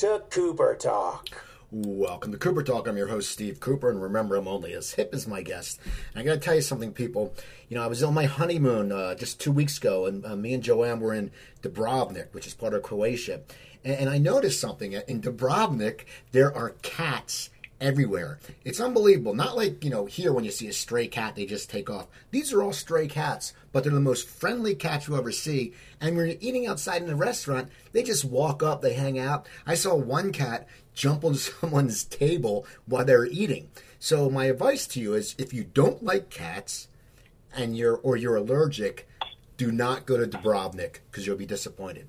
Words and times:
To 0.00 0.22
Cooper 0.30 0.76
Talk. 0.76 1.28
Welcome 1.70 2.32
to 2.32 2.38
Cooper 2.38 2.62
Talk. 2.62 2.88
I'm 2.88 2.96
your 2.96 3.08
host, 3.08 3.30
Steve 3.30 3.60
Cooper, 3.60 3.90
and 3.90 4.00
remember, 4.00 4.34
I'm 4.34 4.48
only 4.48 4.72
as 4.72 4.92
hip 4.92 5.10
as 5.12 5.26
my 5.26 5.42
guest. 5.42 5.78
And 6.14 6.22
I 6.22 6.24
got 6.24 6.32
to 6.32 6.40
tell 6.40 6.54
you 6.54 6.62
something, 6.62 6.94
people. 6.94 7.34
You 7.68 7.76
know, 7.76 7.84
I 7.84 7.86
was 7.86 8.02
on 8.02 8.14
my 8.14 8.24
honeymoon 8.24 8.92
uh, 8.92 9.14
just 9.14 9.38
two 9.38 9.52
weeks 9.52 9.76
ago, 9.76 10.06
and 10.06 10.24
uh, 10.24 10.36
me 10.36 10.54
and 10.54 10.62
Joanne 10.62 11.00
were 11.00 11.12
in 11.12 11.30
Dubrovnik, 11.60 12.32
which 12.32 12.46
is 12.46 12.54
part 12.54 12.72
of 12.72 12.82
Croatia. 12.82 13.42
And, 13.84 13.94
and 13.94 14.08
I 14.08 14.16
noticed 14.16 14.58
something. 14.58 14.94
In 14.94 15.20
Dubrovnik, 15.20 16.06
there 16.32 16.50
are 16.56 16.70
cats 16.80 17.50
everywhere. 17.80 18.38
It's 18.64 18.80
unbelievable. 18.80 19.34
Not 19.34 19.56
like, 19.56 19.82
you 19.84 19.90
know, 19.90 20.04
here 20.04 20.32
when 20.32 20.44
you 20.44 20.50
see 20.50 20.68
a 20.68 20.72
stray 20.72 21.06
cat, 21.08 21.34
they 21.34 21.46
just 21.46 21.70
take 21.70 21.88
off. 21.88 22.08
These 22.30 22.52
are 22.52 22.62
all 22.62 22.72
stray 22.72 23.08
cats, 23.08 23.52
but 23.72 23.82
they're 23.82 23.92
the 23.92 24.00
most 24.00 24.28
friendly 24.28 24.74
cats 24.74 25.08
you 25.08 25.16
ever 25.16 25.32
see. 25.32 25.72
And 26.00 26.16
when 26.16 26.26
you're 26.26 26.36
eating 26.40 26.66
outside 26.66 27.02
in 27.02 27.10
a 27.10 27.16
restaurant, 27.16 27.70
they 27.92 28.02
just 28.02 28.24
walk 28.24 28.62
up, 28.62 28.82
they 28.82 28.94
hang 28.94 29.18
out. 29.18 29.46
I 29.66 29.74
saw 29.74 29.94
one 29.94 30.32
cat 30.32 30.68
jump 30.94 31.24
on 31.24 31.34
someone's 31.36 32.04
table 32.04 32.66
while 32.86 33.04
they're 33.04 33.26
eating. 33.26 33.70
So 33.98 34.30
my 34.30 34.46
advice 34.46 34.86
to 34.88 35.00
you 35.00 35.14
is 35.14 35.34
if 35.38 35.52
you 35.52 35.64
don't 35.64 36.02
like 36.02 36.30
cats 36.30 36.88
and 37.54 37.76
you're 37.76 37.96
or 37.96 38.16
you're 38.16 38.36
allergic, 38.36 39.08
do 39.56 39.70
not 39.70 40.06
go 40.06 40.16
to 40.16 40.26
Dubrovnik 40.26 41.00
because 41.10 41.26
you'll 41.26 41.36
be 41.36 41.46
disappointed. 41.46 42.06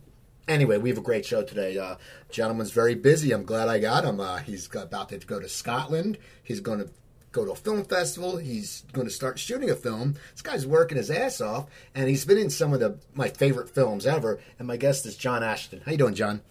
Anyway, 0.51 0.77
we 0.77 0.89
have 0.89 0.97
a 0.97 1.01
great 1.01 1.25
show 1.25 1.41
today. 1.41 1.77
Uh, 1.77 1.95
gentleman's 2.29 2.71
very 2.71 2.93
busy. 2.93 3.31
I'm 3.31 3.45
glad 3.45 3.69
I 3.69 3.79
got 3.79 4.03
him. 4.03 4.19
Uh, 4.19 4.39
he's 4.39 4.67
about 4.75 5.07
to 5.09 5.17
go 5.19 5.39
to 5.39 5.47
Scotland. 5.47 6.17
He's 6.43 6.59
going 6.59 6.79
to 6.79 6.89
go 7.31 7.45
to 7.45 7.51
a 7.51 7.55
film 7.55 7.85
festival. 7.85 8.35
He's 8.35 8.83
going 8.91 9.07
to 9.07 9.13
start 9.13 9.39
shooting 9.39 9.69
a 9.69 9.75
film. 9.75 10.15
This 10.33 10.41
guy's 10.41 10.67
working 10.67 10.97
his 10.97 11.09
ass 11.09 11.39
off, 11.39 11.67
and 11.95 12.09
he's 12.09 12.25
been 12.25 12.37
in 12.37 12.49
some 12.49 12.73
of 12.73 12.81
the 12.81 12.97
my 13.13 13.29
favorite 13.29 13.69
films 13.69 14.05
ever. 14.05 14.41
And 14.59 14.67
my 14.67 14.75
guest 14.75 15.05
is 15.05 15.15
John 15.15 15.41
Ashton. 15.41 15.83
How 15.85 15.93
you 15.93 15.97
doing, 15.97 16.15
John? 16.15 16.41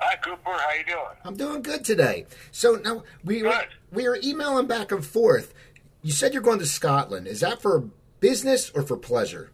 Hi, 0.00 0.16
Cooper. 0.16 0.40
How 0.46 0.72
you 0.72 0.84
doing? 0.86 1.16
I'm 1.22 1.36
doing 1.36 1.60
good 1.60 1.84
today. 1.84 2.24
So 2.50 2.76
now 2.82 3.02
we 3.22 3.40
Good. 3.40 3.68
we 3.92 4.06
are 4.06 4.16
emailing 4.24 4.68
back 4.68 4.90
and 4.90 5.04
forth. 5.04 5.52
You 6.00 6.12
said 6.12 6.32
you're 6.32 6.42
going 6.42 6.60
to 6.60 6.66
Scotland. 6.66 7.26
Is 7.26 7.40
that 7.40 7.60
for 7.60 7.90
business 8.20 8.70
or 8.70 8.82
for 8.82 8.96
pleasure? 8.96 9.50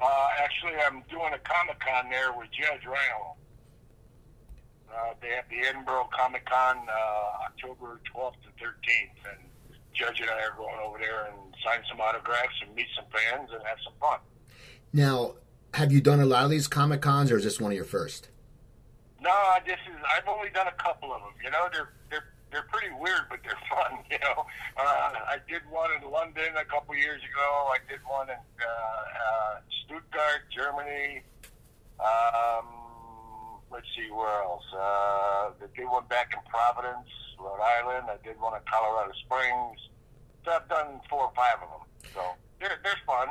Uh, 0.00 0.28
actually, 0.38 0.74
I'm 0.86 1.02
doing 1.10 1.32
a 1.34 1.38
Comic 1.38 1.80
Con 1.80 2.08
there 2.10 2.32
with 2.32 2.48
Judge 2.52 2.86
Reinhold. 2.86 3.36
Uh, 4.88 5.14
they 5.20 5.30
have 5.30 5.44
the 5.50 5.66
Edinburgh 5.68 6.08
Comic 6.16 6.46
Con 6.46 6.78
uh, 6.88 7.44
October 7.46 8.00
12th 8.14 8.40
and 8.46 8.54
13th, 8.56 9.32
and 9.32 9.40
Judge 9.92 10.20
and 10.20 10.30
I 10.30 10.40
are 10.44 10.56
going 10.56 10.78
over 10.82 10.98
there 10.98 11.26
and 11.26 11.54
sign 11.64 11.80
some 11.88 12.00
autographs 12.00 12.54
and 12.64 12.74
meet 12.74 12.86
some 12.94 13.04
fans 13.10 13.50
and 13.52 13.60
have 13.66 13.78
some 13.84 13.92
fun. 14.00 14.20
Now, 14.92 15.34
have 15.74 15.92
you 15.92 16.00
done 16.00 16.20
a 16.20 16.26
lot 16.26 16.44
of 16.44 16.50
these 16.50 16.68
Comic 16.68 17.02
Cons, 17.02 17.30
or 17.30 17.36
is 17.36 17.44
this 17.44 17.60
one 17.60 17.72
of 17.72 17.76
your 17.76 17.84
first? 17.84 18.28
No, 19.20 19.34
this 19.66 19.74
is. 19.74 19.96
I've 20.16 20.28
only 20.28 20.50
done 20.50 20.68
a 20.68 20.82
couple 20.82 21.12
of 21.12 21.20
them. 21.20 21.32
You 21.44 21.50
know, 21.50 21.68
they're 21.72 21.90
they're 22.08 22.24
they're 22.50 22.66
pretty 22.72 22.92
weird, 22.98 23.28
but 23.30 23.40
they're 23.44 23.58
fun. 23.70 24.04
You 24.10 24.18
know, 24.20 24.46
uh, 24.76 25.12
I 25.28 25.36
did 25.48 25.62
one 25.70 25.90
in 25.92 26.08
London 26.10 26.56
a 26.56 26.64
couple 26.64 26.94
years 26.96 27.20
ago. 27.22 27.72
I 27.72 27.78
did 27.88 28.00
one 28.08 28.28
in 28.30 28.36
uh, 28.36 28.68
uh, 28.68 29.60
Stuttgart, 29.84 30.48
Germany. 30.50 31.22
Um, 32.00 32.66
let's 33.70 33.86
see 33.96 34.10
where 34.10 34.42
else. 34.42 34.64
Uh, 34.72 35.52
I 35.60 35.68
did 35.76 35.86
one 35.86 36.06
back 36.08 36.32
in 36.32 36.40
Providence, 36.48 37.08
Rhode 37.38 37.60
Island. 37.60 38.06
I 38.08 38.16
did 38.24 38.40
one 38.40 38.54
in 38.54 38.62
Colorado 38.70 39.12
Springs. 39.26 39.78
So 40.44 40.52
I've 40.52 40.68
done 40.68 41.00
four 41.10 41.28
or 41.28 41.32
five 41.36 41.60
of 41.62 41.68
them. 41.68 41.84
So 42.14 42.22
they're 42.60 42.80
they're 42.82 43.02
fun. 43.06 43.28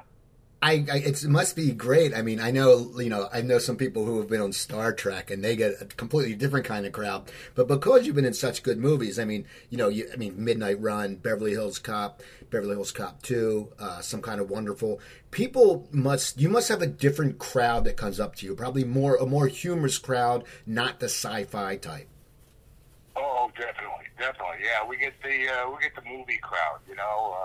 I, 0.61 0.85
I 0.91 0.97
it 0.97 1.23
must 1.25 1.55
be 1.55 1.71
great. 1.71 2.15
I 2.15 2.23
mean, 2.23 2.39
I 2.39 2.49
know 2.49 2.99
you 2.99 3.09
know 3.09 3.29
I 3.31 3.41
know 3.41 3.59
some 3.59 3.77
people 3.77 4.05
who 4.05 4.17
have 4.19 4.27
been 4.27 4.41
on 4.41 4.51
Star 4.53 4.91
Trek 4.91 5.29
and 5.29 5.43
they 5.43 5.55
get 5.55 5.79
a 5.79 5.85
completely 5.85 6.33
different 6.33 6.65
kind 6.65 6.85
of 6.85 6.91
crowd. 6.91 7.31
But 7.53 7.67
because 7.67 8.05
you've 8.05 8.15
been 8.15 8.25
in 8.25 8.33
such 8.33 8.63
good 8.63 8.79
movies, 8.79 9.19
I 9.19 9.25
mean, 9.25 9.45
you 9.69 9.77
know, 9.77 9.87
you, 9.87 10.09
I 10.11 10.15
mean, 10.15 10.33
Midnight 10.43 10.81
Run, 10.81 11.17
Beverly 11.17 11.51
Hills 11.51 11.77
Cop, 11.77 12.23
Beverly 12.49 12.73
Hills 12.73 12.91
Cop 12.91 13.21
Two, 13.21 13.71
uh, 13.77 14.01
some 14.01 14.21
kind 14.21 14.41
of 14.41 14.49
wonderful. 14.49 14.99
People 15.29 15.87
must 15.91 16.39
you 16.41 16.49
must 16.49 16.69
have 16.69 16.81
a 16.81 16.87
different 16.87 17.37
crowd 17.37 17.83
that 17.85 17.95
comes 17.95 18.19
up 18.19 18.35
to 18.37 18.45
you. 18.47 18.55
Probably 18.55 18.83
more 18.83 19.15
a 19.17 19.27
more 19.27 19.47
humorous 19.47 19.99
crowd, 19.99 20.43
not 20.65 20.99
the 20.99 21.05
sci-fi 21.05 21.75
type. 21.75 22.07
Oh, 23.15 23.51
definitely, 23.55 24.05
definitely. 24.17 24.57
Yeah, 24.63 24.87
we 24.87 24.97
get 24.97 25.13
the 25.21 25.53
uh, 25.53 25.69
we 25.69 25.83
get 25.83 25.93
the 25.93 26.09
movie 26.09 26.39
crowd. 26.41 26.79
You 26.89 26.95
know, 26.95 27.37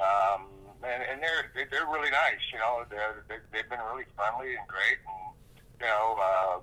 uh, 0.00 0.34
um, 0.34 0.42
and, 0.82 1.02
and 1.02 1.22
they're 1.22 1.50
they- 1.54 1.68
they're 1.70 1.86
really 1.86 2.10
nice. 2.10 2.42
You 2.52 2.58
know, 2.58 2.84
they're, 2.90 3.24
they 3.28 3.38
they've 3.52 3.68
been 3.68 3.80
really 3.92 4.06
friendly 4.16 4.56
and 4.56 4.66
great, 4.68 4.98
and 5.06 5.34
you 5.80 5.86
know, 5.86 6.16
uh, 6.20 6.56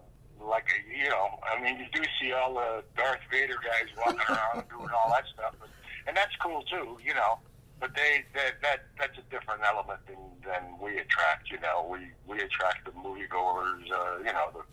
like 0.45 0.67
you 0.89 1.09
know, 1.09 1.39
I 1.43 1.61
mean, 1.61 1.79
you 1.79 1.87
do 1.93 2.01
see 2.21 2.31
all 2.33 2.53
the 2.53 2.83
Darth 2.97 3.21
Vader 3.31 3.57
guys 3.63 3.89
walking 3.97 4.21
around 4.29 4.67
doing 4.69 4.89
all 4.93 5.09
that 5.11 5.25
stuff, 5.33 5.55
and, 5.61 5.71
and 6.07 6.17
that's 6.17 6.35
cool 6.41 6.63
too. 6.63 6.97
You 7.03 7.13
know. 7.13 7.39
But 7.79 7.95
they, 7.99 8.23
that 8.33 8.61
that 8.61 8.79
that's 8.97 9.17
a 9.17 9.25
different 9.29 9.59
element 9.67 9.99
than, 10.07 10.15
than 10.45 10.79
we 10.79 10.97
attract. 10.99 11.51
You 11.51 11.59
know, 11.59 11.83
we 11.89 11.99
we 12.25 12.39
attract 12.39 12.85
the 12.85 12.91
moviegoers. 12.91 13.83
Uh, 13.91 14.19
you 14.23 14.31
know, 14.31 14.47
the 14.55 14.63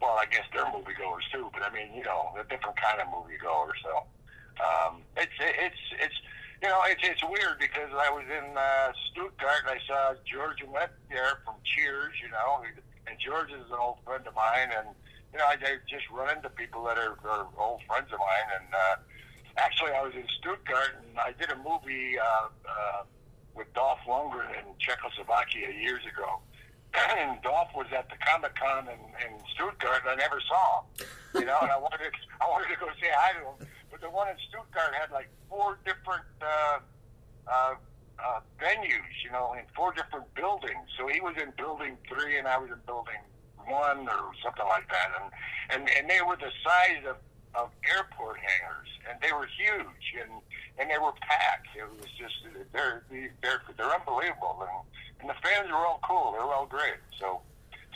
well, 0.00 0.14
I 0.14 0.26
guess 0.30 0.46
they're 0.54 0.64
moviegoers 0.70 1.26
too, 1.32 1.50
but 1.52 1.62
I 1.64 1.70
mean, 1.74 1.90
you 1.96 2.04
know, 2.04 2.30
a 2.38 2.44
different 2.44 2.78
kind 2.78 3.00
of 3.02 3.08
moviegoer. 3.08 3.74
So 3.82 4.06
um, 4.62 5.02
it's 5.16 5.34
it's 5.40 5.82
it's 5.98 6.14
you 6.62 6.68
know 6.68 6.80
it's 6.86 7.02
it's 7.02 7.22
weird 7.24 7.58
because 7.58 7.90
I 7.92 8.10
was 8.10 8.24
in 8.26 8.56
uh, 8.56 8.92
Stuttgart 9.10 9.66
and 9.66 9.78
I 9.78 9.80
saw 9.86 10.14
George 10.24 10.58
Wendt 10.66 10.94
there 11.10 11.40
from 11.44 11.56
Cheers, 11.64 12.14
you 12.22 12.30
know, 12.30 12.62
and 13.06 13.18
George 13.18 13.50
is 13.50 13.66
an 13.70 13.78
old 13.78 13.98
friend 14.04 14.26
of 14.26 14.34
mine, 14.34 14.70
and 14.76 14.88
you 15.32 15.38
know 15.38 15.46
I, 15.46 15.56
I 15.60 15.78
just 15.88 16.08
run 16.10 16.36
into 16.36 16.48
people 16.50 16.84
that 16.84 16.98
are, 16.98 17.18
are 17.28 17.46
old 17.58 17.82
friends 17.86 18.12
of 18.12 18.18
mine, 18.18 18.48
and 18.60 18.68
uh, 18.74 18.96
actually 19.56 19.92
I 19.92 20.02
was 20.02 20.14
in 20.14 20.26
Stuttgart 20.38 20.98
and 20.98 21.18
I 21.18 21.32
did 21.38 21.50
a 21.50 21.56
movie 21.56 22.18
uh, 22.18 22.48
uh, 22.66 23.02
with 23.54 23.72
Dolph 23.74 24.00
Lundgren 24.06 24.50
in 24.54 24.66
Czechoslovakia 24.78 25.70
years 25.70 26.02
ago 26.06 26.40
and 27.18 27.40
Dolph 27.42 27.68
was 27.74 27.86
at 27.96 28.08
the 28.08 28.16
Comic 28.24 28.54
Con 28.54 28.88
in, 28.88 29.00
in 29.26 29.38
Stuttgart, 29.54 30.02
and 30.02 30.10
I 30.10 30.14
never 30.16 30.40
saw 30.40 30.80
him. 30.80 31.06
You 31.34 31.46
know, 31.46 31.58
and 31.60 31.70
I 31.70 31.78
wanted 31.78 32.12
I 32.40 32.48
wanted 32.48 32.68
to 32.72 32.80
go 32.80 32.88
say 33.00 33.10
hi 33.12 33.32
to 33.38 33.44
him, 33.44 33.68
but 33.90 34.00
the 34.00 34.10
one 34.10 34.28
in 34.28 34.36
Stuttgart 34.48 34.94
had 34.98 35.10
like 35.10 35.28
four 35.48 35.78
different 35.84 36.24
uh, 36.42 36.78
uh, 37.46 37.74
uh, 38.18 38.40
venues. 38.60 39.14
You 39.24 39.32
know, 39.32 39.54
in 39.54 39.64
four 39.74 39.92
different 39.92 40.32
buildings. 40.34 40.88
So 40.98 41.08
he 41.08 41.20
was 41.20 41.34
in 41.40 41.52
building 41.56 41.96
three, 42.08 42.38
and 42.38 42.46
I 42.46 42.58
was 42.58 42.70
in 42.70 42.80
building 42.86 43.20
one, 43.66 44.08
or 44.08 44.32
something 44.42 44.66
like 44.66 44.88
that. 44.88 45.08
And 45.20 45.30
and 45.70 45.90
and 45.96 46.10
they 46.10 46.22
were 46.22 46.36
the 46.36 46.52
size 46.64 47.04
of 47.08 47.16
of 47.54 47.70
airport 47.88 48.36
hangars, 48.38 48.88
and 49.08 49.18
they 49.20 49.32
were 49.32 49.48
huge, 49.56 50.06
and 50.20 50.30
and 50.78 50.90
they 50.90 50.98
were 50.98 51.12
packed. 51.20 51.68
It 51.76 51.88
was 51.96 52.10
just 52.18 52.34
they're 52.72 53.04
they're 53.10 53.62
they're 53.76 53.94
unbelievable, 53.94 54.62
and 54.62 54.84
and 55.20 55.28
the 55.28 55.38
fans 55.42 55.68
are 55.70 55.86
all 55.86 56.00
cool. 56.06 56.32
They're 56.32 56.42
all 56.42 56.66
great. 56.66 57.00
So 57.18 57.40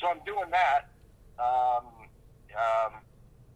so 0.01 0.09
I'm 0.09 0.21
doing 0.27 0.51
that 0.51 0.91
um, 1.39 1.87
um, 2.55 2.93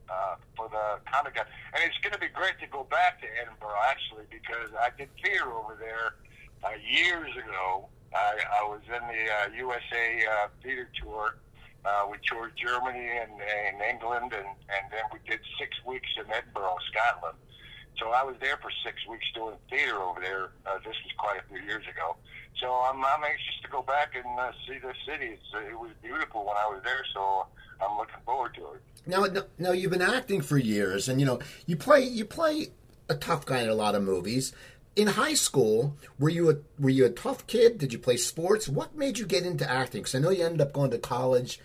uh, 0.08 0.36
for 0.56 0.68
the 0.68 1.00
Comic 1.10 1.34
Con, 1.34 1.46
and 1.74 1.82
it's 1.84 1.98
going 2.02 2.12
to 2.12 2.18
be 2.18 2.28
great 2.28 2.58
to 2.60 2.66
go 2.66 2.84
back 2.84 3.20
to 3.20 3.26
Edinburgh 3.40 3.80
actually 3.86 4.24
because 4.30 4.70
I 4.78 4.90
did 4.96 5.08
theater 5.22 5.52
over 5.52 5.76
there 5.78 6.16
uh, 6.64 6.76
years 6.78 7.30
ago. 7.36 7.88
I, 8.14 8.38
I 8.60 8.68
was 8.68 8.80
in 8.86 9.02
the 9.06 9.22
uh, 9.28 9.68
USA 9.68 10.06
uh, 10.24 10.48
theater 10.62 10.88
tour. 11.02 11.36
Uh, 11.84 12.06
we 12.10 12.18
toured 12.26 12.52
Germany 12.56 13.06
and, 13.22 13.30
and 13.38 13.82
England, 13.82 14.32
and, 14.34 14.50
and 14.70 14.84
then 14.90 15.06
we 15.12 15.18
did 15.28 15.38
six 15.58 15.70
weeks 15.86 16.08
in 16.18 16.26
Edinburgh, 16.32 16.78
Scotland. 16.90 17.38
So 17.98 18.10
I 18.10 18.22
was 18.24 18.36
there 18.40 18.58
for 18.58 18.70
six 18.84 18.96
weeks 19.08 19.24
doing 19.34 19.54
theater 19.70 19.96
over 20.02 20.20
there. 20.20 20.50
Uh, 20.66 20.78
this 20.78 20.96
was 21.04 21.12
quite 21.16 21.40
a 21.40 21.44
few 21.48 21.64
years 21.66 21.84
ago. 21.88 22.16
So 22.60 22.70
I'm, 22.70 23.04
I'm 23.04 23.24
anxious 23.24 23.60
to 23.62 23.68
go 23.68 23.82
back 23.82 24.14
and 24.14 24.38
uh, 24.38 24.52
see 24.66 24.78
the 24.78 24.92
city. 25.06 25.32
It's, 25.32 25.54
uh, 25.54 25.60
it 25.60 25.78
was 25.78 25.90
beautiful 26.02 26.44
when 26.44 26.56
I 26.56 26.66
was 26.66 26.80
there, 26.84 27.04
so 27.14 27.46
I'm 27.80 27.96
looking 27.96 28.20
forward 28.24 28.54
to 28.54 28.60
it. 28.72 28.82
Now, 29.06 29.26
now 29.58 29.72
you've 29.72 29.92
been 29.92 30.02
acting 30.02 30.40
for 30.40 30.58
years, 30.58 31.08
and 31.08 31.20
you 31.20 31.26
know 31.26 31.38
you 31.66 31.76
play 31.76 32.02
you 32.02 32.24
play 32.24 32.68
a 33.08 33.14
tough 33.14 33.46
guy 33.46 33.60
in 33.60 33.68
a 33.68 33.74
lot 33.74 33.94
of 33.94 34.02
movies. 34.02 34.52
In 34.96 35.08
high 35.08 35.34
school, 35.34 35.96
were 36.18 36.30
you 36.30 36.50
a 36.50 36.56
were 36.78 36.90
you 36.90 37.04
a 37.04 37.10
tough 37.10 37.46
kid? 37.46 37.78
Did 37.78 37.92
you 37.92 37.98
play 37.98 38.16
sports? 38.16 38.68
What 38.68 38.96
made 38.96 39.18
you 39.18 39.26
get 39.26 39.44
into 39.44 39.70
acting? 39.70 40.00
Because 40.00 40.14
I 40.14 40.18
know 40.18 40.30
you 40.30 40.44
ended 40.44 40.60
up 40.60 40.72
going 40.72 40.90
to 40.90 40.98
college 40.98 41.60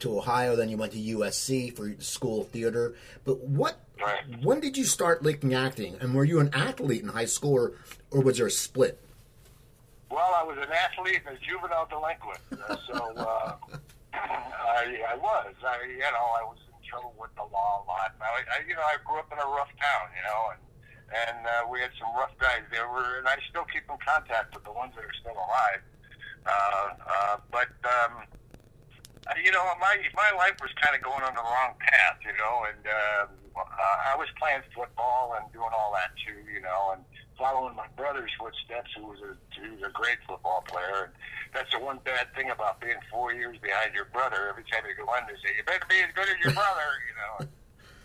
to 0.00 0.16
Ohio, 0.18 0.56
then 0.56 0.68
you 0.68 0.76
went 0.76 0.92
to 0.92 0.98
USC 0.98 1.74
for 1.74 1.94
school 2.00 2.42
of 2.42 2.48
theater. 2.48 2.94
But 3.24 3.40
what 3.40 3.80
Right. 4.00 4.22
when 4.42 4.60
did 4.60 4.76
you 4.76 4.84
start 4.84 5.22
liking 5.24 5.54
acting? 5.54 5.96
And 6.00 6.14
were 6.14 6.24
you 6.24 6.38
an 6.40 6.50
athlete 6.52 7.02
in 7.02 7.08
high 7.08 7.24
school, 7.24 7.54
or, 7.54 7.72
or 8.10 8.20
was 8.20 8.36
there 8.38 8.46
a 8.46 8.50
split? 8.50 9.00
Well, 10.10 10.32
I 10.36 10.42
was 10.44 10.56
an 10.58 10.70
athlete 10.70 11.22
and 11.26 11.36
a 11.36 11.40
juvenile 11.40 11.86
delinquent, 11.86 12.38
uh, 12.52 12.76
so 12.86 13.16
uh, 13.16 13.56
I, 14.12 15.00
I 15.12 15.16
was. 15.16 15.54
I, 15.66 15.76
you 15.88 15.98
know, 15.98 16.26
I 16.38 16.44
was 16.44 16.58
in 16.68 16.88
trouble 16.88 17.14
with 17.18 17.34
the 17.36 17.42
law 17.42 17.82
a 17.82 17.88
lot. 17.88 18.14
I, 18.20 18.42
I, 18.54 18.68
you 18.68 18.74
know, 18.74 18.82
I 18.82 18.96
grew 19.04 19.18
up 19.18 19.32
in 19.32 19.38
a 19.38 19.46
rough 19.48 19.72
town, 19.80 20.08
you 20.14 20.22
know, 20.22 20.40
and 20.52 20.60
and 21.26 21.46
uh, 21.46 21.66
we 21.70 21.80
had 21.80 21.90
some 21.98 22.14
rough 22.14 22.36
guys. 22.38 22.62
There 22.70 22.88
were, 22.88 23.18
and 23.18 23.26
I 23.28 23.36
still 23.50 23.64
keep 23.72 23.82
in 23.90 23.96
contact 24.04 24.54
with 24.54 24.64
the 24.64 24.72
ones 24.72 24.92
that 24.96 25.04
are 25.04 25.16
still 25.20 25.32
alive. 25.38 25.80
Uh, 26.44 26.88
uh, 27.00 27.36
but 27.50 27.70
um, 27.86 28.22
you 29.42 29.50
know, 29.50 29.64
my 29.80 29.98
my 30.14 30.30
life 30.38 30.54
was 30.62 30.70
kind 30.78 30.94
of 30.94 31.02
going 31.02 31.22
on 31.22 31.34
the 31.34 31.42
wrong 31.42 31.74
path, 31.80 32.18
you 32.22 32.34
know, 32.38 32.66
and 32.70 32.82
uh, 32.86 33.26
I 33.58 34.14
was 34.14 34.28
playing 34.38 34.62
football 34.74 35.34
and 35.34 35.50
doing 35.52 35.72
all 35.74 35.90
that 35.98 36.14
too, 36.22 36.38
you 36.46 36.60
know, 36.60 36.94
and 36.94 37.02
following 37.38 37.74
my 37.74 37.86
brother's 37.96 38.30
footsteps, 38.38 38.90
who 38.96 39.06
was 39.10 39.18
a 39.20 39.34
who 39.58 39.74
was 39.74 39.82
a 39.82 39.92
great 39.92 40.18
football 40.28 40.62
player. 40.68 41.10
And 41.10 41.12
that's 41.52 41.70
the 41.72 41.80
one 41.80 41.98
bad 42.04 42.30
thing 42.34 42.50
about 42.50 42.80
being 42.80 43.00
four 43.10 43.32
years 43.32 43.58
behind 43.58 43.94
your 43.94 44.06
brother. 44.12 44.48
Every 44.48 44.64
time 44.64 44.86
you 44.86 44.94
go 44.94 45.10
in, 45.18 45.26
they 45.26 45.38
say 45.42 45.56
you 45.56 45.64
better 45.64 45.86
be 45.88 46.00
as 46.00 46.12
good 46.14 46.28
as 46.30 46.38
your 46.42 46.54
brother, 46.54 46.88
you 47.08 47.14
know. 47.18 47.34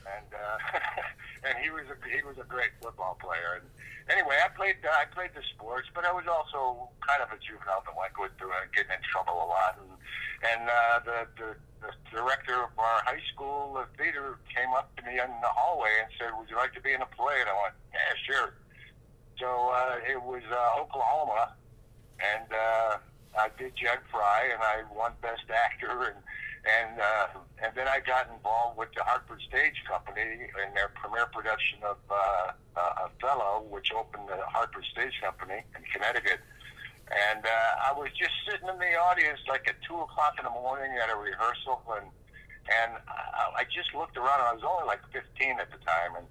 And 0.10 0.30
uh, 0.34 0.58
and 1.48 1.54
he 1.62 1.70
was 1.70 1.86
a 1.92 1.98
he 2.10 2.24
was 2.26 2.38
a 2.42 2.48
great 2.48 2.74
football 2.82 3.18
player. 3.22 3.62
And 3.62 3.68
anyway, 4.12 4.38
I 4.44 4.50
played 4.52 4.78
I 4.84 5.08
played 5.16 5.32
the 5.34 5.42
sports, 5.56 5.88
but 5.96 6.06
I 6.06 6.12
was 6.12 6.28
also 6.28 6.92
kind 7.00 7.24
of 7.24 7.32
a 7.32 7.40
juvenile 7.40 7.84
delinquent, 7.88 8.36
doing 8.38 8.54
getting 8.76 8.92
in 8.92 9.04
trouble 9.08 9.40
a 9.40 9.48
lot. 9.48 9.80
And 9.80 9.96
and 10.44 10.64
uh, 10.68 10.98
the, 11.08 11.20
the 11.40 11.50
the 11.82 11.92
director 12.12 12.60
of 12.62 12.76
our 12.78 13.00
high 13.08 13.24
school 13.34 13.80
uh, 13.80 13.88
theater 13.98 14.38
came 14.52 14.70
up 14.76 14.94
to 14.98 15.02
me 15.08 15.18
in 15.18 15.32
the 15.42 15.52
hallway 15.56 15.92
and 16.04 16.10
said, 16.20 16.36
"Would 16.38 16.50
you 16.52 16.60
like 16.60 16.74
to 16.76 16.84
be 16.84 16.94
in 16.94 17.02
a 17.02 17.10
play?" 17.16 17.40
And 17.40 17.50
I 17.50 17.56
went, 17.64 17.76
"Yeah, 17.96 18.14
sure." 18.28 18.50
So 19.40 19.48
uh, 19.74 19.98
it 20.06 20.22
was 20.22 20.44
uh, 20.52 20.82
Oklahoma, 20.82 21.56
and 22.20 22.48
uh, 22.52 22.92
I 23.38 23.50
did 23.58 23.74
Jud 23.76 24.00
Fry, 24.12 24.52
and 24.54 24.62
I 24.62 24.84
won 24.94 25.14
Best 25.22 25.50
Actor, 25.50 26.14
and 26.14 26.20
and 26.62 27.00
uh, 27.00 27.28
and 27.64 27.74
then 27.74 27.88
I 27.88 28.00
got 28.06 28.30
involved 28.30 28.78
with 28.78 28.90
the 28.94 29.04
Hartford 29.04 29.42
Stage 29.50 29.82
Company 29.90 30.46
in 30.46 30.70
their 30.74 30.90
premiere 30.94 31.26
production 31.34 31.82
of 31.82 31.98
uh, 32.10 32.54
uh, 32.78 33.08
Othello, 33.10 33.66
which 33.70 33.90
opened 33.94 34.30
the 34.30 34.38
Hartford 34.46 34.86
Stage 34.94 35.14
Company 35.22 35.66
in 35.74 35.82
Connecticut. 35.94 36.40
And 37.12 37.44
uh, 37.44 37.90
I 37.90 37.92
was 37.98 38.08
just 38.16 38.32
sitting 38.48 38.70
in 38.70 38.78
the 38.78 38.94
audience 38.96 39.40
like 39.50 39.68
at 39.68 39.76
two 39.84 39.98
o'clock 40.00 40.38
in 40.38 40.46
the 40.46 40.54
morning 40.54 40.94
at 41.02 41.10
a 41.10 41.18
rehearsal, 41.18 41.82
and 41.98 42.08
and 42.70 42.92
I, 43.10 43.62
I 43.62 43.64
just 43.66 43.94
looked 43.98 44.16
around. 44.18 44.42
I 44.46 44.54
was 44.54 44.64
only 44.64 44.86
like 44.86 45.02
15 45.12 45.60
at 45.60 45.70
the 45.74 45.82
time, 45.82 46.16
and 46.16 46.28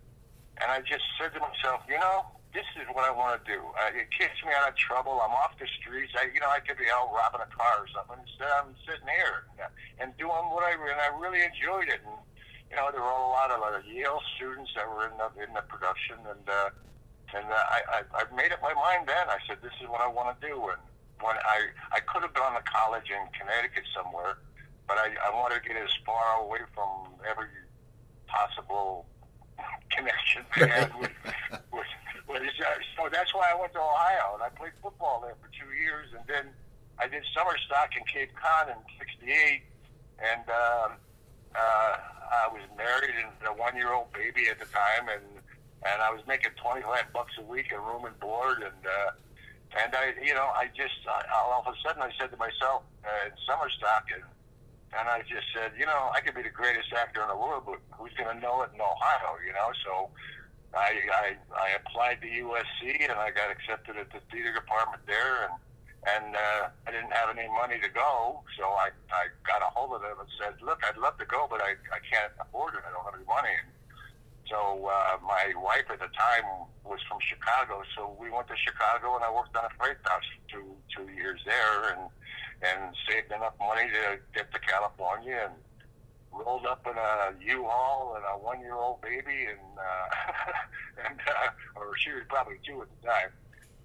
and 0.63 0.71
I 0.71 0.81
just 0.87 1.05
said 1.19 1.35
to 1.35 1.41
myself, 1.41 1.83
you 1.89 1.99
know, 1.99 2.25
this 2.53 2.67
is 2.83 2.87
what 2.91 3.07
I 3.07 3.15
want 3.15 3.39
to 3.39 3.43
do. 3.47 3.63
Uh, 3.79 3.95
it 3.95 4.11
keeps 4.11 4.35
me 4.43 4.51
out 4.51 4.67
of 4.67 4.75
trouble. 4.75 5.23
I'm 5.23 5.31
off 5.31 5.55
the 5.59 5.71
streets. 5.79 6.11
I, 6.19 6.35
you 6.35 6.43
know, 6.43 6.51
I 6.51 6.59
could 6.59 6.79
be 6.79 6.91
out 6.91 7.15
robbing 7.15 7.47
a 7.47 7.51
car 7.55 7.87
or 7.87 7.89
something. 7.95 8.19
Instead, 8.27 8.51
I'm 8.59 8.75
sitting 8.83 9.07
here 9.07 9.47
and, 9.63 9.71
and 10.03 10.09
doing 10.19 10.51
what 10.51 10.67
I 10.67 10.75
and 10.75 10.99
I 10.99 11.15
really 11.15 11.47
enjoyed 11.47 11.87
it. 11.87 12.03
And 12.03 12.19
you 12.71 12.75
know, 12.75 12.91
there 12.91 13.03
were 13.03 13.15
a 13.23 13.31
lot 13.31 13.55
of 13.55 13.63
uh, 13.63 13.79
Yale 13.87 14.23
students 14.35 14.71
that 14.75 14.87
were 14.87 15.07
in 15.07 15.15
the 15.15 15.31
in 15.47 15.51
the 15.55 15.63
production, 15.71 16.19
and 16.27 16.47
uh, 16.51 16.75
and 17.39 17.47
uh, 17.47 17.55
I, 17.55 17.79
I 17.87 18.01
I 18.19 18.23
made 18.35 18.51
up 18.51 18.63
my 18.63 18.75
mind 18.75 19.07
then. 19.07 19.31
I 19.31 19.39
said, 19.47 19.63
this 19.63 19.75
is 19.79 19.87
what 19.87 20.03
I 20.03 20.11
want 20.11 20.35
to 20.35 20.39
do. 20.43 20.59
And 20.75 20.83
when 21.23 21.39
I 21.39 21.71
I 21.95 22.03
could 22.03 22.27
have 22.27 22.35
gone 22.35 22.59
to 22.59 22.65
college 22.67 23.15
in 23.15 23.23
Connecticut 23.31 23.87
somewhere, 23.95 24.43
but 24.91 24.99
I 24.99 25.15
I 25.23 25.31
wanted 25.31 25.63
to 25.63 25.65
get 25.71 25.79
as 25.79 25.95
far 26.03 26.43
away 26.43 26.67
from 26.75 27.15
every 27.23 27.47
possible 28.27 29.07
connection 29.95 30.43
I 30.59 30.67
had 30.67 30.91
with 30.99 31.15
but 32.31 32.43
it's, 32.43 32.55
uh, 32.63 32.79
so 32.95 33.11
that's 33.11 33.35
why 33.35 33.51
I 33.51 33.59
went 33.59 33.75
to 33.75 33.83
Ohio 33.83 34.39
and 34.39 34.43
I 34.43 34.51
played 34.55 34.73
football 34.79 35.19
there 35.19 35.35
for 35.43 35.51
two 35.51 35.75
years, 35.75 36.15
and 36.15 36.23
then 36.31 36.47
I 36.99 37.11
did 37.11 37.27
summer 37.35 37.59
stock 37.67 37.91
in 37.99 38.07
Cape 38.07 38.31
Cod 38.39 38.71
in 38.71 38.79
'68, 39.03 39.63
and 40.23 40.47
um, 40.47 40.91
uh, 41.59 41.93
I 42.31 42.47
was 42.55 42.63
married 42.79 43.19
and 43.19 43.35
a 43.51 43.55
one-year-old 43.59 44.15
baby 44.15 44.47
at 44.47 44.63
the 44.63 44.71
time, 44.71 45.11
and 45.11 45.27
and 45.83 45.99
I 46.03 46.13
was 46.13 46.21
making 46.29 46.53
25 46.61 46.87
bucks 47.13 47.35
a 47.41 47.43
week 47.43 47.73
in 47.75 47.81
room 47.83 48.05
and 48.05 48.15
board, 48.21 48.63
and 48.63 48.83
uh, 48.87 49.11
and 49.83 49.91
I, 49.91 50.15
you 50.23 50.35
know, 50.35 50.55
I 50.55 50.71
just 50.71 51.03
I, 51.11 51.27
all 51.35 51.67
of 51.67 51.67
a 51.67 51.77
sudden 51.83 52.03
I 52.03 52.15
said 52.15 52.31
to 52.31 52.39
myself 52.39 52.87
uh, 53.03 53.27
in 53.27 53.35
summer 53.43 53.67
stock, 53.75 54.07
and 54.15 54.23
and 54.99 55.07
I 55.09 55.23
just 55.23 55.47
said, 55.55 55.73
you 55.79 55.87
know, 55.87 56.11
I 56.15 56.21
could 56.21 56.35
be 56.35 56.43
the 56.43 56.51
greatest 56.51 56.93
actor 56.93 57.23
in 57.23 57.29
the 57.29 57.37
world, 57.37 57.63
but 57.67 57.79
who's 57.95 58.11
going 58.19 58.35
to 58.35 58.41
know 58.43 58.63
it 58.63 58.71
in 58.75 58.81
Ohio, 58.81 59.39
you 59.47 59.55
know? 59.55 59.71
So 59.87 60.11
I, 60.75 61.03
I 61.11 61.27
I 61.57 61.69
applied 61.83 62.23
to 62.23 62.29
USC 62.29 63.03
and 63.03 63.13
I 63.13 63.31
got 63.31 63.51
accepted 63.51 63.97
at 63.97 64.11
the 64.13 64.21
theater 64.31 64.55
department 64.55 65.03
there 65.07 65.51
and 65.51 65.55
and 66.01 66.33
uh, 66.33 66.73
I 66.87 66.91
didn't 66.91 67.13
have 67.13 67.29
any 67.37 67.47
money 67.53 67.77
to 67.77 67.91
go, 67.93 68.41
so 68.57 68.65
I 68.65 68.89
I 69.13 69.29
got 69.45 69.61
a 69.61 69.69
hold 69.75 69.93
of 69.93 70.01
them 70.01 70.17
and 70.19 70.29
said, 70.41 70.57
look, 70.65 70.81
I'd 70.87 70.97
love 70.97 71.19
to 71.19 71.27
go, 71.27 71.47
but 71.51 71.61
I 71.61 71.77
I 71.93 72.01
can't 72.07 72.33
afford 72.41 72.75
it. 72.75 72.83
I 72.87 72.91
don't 72.95 73.05
have 73.05 73.15
any 73.19 73.29
money. 73.29 73.53
And 73.53 73.69
so 74.49 74.89
uh, 74.89 75.19
my 75.27 75.53
wife 75.61 75.87
at 75.91 76.01
the 76.01 76.11
time 76.17 76.67
was 76.85 76.99
from 77.07 77.19
Chicago, 77.21 77.83
so 77.95 78.17
we 78.19 78.31
went 78.31 78.49
to 78.49 78.57
Chicago 78.57 79.15
and 79.15 79.25
I 79.25 79.31
worked 79.31 79.55
on 79.57 79.65
a 79.65 79.73
freight 79.77 80.01
house 80.05 80.25
for 80.25 80.43
two 80.55 80.69
two 80.95 81.07
years 81.13 81.41
there 81.45 81.95
and 81.95 82.09
and 82.63 82.95
saved 83.09 83.33
enough 83.33 83.55
money 83.59 83.89
to 83.89 84.19
get 84.35 84.53
to 84.53 84.59
California 84.61 85.49
and 85.51 85.55
rolled 86.33 86.67
up 86.67 86.87
in 86.87 86.97
a 86.97 87.55
U-Haul 87.55 88.17
and 88.17 88.25
a 88.25 88.39
one-year-old 88.45 89.01
baby, 89.01 89.47
and 89.49 89.79
uh, 89.79 90.53
and 91.09 91.21
uh, 91.27 91.81
or 91.81 91.97
she 91.97 92.13
was 92.13 92.23
probably 92.29 92.57
two 92.67 92.81
at 92.83 92.89
the 93.01 93.09
time, 93.09 93.31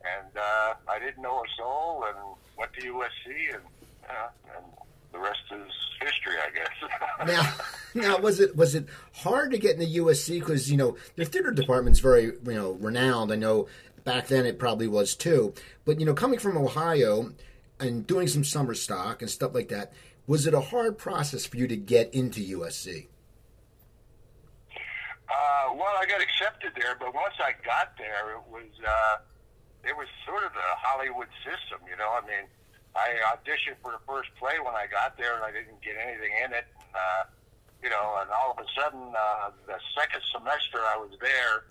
and 0.04 0.38
uh, 0.38 0.74
I 0.88 1.00
didn't 1.00 1.22
know 1.22 1.44
a 1.44 1.48
soul, 1.58 2.06
and 2.08 2.18
went 2.58 2.74
to 2.74 2.94
USC, 2.94 3.54
and 3.54 3.64
uh, 4.10 4.28
and 4.56 4.66
the 5.12 5.20
rest 5.20 5.42
is 5.52 5.72
history, 6.02 6.34
I 6.38 6.52
guess. 6.54 7.56
now, 7.96 8.08
now 8.10 8.18
was 8.20 8.40
it 8.40 8.56
was 8.56 8.76
it 8.76 8.88
hard 9.14 9.52
to 9.52 9.58
get 9.58 9.80
into 9.80 10.04
USC 10.04 10.40
because 10.40 10.70
you 10.70 10.78
know 10.78 10.98
the 11.16 11.26
theater 11.26 11.52
department's 11.52 12.00
very 12.00 12.26
you 12.26 12.54
know 12.54 12.74
renowned. 12.74 13.32
I 13.32 13.36
know 13.36 13.68
back 14.04 14.28
then 14.28 14.46
it 14.46 14.60
probably 14.60 14.88
was 14.88 15.16
too, 15.16 15.54
but 15.86 16.00
you 16.00 16.06
know 16.06 16.14
coming 16.14 16.40
from 16.40 16.58
Ohio 16.58 17.32
and 17.80 18.06
doing 18.08 18.28
some 18.28 18.44
summer 18.44 18.74
stock 18.74 19.22
and 19.22 19.30
stuff 19.30 19.54
like 19.54 19.70
that 19.70 19.92
was 20.28 20.48
it 20.48 20.54
a 20.54 20.62
hard 20.62 20.98
process 20.98 21.46
for 21.46 21.58
you 21.58 21.68
to 21.68 21.78
get 21.78 22.14
into 22.14 22.42
USC? 22.60 23.08
Uh, 25.30 25.74
well, 25.74 25.94
I 25.98 26.06
got 26.06 26.22
accepted 26.22 26.74
there, 26.76 26.96
but 27.00 27.14
once 27.14 27.34
I 27.40 27.54
got 27.66 27.98
there, 27.98 28.38
it 28.38 28.44
was 28.50 28.70
uh, 28.86 29.18
it 29.84 29.96
was 29.96 30.08
sort 30.26 30.44
of 30.44 30.54
the 30.54 30.70
Hollywood 30.82 31.28
system, 31.46 31.82
you 31.90 31.98
know. 31.98 32.10
I 32.10 32.22
mean, 32.26 32.46
I 32.96 33.20
auditioned 33.34 33.78
for 33.82 33.92
the 33.92 34.02
first 34.08 34.30
play 34.40 34.58
when 34.64 34.74
I 34.74 34.88
got 34.88 35.18
there, 35.18 35.36
and 35.36 35.44
I 35.44 35.52
didn't 35.52 35.82
get 35.82 35.94
anything 35.98 36.32
in 36.46 36.54
it. 36.54 36.66
And, 36.74 36.90
uh, 36.96 37.24
you 37.84 37.90
know, 37.90 38.18
and 38.22 38.30
all 38.32 38.56
of 38.56 38.58
a 38.58 38.68
sudden, 38.74 39.14
uh, 39.14 39.52
the 39.68 39.78
second 39.94 40.22
semester 40.32 40.80
I 40.82 40.98
was 40.98 41.14
there, 41.22 41.70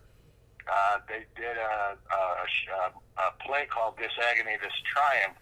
uh, 0.70 0.98
they 1.08 1.26
did 1.34 1.56
a, 1.56 1.96
a, 1.98 2.22
a, 3.18 3.26
play 3.44 3.66
called 3.66 3.98
This 3.98 4.12
Agony, 4.30 4.56
This 4.62 4.72
Triumph, 4.86 5.36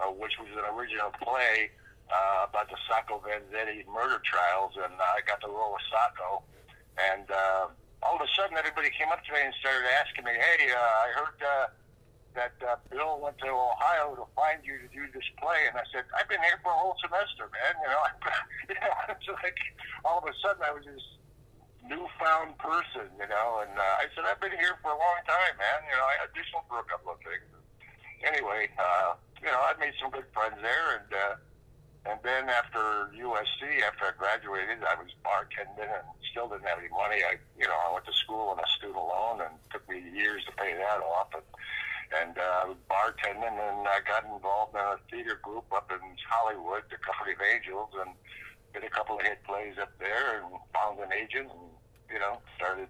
uh, 0.00 0.10
which 0.10 0.34
was 0.40 0.48
an 0.52 0.66
original 0.74 1.10
play 1.22 1.70
uh, 2.08 2.48
about 2.48 2.68
the 2.68 2.76
Sacco 2.88 3.20
Vanzetti 3.20 3.84
murder 3.88 4.20
trials, 4.24 4.72
and 4.76 4.92
uh, 4.96 5.16
I 5.16 5.20
got 5.26 5.40
the 5.40 5.48
role 5.48 5.76
of 5.76 5.82
Sacco. 5.92 6.42
And 6.98 7.30
uh, 7.30 7.68
all 8.02 8.16
of 8.16 8.22
a 8.22 8.30
sudden, 8.34 8.56
everybody 8.56 8.90
came 8.90 9.12
up 9.12 9.22
to 9.24 9.30
me 9.32 9.40
and 9.44 9.54
started 9.60 9.86
asking 10.00 10.24
me, 10.24 10.34
"Hey, 10.34 10.72
uh, 10.72 11.04
I 11.04 11.08
heard 11.14 11.38
uh, 11.38 11.66
that 12.34 12.56
uh, 12.64 12.76
Bill 12.90 13.20
went 13.20 13.38
to 13.44 13.50
Ohio 13.50 14.16
to 14.18 14.26
find 14.34 14.64
you 14.64 14.80
to 14.82 14.88
do 14.90 15.06
this 15.12 15.26
play," 15.38 15.68
and 15.68 15.76
I 15.76 15.84
said, 15.92 16.08
"I've 16.16 16.28
been 16.28 16.42
here 16.42 16.58
for 16.64 16.72
a 16.72 16.78
whole 16.78 16.96
semester, 16.98 17.46
man. 17.52 17.74
You 17.84 17.88
know, 17.92 18.02
it's 19.14 19.28
like 19.28 19.60
all 20.04 20.18
of 20.18 20.26
a 20.26 20.34
sudden 20.42 20.64
I 20.64 20.72
was 20.72 20.84
this 20.88 21.06
newfound 21.86 22.58
person, 22.58 23.06
you 23.20 23.28
know." 23.28 23.62
And 23.62 23.74
uh, 23.76 24.02
I 24.02 24.10
said, 24.16 24.26
"I've 24.26 24.40
been 24.40 24.56
here 24.56 24.80
for 24.82 24.90
a 24.90 24.98
long 24.98 25.18
time, 25.28 25.54
man. 25.60 25.80
You 25.86 25.96
know, 26.00 26.06
I 26.08 26.16
auditioned 26.26 26.66
for 26.66 26.80
a 26.80 26.86
couple 26.88 27.12
of 27.14 27.20
things." 27.22 27.46
Anyway, 28.26 28.66
uh, 28.74 29.14
you 29.38 29.46
know, 29.46 29.62
I 29.62 29.78
made 29.78 29.94
some 30.02 30.10
good 30.10 30.26
friends 30.34 30.58
there, 30.58 30.98
and 30.98 31.10
uh, 31.14 31.34
and 32.08 32.18
then 32.24 32.48
after 32.48 33.12
USC, 33.12 33.84
after 33.84 34.08
I 34.08 34.12
graduated, 34.16 34.80
I 34.80 34.96
was 34.96 35.12
bartending 35.20 35.92
and 35.92 36.08
still 36.30 36.48
didn't 36.48 36.64
have 36.64 36.78
any 36.80 36.88
money. 36.88 37.20
I, 37.20 37.36
you 37.60 37.68
know, 37.68 37.76
I 37.76 37.92
went 37.92 38.06
to 38.06 38.16
school 38.16 38.48
on 38.48 38.58
a 38.58 38.68
student 38.80 38.96
loan 38.96 39.44
and 39.44 39.52
it 39.52 39.68
took 39.70 39.84
me 39.88 40.00
years 40.16 40.40
to 40.46 40.52
pay 40.56 40.72
that 40.72 41.04
off. 41.04 41.28
And, 41.36 41.44
and 42.16 42.38
uh, 42.38 42.64
I 42.64 42.64
was 42.64 42.80
bartending 42.88 43.52
and 43.52 43.84
I 43.84 44.00
got 44.08 44.24
involved 44.24 44.72
in 44.72 44.80
a 44.80 44.96
theater 45.12 45.38
group 45.42 45.68
up 45.68 45.92
in 45.92 46.00
Hollywood, 46.24 46.88
the 46.88 46.96
Company 46.96 47.36
of 47.36 47.44
Angels, 47.44 47.92
and 48.00 48.16
did 48.72 48.84
a 48.84 48.90
couple 48.90 49.16
of 49.16 49.22
hit 49.22 49.44
plays 49.44 49.76
up 49.76 49.92
there 50.00 50.40
and 50.40 50.48
found 50.72 50.98
an 51.00 51.12
agent 51.12 51.52
and, 51.52 51.68
you 52.08 52.18
know, 52.18 52.40
started 52.56 52.88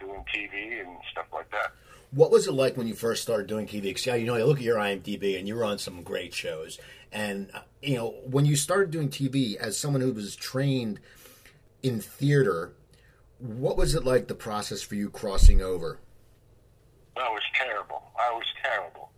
doing 0.00 0.24
TV 0.34 0.80
and 0.80 0.98
stuff 1.12 1.26
like 1.32 1.50
that. 1.52 1.70
What 2.12 2.32
was 2.32 2.48
it 2.48 2.52
like 2.52 2.76
when 2.76 2.88
you 2.88 2.94
first 2.94 3.22
started 3.22 3.46
doing 3.46 3.68
TV? 3.68 3.82
Because 3.82 4.06
you 4.06 4.26
know, 4.26 4.34
I 4.34 4.42
look 4.42 4.58
at 4.58 4.64
your 4.64 4.78
IMDb, 4.78 5.38
and 5.38 5.46
you 5.46 5.54
were 5.54 5.62
on 5.62 5.78
some 5.78 6.02
great 6.02 6.34
shows. 6.34 6.80
And 7.12 7.50
uh, 7.54 7.60
you 7.82 7.96
know, 7.96 8.14
when 8.24 8.44
you 8.44 8.56
started 8.56 8.90
doing 8.90 9.08
TV, 9.08 9.56
as 9.56 9.76
someone 9.76 10.00
who 10.00 10.12
was 10.12 10.36
trained 10.36 11.00
in 11.82 12.00
theater, 12.00 12.72
what 13.38 13.76
was 13.76 13.94
it 13.94 14.04
like 14.04 14.28
the 14.28 14.34
process 14.34 14.82
for 14.82 14.94
you 14.94 15.10
crossing 15.10 15.60
over? 15.60 15.98
That 17.16 17.30
was 17.30 17.42
terrible. 17.54 18.02
I 18.18 18.32
was 18.32 18.44
terrible. 18.62 19.10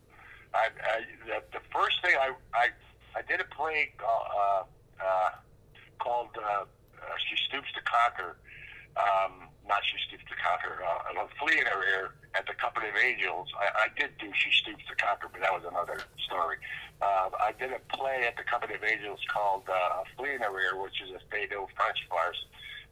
I, 0.54 0.68
I 0.82 1.40
the, 1.52 1.60
first 1.72 2.02
thing 2.02 2.14
I 2.18 2.32
I, 2.54 2.68
I 3.16 3.22
did 3.28 3.40
a 3.40 3.54
play 3.54 3.92
uh, 4.00 4.62
uh, 5.02 5.30
called 5.98 6.30
uh, 6.36 6.62
uh, 6.62 6.64
"She 7.28 7.36
Stoops 7.48 7.68
to 7.74 7.80
Conquer," 7.82 8.36
Um, 8.96 9.48
not 9.66 9.80
She 9.84 9.96
Stoops 10.08 10.24
to 10.28 10.36
Conquer. 10.36 10.82
Uh, 10.84 11.24
a 11.24 11.28
Flea 11.38 11.60
in 11.60 11.66
Her 11.66 11.84
Ear 11.84 12.14
at 12.34 12.46
the 12.46 12.54
Company 12.54 12.88
of 12.88 12.96
Angels. 12.96 13.48
I, 13.58 13.86
I 13.86 13.88
did 13.98 14.16
do 14.18 14.32
She 14.34 14.50
Stoops 14.62 14.84
to 14.88 14.96
Conquer, 14.96 15.28
but 15.32 15.40
that 15.40 15.52
was 15.52 15.64
another 15.68 16.00
story. 16.24 16.56
Uh, 17.00 17.28
I 17.36 17.52
did 17.58 17.72
a 17.72 17.80
play 17.92 18.24
at 18.26 18.36
the 18.36 18.44
Company 18.44 18.74
of 18.74 18.84
Angels 18.84 19.20
called 19.28 19.68
uh, 19.68 20.04
Flea 20.16 20.34
in 20.36 20.40
Her 20.40 20.54
Ear, 20.54 20.80
which 20.80 20.96
is 21.02 21.10
a 21.12 21.20
Feydeau 21.28 21.68
French 21.76 22.00
farce. 22.08 22.40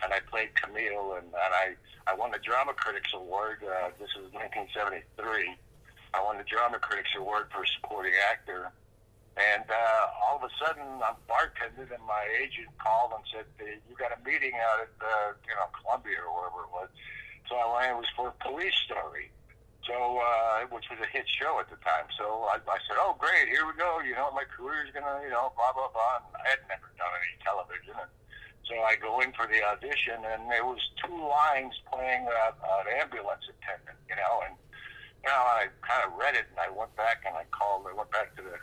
And 0.02 0.12
I 0.12 0.20
played 0.20 0.56
Camille, 0.56 1.20
and, 1.20 1.28
and 1.28 1.52
I, 1.52 1.76
I 2.09 2.14
won 2.16 2.32
the 2.32 2.40
Drama 2.40 2.73
Critics 2.73 3.12
Award. 3.14 3.61
Uh, 3.64 3.92
this 4.00 4.09
is 4.16 4.32
1973. 4.32 5.12
I 6.12 6.18
won 6.25 6.38
the 6.38 6.49
Drama 6.49 6.80
Critics 6.80 7.12
Award 7.16 7.49
for 7.52 7.64
supporting 7.64 8.12
actor. 8.32 8.73
And 9.38 9.64
uh, 9.70 10.26
all 10.26 10.37
of 10.37 10.44
a 10.44 10.52
sudden, 10.59 10.85
I'm 11.00 11.16
bartending, 11.30 11.88
and 11.88 12.04
my 12.04 12.25
agent 12.42 12.68
called 12.82 13.14
and 13.14 13.25
said, 13.30 13.47
"You 13.62 13.94
got 13.94 14.11
a 14.11 14.20
meeting 14.26 14.52
out 14.59 14.82
at 14.82 14.92
uh, 15.00 15.32
you 15.47 15.54
know 15.54 15.70
Columbia 15.80 16.18
or 16.26 16.35
wherever 16.35 16.66
it 16.66 16.73
was." 16.75 16.90
So 17.50 17.59
I 17.59 17.90
was 17.90 18.07
for 18.14 18.30
police 18.38 18.78
story, 18.87 19.35
so 19.83 20.23
uh, 20.23 20.71
which 20.71 20.87
was 20.87 21.02
a 21.02 21.11
hit 21.11 21.26
show 21.26 21.59
at 21.59 21.66
the 21.66 21.75
time. 21.83 22.07
So 22.14 22.47
I, 22.47 22.62
I 22.62 22.78
said, 22.87 22.95
"Oh, 23.02 23.19
great, 23.19 23.50
here 23.50 23.66
we 23.66 23.75
go. 23.75 23.99
You 24.07 24.14
know, 24.14 24.30
my 24.30 24.47
career's 24.47 24.95
gonna, 24.95 25.19
you 25.26 25.35
know, 25.35 25.50
blah 25.59 25.75
blah 25.75 25.90
blah." 25.90 26.23
And 26.23 26.38
I 26.38 26.54
had 26.54 26.62
never 26.71 26.87
done 26.95 27.11
any 27.11 27.35
television, 27.42 27.99
and 27.99 28.12
so 28.71 28.78
I 28.87 28.95
go 28.95 29.19
in 29.19 29.35
for 29.35 29.50
the 29.50 29.59
audition, 29.66 30.23
and 30.23 30.47
there 30.47 30.62
was 30.62 30.78
two 31.02 31.19
lines 31.19 31.75
playing 31.90 32.30
uh, 32.30 32.54
an 32.54 33.02
ambulance 33.02 33.42
attendant, 33.50 33.99
you 34.07 34.14
know, 34.14 34.47
and 34.47 34.54
you 35.21 35.28
know, 35.28 35.37
I 35.37 35.69
kind 35.85 36.00
of 36.07 36.16
read 36.16 36.33
it 36.33 36.49
and 36.49 36.57
I 36.57 36.73
went 36.73 36.97
back 36.97 37.28
and 37.28 37.37
I 37.37 37.45
called, 37.52 37.85
I 37.85 37.92
went 37.92 38.11
back 38.11 38.33
to 38.37 38.42
the, 38.42 38.57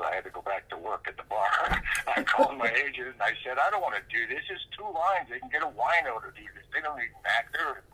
I 0.00 0.16
had 0.16 0.24
to 0.24 0.32
go 0.32 0.40
back 0.40 0.68
to 0.72 0.76
work 0.76 1.04
at 1.04 1.16
the 1.20 1.26
bar. 1.28 1.52
I 2.16 2.24
called 2.24 2.56
my 2.56 2.70
agent 2.72 3.12
and 3.12 3.22
I 3.22 3.36
said, 3.44 3.60
I 3.60 3.68
don't 3.68 3.84
want 3.84 3.94
to 4.00 4.04
do 4.08 4.24
this. 4.24 4.40
It's 4.48 4.64
two 4.72 4.88
lines. 4.88 5.28
They 5.28 5.38
can 5.38 5.52
get 5.52 5.60
a 5.60 5.68
wino 5.68 6.16
to 6.24 6.32
do 6.32 6.48
this. 6.56 6.64
They 6.72 6.80
don't 6.80 6.96
need 6.96 7.12
an 7.12 7.28
actor. 7.28 7.84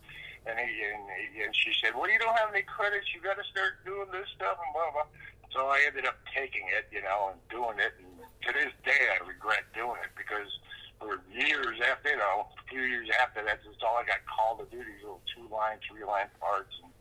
And, 0.45 0.61
he, 0.61 1.41
and 1.41 1.53
she 1.57 1.73
said, 1.81 1.97
well, 1.97 2.11
you 2.11 2.19
don't 2.19 2.37
have 2.37 2.53
any 2.53 2.63
credits. 2.69 3.09
You 3.15 3.21
got 3.21 3.41
to 3.41 3.47
start 3.49 3.81
doing 3.85 4.09
this 4.13 4.29
stuff 4.37 4.61
and 4.61 4.71
blah, 4.77 4.93
blah. 4.93 5.09
So 5.53 5.71
I 5.71 5.87
ended 5.87 6.05
up 6.05 6.19
taking 6.35 6.67
it, 6.75 6.91
you 6.91 7.01
know, 7.01 7.33
and 7.33 7.39
doing 7.49 7.79
it. 7.79 7.95
And 7.97 8.21
to 8.45 8.51
this 8.53 8.75
day, 8.85 9.09
I 9.09 9.23
regret 9.25 9.65
doing 9.73 10.03
it 10.03 10.13
because 10.19 10.51
for 10.99 11.23
years 11.31 11.79
after, 11.81 12.11
you 12.11 12.21
know, 12.21 12.51
a 12.51 12.65
few 12.69 12.83
years 12.83 13.09
after 13.23 13.41
that, 13.47 13.63
that's 13.63 13.83
all 13.87 13.97
I 13.97 14.05
got 14.05 14.21
called 14.27 14.61
to 14.61 14.67
do 14.69 14.83
these 14.83 15.01
little 15.01 15.23
two 15.31 15.47
line, 15.49 15.79
three 15.87 16.05
line 16.05 16.29
parts. 16.43 16.75
And, 16.83 16.93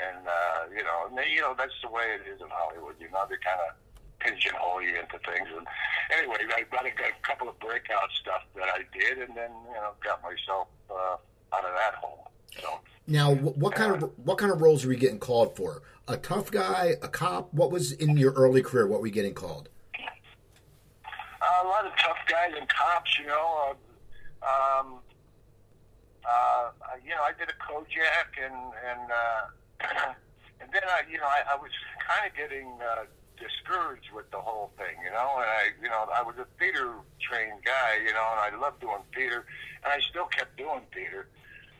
and 0.00 0.26
uh, 0.26 0.60
you 0.72 0.82
know, 0.82 1.06
and 1.08 1.14
they, 1.16 1.28
you 1.28 1.44
know 1.44 1.54
that's 1.56 1.76
the 1.84 1.92
way 1.92 2.16
it 2.16 2.24
is 2.24 2.40
in 2.40 2.48
Hollywood. 2.48 2.96
You 2.98 3.12
know, 3.12 3.24
they 3.28 3.36
kind 3.44 3.60
of 3.60 3.76
pigeonhole 4.18 4.80
you 4.80 4.96
into 4.96 5.20
things. 5.28 5.48
And 5.52 5.68
anyway, 6.08 6.40
I 6.56 6.64
got 6.72 6.88
a, 6.88 6.92
got 6.96 7.12
a 7.12 7.20
couple 7.20 7.48
of 7.48 7.60
breakout 7.60 8.08
stuff 8.16 8.48
that 8.56 8.68
I 8.72 8.88
did, 8.96 9.20
and 9.20 9.36
then 9.36 9.52
you 9.68 9.76
know, 9.76 9.92
got 10.00 10.24
myself 10.24 10.68
uh, 10.88 11.20
out 11.52 11.64
of 11.68 11.74
that 11.76 12.00
hole. 12.00 12.32
So 12.56 12.80
now, 13.06 13.34
what 13.34 13.74
kind 13.74 14.02
of 14.02 14.12
what 14.16 14.38
kind 14.38 14.52
of 14.52 14.60
roles 14.60 14.84
were 14.84 14.92
you 14.92 14.98
getting 14.98 15.18
called 15.18 15.56
for? 15.56 15.82
A 16.06 16.16
tough 16.16 16.50
guy, 16.50 16.96
a 17.02 17.08
cop? 17.08 17.52
What 17.52 17.70
was 17.70 17.92
in 17.92 18.16
your 18.16 18.32
early 18.32 18.62
career? 18.62 18.86
What 18.86 19.00
were 19.00 19.06
you 19.06 19.12
getting 19.12 19.34
called? 19.34 19.68
Uh, 21.04 21.64
a 21.64 21.66
lot 21.66 21.86
of 21.86 21.92
tough 21.96 22.18
guys 22.28 22.52
and 22.58 22.68
cops, 22.68 23.18
you 23.18 23.26
know. 23.26 23.74
Uh, 24.42 24.80
um, 24.80 24.98
uh, 26.24 26.70
you 27.04 27.10
know, 27.10 27.22
I 27.22 27.32
did 27.38 27.48
a 27.48 27.58
Kojak 27.62 28.44
and 28.44 28.54
and. 28.88 29.10
Uh, 29.10 30.14
and 30.60 30.70
then 30.72 30.82
I, 30.86 31.02
you 31.10 31.18
know, 31.18 31.24
I, 31.24 31.42
I 31.52 31.56
was 31.56 31.70
kind 32.06 32.28
of 32.28 32.36
getting 32.36 32.68
uh, 32.78 33.08
discouraged 33.40 34.12
with 34.14 34.30
the 34.30 34.38
whole 34.38 34.70
thing, 34.76 35.00
you 35.02 35.10
know. 35.10 35.40
And 35.40 35.48
I, 35.48 35.72
you 35.82 35.88
know, 35.88 36.06
I 36.14 36.22
was 36.22 36.36
a 36.36 36.46
theater 36.58 36.94
trained 37.20 37.64
guy, 37.64 37.98
you 38.04 38.12
know, 38.12 38.26
and 38.36 38.40
I 38.40 38.50
loved 38.60 38.80
doing 38.80 39.02
theater, 39.14 39.46
and 39.82 39.92
I 39.92 39.98
still 40.10 40.26
kept 40.26 40.56
doing 40.56 40.82
theater. 40.92 41.28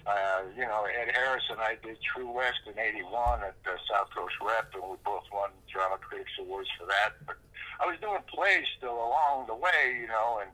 Uh, 0.07 0.49
you 0.57 0.65
know, 0.65 0.87
Ed 0.89 1.13
Harris 1.15 1.45
and 1.51 1.61
I 1.61 1.77
did 1.83 1.99
True 2.01 2.31
West 2.31 2.65
in 2.67 2.79
'81 2.79 3.41
at 3.45 3.55
the 3.65 3.77
South 3.91 4.09
Coast 4.15 4.35
Rep, 4.41 4.73
and 4.75 4.83
we 4.85 4.97
both 5.05 5.25
won 5.33 5.51
Drama 5.71 5.99
Critics 5.99 6.33
Awards 6.41 6.69
for 6.79 6.87
that. 6.87 7.21
But 7.27 7.37
I 7.81 7.87
was 7.87 8.01
doing 8.01 8.21
plays 8.27 8.67
still 8.77 8.97
along 8.97 9.47
the 9.47 9.55
way, 9.55 10.01
you 10.01 10.09
know, 10.09 10.41
and 10.41 10.51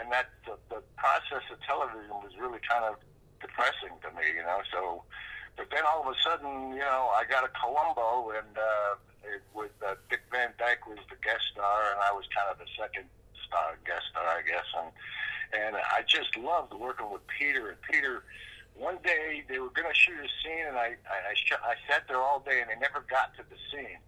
and 0.00 0.10
that 0.10 0.30
the, 0.46 0.58
the 0.68 0.82
process 0.96 1.44
of 1.52 1.60
television 1.62 2.10
was 2.24 2.32
really 2.40 2.60
kind 2.66 2.84
of 2.84 2.96
depressing 3.40 3.94
to 4.02 4.10
me, 4.16 4.26
you 4.34 4.42
know. 4.42 4.60
So 4.72 5.04
but 5.56 5.68
then 5.70 5.84
all 5.84 6.00
of 6.00 6.08
a 6.08 6.16
sudden, 6.24 6.72
you 6.72 6.84
know, 6.84 7.10
I 7.12 7.24
got 7.28 7.44
a 7.44 7.50
Columbo, 7.52 8.30
and 8.30 8.56
uh, 8.56 8.96
it, 9.24 9.42
with 9.54 9.72
uh, 9.84 9.94
Dick 10.08 10.24
Van 10.32 10.50
Dyke 10.58 10.86
was 10.88 10.98
the 11.10 11.20
guest 11.20 11.44
star, 11.52 11.92
and 11.92 12.00
I 12.00 12.12
was 12.12 12.24
kind 12.32 12.48
of 12.48 12.58
the 12.58 12.70
second 12.78 13.04
star 13.46 13.76
guest 13.84 14.08
star, 14.10 14.24
I 14.24 14.42
guess. 14.42 14.66
And 14.76 14.90
and 15.52 15.76
I 15.76 16.00
just 16.08 16.36
loved 16.36 16.72
working 16.72 17.12
with 17.12 17.20
Peter. 17.28 17.68
And 17.68 17.80
Peter, 17.82 18.24
one 18.74 18.98
day 19.04 19.44
they 19.48 19.58
were 19.58 19.70
going 19.70 19.88
to 19.88 19.94
shoot 19.94 20.18
a 20.18 20.30
scene, 20.42 20.66
and 20.68 20.76
I 20.76 20.96
I, 21.06 21.18
I, 21.30 21.34
sh- 21.34 21.62
I 21.62 21.74
sat 21.90 22.08
there 22.08 22.18
all 22.18 22.40
day, 22.40 22.60
and 22.60 22.70
they 22.70 22.78
never 22.80 23.04
got 23.08 23.36
to 23.36 23.42
the 23.48 23.56
scene. 23.70 24.00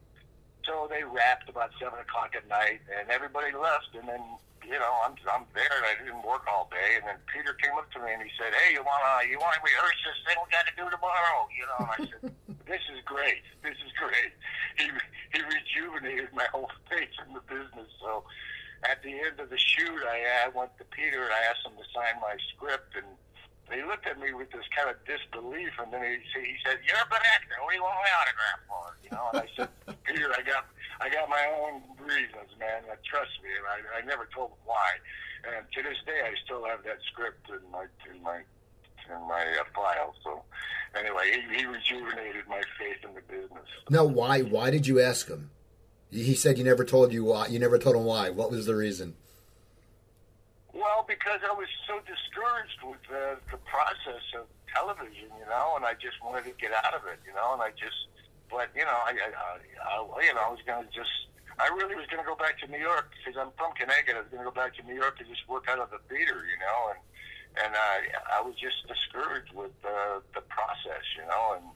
So 0.65 0.89
they 0.89 1.05
wrapped 1.05 1.49
about 1.49 1.71
seven 1.81 1.99
o'clock 2.01 2.33
at 2.35 2.49
night, 2.49 2.81
and 2.89 3.11
everybody 3.11 3.53
left, 3.53 3.93
and 3.95 4.09
then 4.09 4.23
you 4.65 4.79
know, 4.81 4.95
I'm 5.05 5.13
I'm 5.29 5.45
there 5.53 5.77
and 5.77 5.85
I 5.85 5.95
didn't 6.01 6.25
work 6.25 6.49
all 6.49 6.69
day. 6.73 6.97
And 6.97 7.05
then 7.05 7.19
Peter 7.29 7.53
came 7.61 7.77
up 7.77 7.89
to 7.93 8.01
me 8.01 8.17
and 8.17 8.23
he 8.25 8.33
said, 8.41 8.53
"Hey, 8.57 8.73
you 8.73 8.81
wanna 8.81 9.29
you 9.29 9.37
wanna 9.39 9.61
rehearse 9.61 10.01
this 10.05 10.19
thing 10.25 10.37
we 10.41 10.49
got 10.49 10.65
to 10.65 10.75
do 10.75 10.89
tomorrow?" 10.89 11.49
You 11.53 11.65
know, 11.69 11.79
and 11.85 11.93
I 11.93 11.99
said, 12.09 12.23
"This 12.71 12.85
is 12.89 13.05
great. 13.05 13.45
This 13.61 13.77
is 13.85 13.93
great." 14.01 14.33
He 14.81 14.89
he 15.37 15.41
rejuvenated 15.45 16.33
my 16.33 16.49
whole 16.49 16.71
faith 16.91 17.13
in 17.21 17.37
the 17.37 17.45
business. 17.45 17.93
So 18.01 18.25
at 18.89 19.05
the 19.05 19.13
end 19.13 19.37
of 19.41 19.53
the 19.53 19.61
shoot, 19.61 20.01
I, 20.01 20.49
I 20.49 20.57
went 20.57 20.73
to 20.81 20.85
Peter 20.89 21.29
and 21.29 21.33
I 21.33 21.43
asked 21.53 21.65
him 21.69 21.77
to 21.77 21.87
sign 21.93 22.21
my 22.21 22.37
script 22.57 22.97
and. 22.97 23.07
He 23.73 23.81
looked 23.83 24.07
at 24.07 24.21
me 24.21 24.33
with 24.35 24.53
this 24.53 24.65
kind 24.77 24.93
of 24.93 24.97
disbelief, 25.09 25.73
and 25.81 25.89
then 25.93 26.05
he, 26.05 26.21
he 26.41 26.57
said, 26.61 26.79
"You're 26.85 27.01
a 27.01 27.09
good 27.09 27.25
actor. 27.25 27.57
What 27.65 27.73
do 27.73 27.77
you 27.77 27.83
want 27.83 27.97
my 27.97 28.13
autograph 28.21 28.61
for?" 28.69 28.85
You 29.01 29.11
know, 29.17 29.25
and 29.33 29.39
I 29.41 29.49
said, 29.57 29.69
"Peter, 30.05 30.29
I 30.37 30.43
got 30.45 30.69
I 31.01 31.09
got 31.09 31.29
my 31.29 31.45
own 31.61 31.83
reasons, 31.99 32.53
man. 32.61 32.85
Uh, 32.91 32.97
trust 33.09 33.33
me, 33.43 33.51
and 33.57 33.67
I, 33.67 33.99
I 33.99 34.01
never 34.05 34.29
told 34.35 34.53
him 34.53 34.63
why. 34.65 34.89
And 35.49 35.67
to 35.73 35.83
this 35.83 35.99
day, 36.07 36.21
I 36.25 36.33
still 36.45 36.65
have 36.65 36.85
that 36.85 36.99
script 37.11 37.49
in 37.49 37.65
my 37.73 37.87
in 38.13 38.23
my 38.23 38.45
in 39.09 39.21
my 39.29 39.45
uh, 39.61 39.65
file. 39.75 40.15
So 40.23 40.43
anyway, 40.97 41.33
he, 41.33 41.59
he 41.59 41.65
rejuvenated 41.67 42.49
my 42.49 42.63
faith 42.79 43.01
in 43.05 43.15
the 43.15 43.23
business. 43.23 43.69
Now, 43.91 44.05
why 44.05 44.43
why 44.43 44.71
did 44.71 44.87
you 44.87 45.01
ask 45.01 45.29
him? 45.29 45.51
He 46.11 46.35
said 46.35 46.59
you 46.59 46.65
never 46.65 46.85
told 46.85 47.13
you 47.13 47.25
why. 47.25 47.49
You 47.49 47.59
never 47.59 47.79
told 47.79 47.97
him 47.97 48.05
why. 48.05 48.31
What 48.31 48.51
was 48.51 48.67
the 48.67 48.77
reason? 48.77 49.17
Well, 50.75 51.07
because 51.07 51.41
I 51.47 51.55
was 51.55 51.71
so 51.87 52.03
discouraged 52.03 52.83
with 52.83 52.99
the, 53.07 53.39
the 53.51 53.63
process 53.63 54.27
of 54.35 54.51
television, 54.75 55.31
you 55.39 55.47
know, 55.47 55.79
and 55.79 55.87
I 55.87 55.95
just 55.95 56.19
wanted 56.19 56.51
to 56.51 56.55
get 56.59 56.75
out 56.75 56.93
of 56.93 57.07
it, 57.07 57.23
you 57.23 57.33
know, 57.33 57.55
and 57.55 57.63
I 57.63 57.71
just 57.79 58.11
but 58.55 58.71
you 58.79 58.87
know, 58.87 58.95
I, 58.95 59.11
I, 59.19 59.29
I, 59.35 60.23
you 60.23 60.31
know, 60.31 60.47
I 60.47 60.51
was 60.55 60.63
to 60.63 60.87
just, 60.95 61.11
I 61.59 61.67
really 61.75 61.99
was 61.99 62.07
to 62.07 62.23
go 62.23 62.39
back 62.39 62.55
to 62.63 62.71
New 62.71 62.79
York 62.79 63.11
because 63.19 63.35
I'm 63.35 63.51
from 63.59 63.75
Connecticut. 63.75 64.15
I 64.15 64.23
was 64.23 64.31
to 64.31 64.47
go 64.47 64.55
back 64.55 64.79
to 64.79 64.83
New 64.87 64.95
York 64.95 65.19
to 65.19 65.25
just 65.27 65.43
work 65.51 65.67
out 65.67 65.83
of 65.83 65.91
the 65.91 65.99
theater, 66.07 66.47
you 66.47 66.59
know, 66.63 66.95
and 66.95 67.01
and 67.55 67.71
I, 67.75 68.39
I 68.39 68.41
was 68.43 68.55
just 68.59 68.83
discouraged 68.91 69.55
with 69.55 69.75
uh, 69.87 70.19
the 70.35 70.43
process, 70.51 71.07
you 71.15 71.23
know, 71.23 71.55
and 71.55 71.67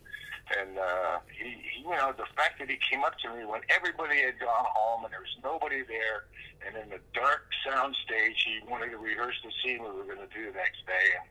and 0.56 0.78
uh, 0.78 1.18
he, 1.28 1.82
you 1.82 1.90
know, 1.90 2.12
the 2.16 2.26
fact 2.36 2.58
that 2.58 2.70
he 2.70 2.78
came 2.90 3.04
up 3.04 3.18
to 3.18 3.28
me 3.34 3.44
when 3.44 3.60
everybody 3.68 4.20
had 4.22 4.38
gone 4.38 4.64
home 4.72 5.04
and 5.04 5.12
there 5.12 5.20
was 5.20 5.36
nobody 5.44 5.82
there, 5.82 6.24
and 6.66 6.76
in 6.76 6.88
the 6.88 7.00
dark 7.12 7.48
sound 7.66 7.96
stage, 8.04 8.36
he 8.44 8.60
wanted 8.68 8.90
to 8.90 8.98
rehearse 8.98 9.36
the 9.44 9.52
scene 9.62 9.82
we 9.82 9.90
were 9.90 10.04
going 10.04 10.24
to 10.24 10.32
do 10.34 10.46
the 10.46 10.56
next 10.56 10.86
day, 10.86 11.06
and 11.20 11.28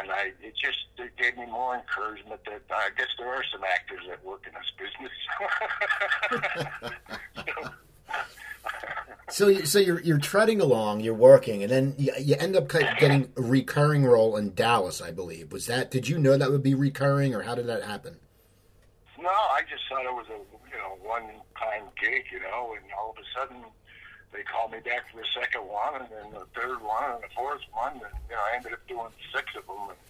and 0.00 0.10
I 0.10 0.32
it 0.42 0.54
just 0.56 0.78
it 0.98 1.16
gave 1.16 1.36
me 1.36 1.46
more 1.46 1.74
encouragement 1.74 2.40
that 2.44 2.62
I 2.70 2.88
guess 2.96 3.08
there 3.18 3.28
are 3.28 3.44
some 3.52 3.62
actors 3.64 4.00
that 4.08 4.24
work 4.24 4.46
in 4.46 4.52
this 4.54 4.70
business. 4.78 5.12
so, 9.30 9.54
so 9.64 9.78
you're 9.78 10.00
you're 10.00 10.18
treading 10.18 10.60
along, 10.60 11.00
you're 11.00 11.14
working, 11.14 11.62
and 11.62 11.70
then 11.70 11.94
you, 11.98 12.12
you 12.18 12.36
end 12.38 12.56
up 12.56 12.68
getting 12.68 13.32
a 13.36 13.40
recurring 13.40 14.04
role 14.04 14.36
in 14.36 14.54
Dallas, 14.54 15.02
I 15.02 15.10
believe. 15.10 15.52
Was 15.52 15.66
that? 15.66 15.90
Did 15.90 16.08
you 16.08 16.18
know 16.18 16.36
that 16.36 16.50
would 16.50 16.62
be 16.62 16.74
recurring, 16.74 17.34
or 17.34 17.42
how 17.42 17.54
did 17.54 17.66
that 17.66 17.82
happen? 17.82 18.16
No, 19.20 19.28
I 19.28 19.60
just 19.68 19.84
thought 19.88 20.04
it 20.04 20.14
was 20.16 20.26
a 20.32 20.40
you 20.40 20.78
know 20.80 20.96
one 21.04 21.28
time 21.58 21.92
gig, 22.00 22.24
you 22.32 22.40
know, 22.40 22.74
and 22.74 22.84
all 22.96 23.10
of 23.12 23.18
a 23.18 23.26
sudden 23.36 23.62
they 24.32 24.42
called 24.42 24.72
me 24.72 24.80
back 24.80 25.10
for 25.12 25.20
the 25.20 25.28
second 25.34 25.66
one, 25.66 26.00
and 26.00 26.08
then 26.10 26.32
the 26.32 26.46
third 26.56 26.80
one, 26.80 27.12
and 27.12 27.22
the 27.22 27.32
fourth 27.36 27.60
one, 27.72 27.92
and 28.00 28.14
you 28.28 28.34
know 28.34 28.42
I 28.48 28.56
ended 28.56 28.72
up 28.72 28.86
doing 28.88 29.12
six 29.34 29.52
of 29.56 29.66
them. 29.66 29.92
And, 29.92 30.00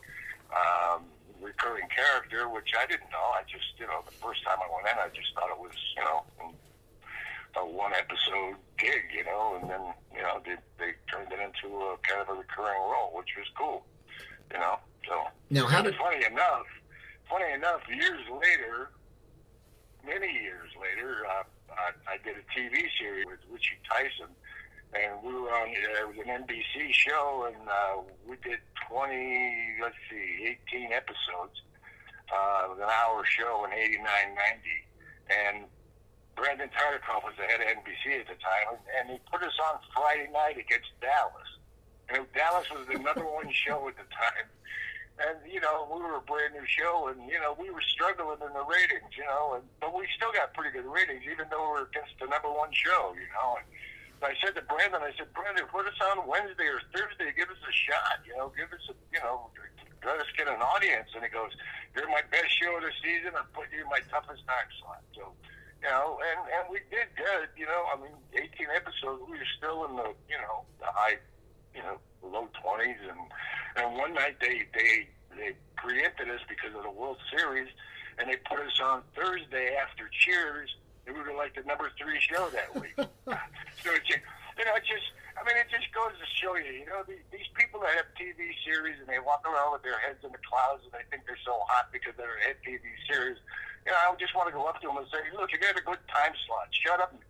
um, 0.50 1.04
recurring 1.40 1.88
character, 1.88 2.48
which 2.48 2.70
I 2.78 2.86
didn't 2.86 3.10
know. 3.10 3.26
I 3.34 3.42
just, 3.48 3.72
you 3.78 3.86
know, 3.86 4.02
the 4.04 4.12
first 4.12 4.44
time 4.44 4.58
I 4.60 4.68
went 4.68 4.86
in, 4.86 4.96
I 5.00 5.08
just 5.08 5.32
thought 5.34 5.50
it 5.50 5.58
was, 5.58 5.72
you 5.96 6.04
know, 6.04 6.24
a 7.56 7.66
one 7.66 7.92
episode 7.94 8.56
gig, 8.78 9.10
you 9.14 9.24
know, 9.24 9.58
and 9.60 9.70
then, 9.70 9.80
you 10.14 10.22
know, 10.22 10.40
they, 10.44 10.56
they 10.78 10.92
turned 11.10 11.32
it 11.32 11.40
into 11.40 11.74
a 11.76 11.96
kind 12.06 12.20
of 12.22 12.28
a 12.28 12.38
recurring 12.38 12.80
role, 12.82 13.10
which 13.14 13.28
was 13.36 13.46
cool, 13.56 13.84
you 14.52 14.58
know. 14.58 14.78
So 15.08 15.14
now, 15.50 15.66
how 15.66 15.82
did 15.82 15.96
funny 15.96 16.24
enough, 16.24 16.66
funny 17.28 17.52
enough, 17.52 17.80
years 17.88 18.20
later, 18.30 18.90
many 20.06 20.32
years 20.32 20.70
later, 20.80 21.26
uh, 21.26 21.44
I, 21.72 22.14
I 22.14 22.16
did 22.24 22.36
a 22.36 22.44
TV 22.52 22.86
series 22.98 23.26
with 23.26 23.40
Richie 23.50 23.80
Tyson, 23.88 24.32
and 24.94 25.22
we 25.22 25.32
were 25.34 25.52
on. 25.52 25.68
Uh, 25.68 26.02
it 26.02 26.08
was 26.08 26.18
an 26.26 26.44
NBC 26.44 26.92
show, 26.92 27.46
and 27.48 27.68
uh, 27.68 28.02
we 28.26 28.36
did 28.42 28.58
20, 28.88 29.78
let's 29.82 29.94
see, 30.10 30.56
18 30.68 30.92
episodes, 30.92 31.62
uh, 32.32 32.74
an 32.74 32.90
hour 32.90 33.24
show 33.24 33.64
in 33.64 33.72
89, 33.72 34.02
90. 34.02 34.36
And 35.30 35.64
Brandon 36.34 36.70
Tartikoff 36.70 37.22
was 37.22 37.34
the 37.38 37.44
head 37.44 37.60
of 37.60 37.68
NBC 37.68 38.20
at 38.20 38.26
the 38.26 38.38
time, 38.40 38.80
and 38.98 39.10
he 39.10 39.18
put 39.30 39.42
us 39.42 39.54
on 39.70 39.78
Friday 39.94 40.28
night 40.32 40.58
against 40.58 40.90
Dallas. 41.00 41.50
And 42.08 42.26
Dallas 42.34 42.66
was 42.70 42.86
the 42.90 42.98
number 42.98 43.24
one 43.24 43.52
show 43.52 43.86
at 43.86 43.96
the 43.96 44.08
time. 44.10 44.48
And, 45.20 45.36
you 45.44 45.60
know, 45.60 45.84
we 45.92 46.00
were 46.00 46.16
a 46.16 46.24
brand 46.24 46.56
new 46.56 46.64
show, 46.64 47.12
and, 47.12 47.20
you 47.28 47.36
know, 47.36 47.52
we 47.52 47.68
were 47.68 47.84
struggling 47.84 48.40
in 48.40 48.52
the 48.56 48.64
ratings, 48.64 49.12
you 49.12 49.24
know, 49.28 49.60
and, 49.60 49.64
but 49.76 49.92
we 49.92 50.08
still 50.16 50.32
got 50.32 50.56
pretty 50.56 50.72
good 50.72 50.88
ratings, 50.88 51.28
even 51.28 51.44
though 51.52 51.60
we 51.60 51.84
were 51.84 51.86
against 51.92 52.16
the 52.16 52.24
number 52.24 52.48
one 52.48 52.72
show, 52.72 53.12
you 53.12 53.28
know. 53.36 53.60
And 53.60 53.68
I 54.24 54.32
said 54.40 54.56
to 54.56 54.64
Brandon, 54.64 55.04
I 55.04 55.12
said, 55.20 55.28
Brandon, 55.36 55.68
put 55.68 55.84
us 55.84 55.96
on 56.00 56.24
Wednesday 56.24 56.72
or 56.72 56.80
Thursday, 56.96 57.36
give 57.36 57.52
us 57.52 57.60
a 57.60 57.72
shot, 57.72 58.24
you 58.24 58.32
know, 58.32 58.48
give 58.56 58.72
us 58.72 58.80
a, 58.88 58.96
you 59.12 59.20
know, 59.20 59.52
let 60.04 60.20
us 60.20 60.30
get 60.36 60.48
an 60.48 60.60
audience. 60.60 61.08
And 61.12 61.24
he 61.24 61.30
goes, 61.30 61.52
You're 61.92 62.08
my 62.08 62.24
best 62.32 62.48
show 62.56 62.76
of 62.76 62.82
the 62.82 62.92
season. 63.04 63.36
I'm 63.36 63.48
putting 63.52 63.76
you 63.76 63.84
in 63.84 63.90
my 63.92 64.00
toughest 64.08 64.44
time 64.48 64.68
slot. 64.80 65.04
So, 65.12 65.32
you 65.80 65.88
know, 65.88 66.20
and, 66.20 66.40
and 66.52 66.64
we 66.68 66.80
did 66.92 67.08
good, 67.16 67.48
you 67.56 67.64
know, 67.64 67.84
I 67.88 67.96
mean, 67.96 68.16
18 68.36 68.68
episodes, 68.72 69.24
we 69.24 69.40
were 69.40 69.52
still 69.56 69.88
in 69.88 69.96
the, 69.96 70.12
you 70.28 70.36
know, 70.40 70.68
the 70.80 70.88
high, 70.92 71.16
you 71.74 71.82
know, 71.82 71.98
low 72.22 72.48
20s. 72.64 73.00
And, 73.08 73.20
and 73.76 73.96
one 73.96 74.14
night 74.14 74.36
they, 74.40 74.66
they, 74.74 75.08
they 75.36 75.52
preempted 75.76 76.28
us 76.30 76.40
because 76.48 76.74
of 76.76 76.82
the 76.82 76.90
World 76.90 77.18
Series, 77.36 77.68
and 78.18 78.28
they 78.28 78.36
put 78.48 78.60
us 78.60 78.78
on 78.82 79.02
Thursday 79.16 79.76
after 79.76 80.10
Cheers, 80.12 80.74
and 81.06 81.16
we 81.16 81.22
were 81.22 81.36
like 81.36 81.54
the 81.54 81.62
number 81.62 81.90
three 81.96 82.20
show 82.20 82.50
that 82.50 82.74
week. 82.80 82.94
so 82.96 83.88
it 83.94 84.04
just, 84.04 84.22
you 84.58 84.64
know, 84.66 84.76
it 84.76 84.84
just, 84.84 85.08
I 85.38 85.46
mean, 85.46 85.56
it 85.56 85.72
just 85.72 85.88
goes 85.96 86.12
to 86.12 86.26
show 86.36 86.52
you, 86.60 86.84
you 86.84 86.86
know, 86.86 87.00
these, 87.08 87.24
these 87.32 87.48
people 87.56 87.80
that 87.80 87.96
have 87.96 88.12
TV 88.12 88.52
series 88.60 89.00
and 89.00 89.08
they 89.08 89.22
walk 89.22 89.40
around 89.48 89.72
with 89.72 89.80
their 89.80 89.96
heads 90.04 90.20
in 90.20 90.30
the 90.36 90.42
clouds 90.44 90.84
and 90.84 90.92
they 90.92 91.06
think 91.08 91.24
they're 91.24 91.40
so 91.46 91.56
hot 91.72 91.88
because 91.94 92.12
they're 92.20 92.36
a 92.44 92.52
TV 92.60 92.84
series. 93.08 93.40
You 93.88 93.96
know, 93.96 93.98
I 94.04 94.12
just 94.20 94.36
want 94.36 94.52
to 94.52 94.54
go 94.54 94.68
up 94.68 94.76
to 94.84 94.92
them 94.92 95.00
and 95.00 95.08
say, 95.08 95.24
look, 95.32 95.48
you 95.48 95.56
got 95.56 95.80
a 95.80 95.80
good 95.80 96.02
time 96.12 96.36
slot. 96.44 96.68
Shut 96.76 97.00
up 97.00 97.16
and 97.16 97.24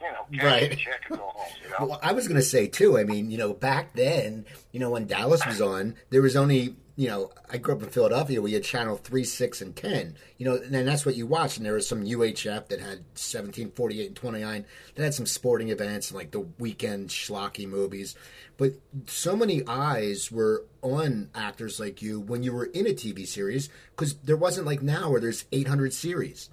you 0.00 0.38
know, 0.38 0.44
right. 0.44 0.76
check 0.76 1.04
and 1.08 1.18
go 1.18 1.24
home. 1.24 1.52
You 1.62 1.70
know? 1.70 1.86
Well, 1.86 2.00
I 2.02 2.12
was 2.12 2.28
going 2.28 2.40
to 2.40 2.46
say 2.46 2.66
too. 2.66 2.98
I 2.98 3.04
mean, 3.04 3.30
you 3.30 3.38
know, 3.38 3.52
back 3.52 3.94
then, 3.94 4.44
you 4.72 4.80
know, 4.80 4.90
when 4.90 5.06
Dallas 5.06 5.44
was 5.46 5.60
on, 5.60 5.94
there 6.10 6.22
was 6.22 6.36
only, 6.36 6.76
you 6.96 7.08
know, 7.08 7.30
I 7.50 7.58
grew 7.58 7.74
up 7.74 7.82
in 7.82 7.88
Philadelphia. 7.88 8.40
where 8.40 8.48
you 8.48 8.56
had 8.56 8.64
channel 8.64 8.96
three, 8.96 9.24
six, 9.24 9.60
and 9.60 9.74
ten. 9.74 10.16
You 10.36 10.46
know, 10.46 10.56
and 10.56 10.86
that's 10.86 11.06
what 11.06 11.16
you 11.16 11.26
watched. 11.26 11.56
And 11.56 11.66
there 11.66 11.74
was 11.74 11.88
some 11.88 12.04
UHF 12.04 12.68
that 12.68 12.80
had 12.80 13.04
17, 13.14 13.72
48, 13.72 14.06
and 14.06 14.16
twenty 14.16 14.40
nine. 14.40 14.64
That 14.94 15.04
had 15.04 15.14
some 15.14 15.26
sporting 15.26 15.70
events 15.70 16.10
and 16.10 16.18
like 16.18 16.30
the 16.30 16.46
weekend 16.58 17.08
schlocky 17.08 17.68
movies. 17.68 18.14
But 18.56 18.72
so 19.06 19.36
many 19.36 19.62
eyes 19.66 20.30
were 20.32 20.64
on 20.82 21.30
actors 21.34 21.78
like 21.78 22.02
you 22.02 22.20
when 22.20 22.42
you 22.42 22.52
were 22.52 22.66
in 22.66 22.86
a 22.86 22.90
TV 22.90 23.26
series 23.26 23.68
because 23.90 24.14
there 24.16 24.36
wasn't 24.36 24.66
like 24.66 24.82
now 24.82 25.10
where 25.10 25.20
there's 25.20 25.44
eight 25.52 25.68
hundred 25.68 25.92
series. 25.92 26.50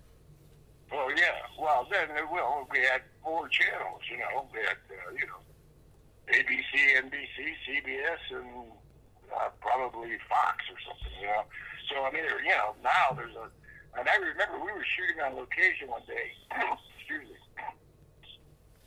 Well, 0.95 1.11
yeah. 1.11 1.43
Well, 1.59 1.85
then, 1.91 2.07
well, 2.31 2.65
we 2.71 2.79
had 2.79 3.03
four 3.21 3.49
channels, 3.49 3.99
you 4.09 4.15
know. 4.15 4.47
We 4.53 4.63
had, 4.63 4.79
uh, 4.87 5.11
you 5.11 5.27
know, 5.27 5.43
ABC, 6.31 6.71
NBC, 7.03 7.51
CBS, 7.67 8.23
and 8.31 8.71
uh, 9.35 9.51
probably 9.59 10.15
Fox 10.31 10.63
or 10.71 10.79
something, 10.87 11.11
you 11.19 11.27
know. 11.27 11.43
So, 11.91 11.99
I 12.07 12.11
mean, 12.15 12.23
you 12.23 12.55
know, 12.55 12.79
now 12.79 13.11
there's 13.11 13.35
a, 13.35 13.51
and 13.99 14.07
I 14.07 14.15
remember 14.15 14.55
we 14.63 14.71
were 14.71 14.87
shooting 14.95 15.19
on 15.19 15.35
location 15.35 15.91
one 15.91 16.07
day, 16.07 16.31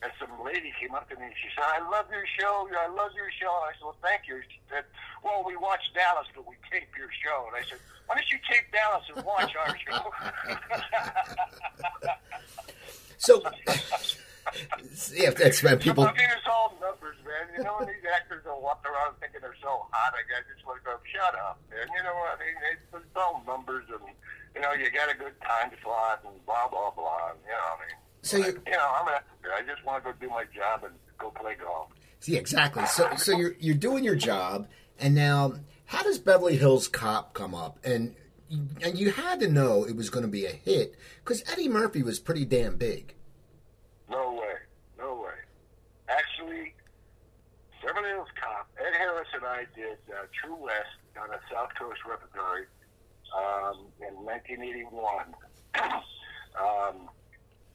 and 0.03 0.13
some 0.21 0.31
lady 0.45 0.73
came 0.79 0.95
up 0.95 1.09
to 1.11 1.17
me 1.17 1.25
and 1.27 1.35
she 1.43 1.49
said, 1.55 1.65
I 1.67 1.83
love 1.91 2.07
your 2.11 2.25
show, 2.39 2.69
I 2.71 2.87
love 2.87 3.11
your 3.19 3.31
show. 3.35 3.51
And 3.51 3.67
I 3.67 3.73
said, 3.75 3.83
well, 3.85 3.97
thank 4.03 4.29
you. 4.29 4.39
She 4.47 4.61
said, 4.71 4.85
well, 5.25 5.43
we 5.45 5.57
watch 5.57 5.83
Dallas, 5.95 6.27
but 6.35 6.47
we 6.47 6.55
tape 6.71 6.95
your 6.97 7.11
show. 7.19 7.51
And 7.51 7.57
I 7.59 7.67
said, 7.67 7.79
why 8.07 8.15
don't 8.15 8.31
you 8.31 8.39
tape 8.47 8.71
Dallas 8.71 9.03
and 9.15 9.25
watch 9.27 9.53
our 9.59 9.75
show? 9.83 10.03
So, 13.19 13.43
yeah, 15.13 15.31
that's 15.35 15.63
when 15.63 15.77
people. 15.79 16.05
I 16.07 16.13
mean, 16.15 16.31
it's 16.31 16.47
all 16.47 16.73
numbers, 16.81 17.19
man. 17.27 17.51
You 17.59 17.65
know, 17.67 17.83
when 17.83 17.89
these 17.91 18.07
actors 18.07 18.47
don't 18.47 18.63
walk 18.63 18.87
around 18.87 19.19
thinking 19.19 19.43
they're 19.43 19.59
so 19.61 19.85
hot, 19.91 20.15
I 20.15 20.23
guess 20.31 20.47
just 20.55 20.65
want 20.65 20.79
to 20.81 20.85
go, 20.87 20.95
shut 21.03 21.35
up, 21.35 21.59
man. 21.69 21.91
You 21.93 22.03
know 22.07 22.15
what 22.15 22.39
I 22.39 22.47
mean? 22.47 22.55
It's, 22.73 22.87
it's 22.95 23.17
all 23.19 23.43
numbers, 23.45 23.85
and 23.91 24.07
you 24.55 24.63
know, 24.63 24.71
you 24.73 24.87
got 24.95 25.11
a 25.11 25.19
good 25.19 25.35
time 25.43 25.75
slot, 25.83 26.23
and 26.25 26.39
blah 26.47 26.71
blah 26.71 26.95
blah. 26.95 27.35
And, 27.35 27.43
you 27.43 27.51
know, 27.53 27.59
what 27.75 27.83
I 27.83 27.87
mean, 27.91 27.99
So 28.29 28.37
you, 28.37 28.45
you 28.45 28.73
know, 28.73 28.93
I'm 29.01 29.09
an 29.09 29.15
actor. 29.15 29.51
I 29.57 29.63
just 29.63 29.83
want 29.87 30.05
to 30.05 30.13
go 30.13 30.19
do 30.21 30.29
my 30.29 30.45
job 30.55 30.85
and 30.85 30.93
go 31.17 31.31
play 31.31 31.55
golf. 31.59 31.89
See, 32.21 32.37
exactly. 32.37 32.85
So, 32.85 33.09
so 33.17 33.35
you're 33.35 33.55
you're 33.59 33.75
doing 33.75 34.05
your 34.05 34.17
job, 34.17 34.69
and 35.01 35.15
now 35.15 35.55
how 35.87 36.03
does 36.03 36.19
Beverly 36.19 36.59
Hills 36.59 36.89
Cop 36.89 37.33
come 37.33 37.55
up? 37.55 37.79
And 37.85 38.15
and 38.83 38.99
you 38.99 39.13
had 39.13 39.41
to 39.41 39.49
know 39.49 39.85
it 39.85 39.97
was 39.97 40.11
going 40.11 40.25
to 40.27 40.31
be 40.31 40.45
a 40.45 40.51
hit 40.51 40.95
because 41.25 41.43
Eddie 41.51 41.69
Murphy 41.69 42.03
was 42.03 42.19
pretty 42.19 42.45
damn 42.45 42.77
big. 42.77 43.15
No 44.11 44.33
way, 44.33 44.57
no 44.99 45.15
way. 45.15 45.39
Actually, 46.11 46.75
Beverly 47.83 48.11
Hills 48.11 48.29
Cop, 48.39 48.69
Ed 48.79 48.95
Harris 48.99 49.29
and 49.35 49.45
I 49.47 49.65
did 49.75 49.97
uh, 50.13 50.27
True 50.43 50.57
West 50.57 51.01
on 51.19 51.31
a 51.31 51.41
South 51.51 51.71
Coast 51.79 52.01
repertory 52.07 52.67
um, 53.35 53.87
in 54.07 54.15
1981. 54.23 55.35
um, 56.61 57.09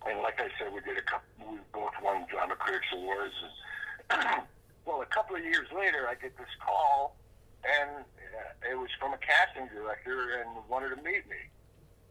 and 0.10 0.20
like 0.20 0.40
I 0.40 0.50
said, 0.60 0.74
we 0.74 0.82
did 0.82 0.98
a 0.98 1.06
couple. 1.06 1.28
We 1.40 1.58
both 1.74 1.94
won 2.04 2.26
Drama 2.30 2.56
Critics 2.56 2.88
Awards. 2.94 3.34
And 4.10 4.44
well, 4.86 5.02
a 5.02 5.06
couple 5.08 5.36
of 5.36 5.44
years 5.44 5.68
later, 5.76 6.08
I 6.08 6.16
get 6.16 6.38
this 6.38 6.52
call, 6.60 7.16
and 7.64 8.04
uh, 8.04 8.72
it 8.72 8.76
was 8.76 8.90
from 9.00 9.14
a 9.14 9.20
casting 9.20 9.68
director 9.72 10.42
and 10.42 10.50
wanted 10.68 10.90
to 10.96 11.02
meet 11.04 11.28
me. 11.30 11.40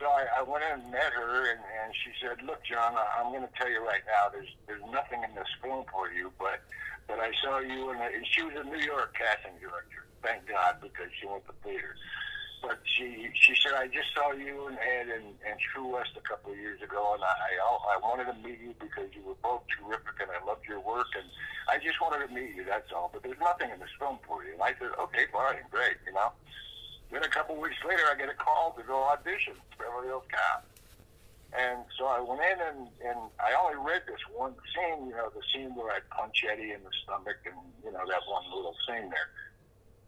So 0.00 0.09
I, 0.09 0.40
I 0.40 0.42
went 0.42 0.64
in 0.64 0.81
and 0.81 0.90
met 0.90 1.12
her, 1.12 1.52
and, 1.52 1.61
and 1.61 1.94
she 1.94 2.11
said, 2.18 2.42
"Look, 2.44 2.64
John, 2.64 2.96
I'm 2.96 3.31
going 3.31 3.46
to 3.46 3.55
tell 3.55 3.70
you 3.70 3.85
right 3.85 4.02
now. 4.09 4.33
There's 4.33 4.50
there's 4.66 4.83
nothing 4.90 5.22
in 5.22 5.35
this 5.35 5.48
film 5.62 5.85
for 5.92 6.11
you, 6.11 6.33
but 6.38 6.64
but 7.07 7.20
I 7.20 7.31
saw 7.44 7.59
you, 7.61 7.90
in 7.90 7.96
a, 8.00 8.09
and 8.09 8.26
she 8.26 8.42
was 8.42 8.55
a 8.57 8.64
New 8.64 8.81
York 8.81 9.14
casting 9.14 9.59
director. 9.61 10.09
Thank 10.22 10.46
God, 10.46 10.81
because 10.81 11.11
she 11.20 11.26
went 11.26 11.44
to 11.46 11.52
theater. 11.62 11.94
But 12.62 12.79
she 12.87 13.29
she 13.35 13.55
said, 13.59 13.75
I 13.75 13.88
just 13.88 14.14
saw 14.14 14.31
you 14.31 14.70
and 14.70 14.79
Ed 14.79 15.11
and, 15.11 15.35
and 15.42 15.59
True 15.59 15.92
West 15.98 16.14
a 16.16 16.22
couple 16.22 16.53
of 16.53 16.59
years 16.59 16.81
ago, 16.81 17.12
and 17.14 17.22
I 17.22 17.59
I 17.59 17.98
wanted 17.98 18.31
to 18.31 18.37
meet 18.38 18.62
you 18.62 18.75
because 18.79 19.11
you 19.12 19.22
were 19.27 19.38
both 19.42 19.66
terrific, 19.66 20.22
and 20.22 20.31
I 20.31 20.38
loved 20.46 20.62
your 20.68 20.81
work, 20.81 21.11
and 21.18 21.27
I 21.68 21.83
just 21.83 22.01
wanted 22.01 22.27
to 22.27 22.31
meet 22.33 22.55
you. 22.55 22.64
That's 22.64 22.92
all. 22.94 23.11
But 23.12 23.22
there's 23.22 23.40
nothing 23.42 23.70
in 23.70 23.81
this 23.81 23.90
film 23.98 24.18
for 24.27 24.44
you. 24.44 24.55
And 24.55 24.62
I 24.62 24.79
said, 24.79 24.94
okay, 24.94 25.27
fine, 25.33 25.66
great, 25.70 25.98
you 26.07 26.14
know. 26.14 26.31
Then 27.11 27.22
a 27.22 27.29
couple 27.29 27.57
of 27.57 27.61
weeks 27.61 27.77
later, 27.87 28.03
I 28.09 28.16
get 28.16 28.31
a 28.31 28.38
call 28.38 28.72
to 28.79 28.83
go 28.83 29.03
audition 29.11 29.55
for 29.77 29.85
Beverly 29.85 30.09
Hills 30.09 30.25
Cop. 30.33 30.64
And 31.53 31.85
so 31.98 32.07
I 32.09 32.20
went 32.20 32.40
in 32.40 32.59
and, 32.64 32.88
and 33.05 33.18
I 33.37 33.53
only 33.61 33.77
read 33.77 34.09
this 34.09 34.25
one 34.33 34.57
scene, 34.72 35.05
you 35.05 35.12
know, 35.12 35.29
the 35.29 35.44
scene 35.53 35.77
where 35.77 35.92
I 35.92 36.01
punch 36.09 36.44
Eddie 36.48 36.72
in 36.72 36.81
the 36.81 36.94
stomach 37.05 37.37
and, 37.44 37.61
you 37.85 37.92
know, 37.92 38.01
that 38.09 38.25
one 38.25 38.48
little 38.48 38.75
scene 38.88 39.12
there. 39.12 39.29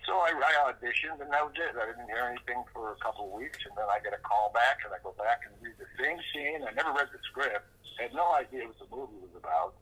So 0.07 0.13
I, 0.21 0.37
I 0.37 0.53
auditioned 0.69 1.21
and 1.21 1.33
that 1.33 1.43
was 1.45 1.57
it. 1.57 1.73
I 1.77 1.89
didn't 1.89 2.09
hear 2.09 2.29
anything 2.29 2.63
for 2.73 2.93
a 2.93 2.99
couple 3.01 3.29
of 3.29 3.33
weeks 3.33 3.59
and 3.65 3.73
then 3.77 3.89
I 3.89 4.01
get 4.05 4.13
a 4.13 4.21
call 4.21 4.53
back 4.53 4.85
and 4.85 4.93
I 4.93 5.01
go 5.01 5.17
back 5.17 5.49
and 5.49 5.53
read 5.65 5.77
the 5.81 5.89
same 5.97 6.21
scene. 6.33 6.61
I 6.65 6.73
never 6.77 6.93
read 6.93 7.09
the 7.09 7.21
script. 7.25 7.65
had 7.97 8.13
no 8.13 8.37
idea 8.37 8.69
what 8.69 8.79
the 8.79 8.89
movie 8.93 9.21
was 9.25 9.35
about. 9.37 9.75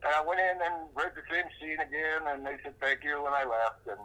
And 0.00 0.12
I 0.12 0.24
went 0.24 0.40
in 0.40 0.56
and 0.64 0.88
read 0.96 1.12
the 1.12 1.26
same 1.28 1.48
scene 1.60 1.80
again 1.80 2.24
and 2.24 2.44
they 2.44 2.56
said 2.64 2.78
thank 2.80 3.04
you 3.04 3.24
and 3.26 3.34
I 3.34 3.44
left 3.44 3.84
and 3.88 4.00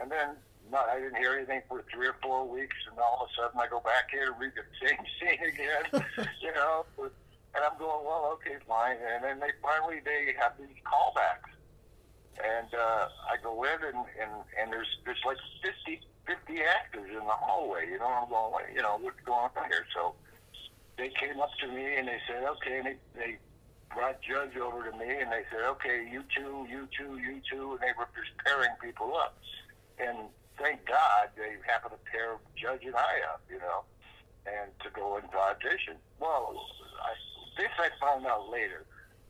and 0.00 0.08
then 0.10 0.40
no, 0.70 0.78
I 0.78 0.98
didn't 0.98 1.16
hear 1.16 1.34
anything 1.34 1.60
for 1.68 1.84
three 1.92 2.08
or 2.08 2.16
four 2.22 2.48
weeks, 2.48 2.76
and 2.88 2.98
all 2.98 3.20
of 3.20 3.28
a 3.28 3.30
sudden 3.36 3.60
I 3.60 3.68
go 3.68 3.80
back 3.80 4.08
here 4.10 4.32
and 4.32 4.40
read 4.40 4.52
the 4.56 4.64
same 4.80 5.04
scene 5.20 5.42
again, 5.44 5.84
you 6.40 6.52
know. 6.54 6.86
And 6.98 7.60
I'm 7.60 7.76
going, 7.78 8.04
well, 8.08 8.32
okay, 8.40 8.56
fine. 8.66 8.96
And 8.96 9.24
then 9.24 9.40
they 9.40 9.52
finally 9.60 10.00
they 10.04 10.32
have 10.40 10.56
these 10.56 10.80
callbacks, 10.88 11.52
and 12.40 12.68
uh, 12.72 13.08
I 13.28 13.36
go 13.42 13.64
in 13.64 13.78
and, 13.84 14.04
and 14.16 14.32
and 14.56 14.72
there's 14.72 14.88
there's 15.04 15.20
like 15.26 15.36
50, 15.62 16.00
50 16.26 16.62
actors 16.62 17.10
in 17.10 17.24
the 17.24 17.36
hallway, 17.36 17.88
you 17.90 17.98
know. 17.98 18.08
I'm 18.08 18.28
going, 18.28 18.52
well, 18.52 18.64
you 18.74 18.82
know, 18.82 18.96
what's 19.00 19.20
going 19.26 19.50
on 19.52 19.68
here? 19.68 19.84
So 19.94 20.14
they 20.96 21.10
came 21.20 21.40
up 21.40 21.50
to 21.60 21.68
me 21.68 21.96
and 21.96 22.08
they 22.08 22.20
said, 22.28 22.44
okay, 22.56 22.78
and 22.78 22.86
they, 22.86 22.96
they 23.14 23.30
brought 23.92 24.20
Judge 24.22 24.56
over 24.56 24.88
to 24.88 24.92
me 24.96 25.20
and 25.20 25.32
they 25.32 25.44
said, 25.52 25.64
okay, 25.76 26.08
you 26.10 26.24
two, 26.34 26.66
you 26.68 26.88
two, 26.96 27.18
you 27.18 27.40
two, 27.50 27.76
and 27.76 27.80
they 27.80 27.92
were 27.96 28.08
just 28.16 28.32
pairing 28.44 28.72
people 28.80 29.12
up. 29.16 29.36
And 29.98 30.28
thank 30.58 30.86
God 30.86 31.32
they 31.36 31.56
happened 31.66 31.94
to 31.96 32.02
pair 32.10 32.36
Judge 32.56 32.84
and 32.84 32.96
I 32.96 33.20
up, 33.32 33.42
you 33.50 33.58
know, 33.58 33.84
and 34.46 34.70
to 34.84 34.88
go 34.94 35.16
into 35.16 35.36
audition. 35.36 36.00
Well, 36.20 36.54
I, 37.02 37.12
this 37.60 37.72
I 37.78 37.90
found 38.00 38.26
out 38.26 38.48
later. 38.48 38.84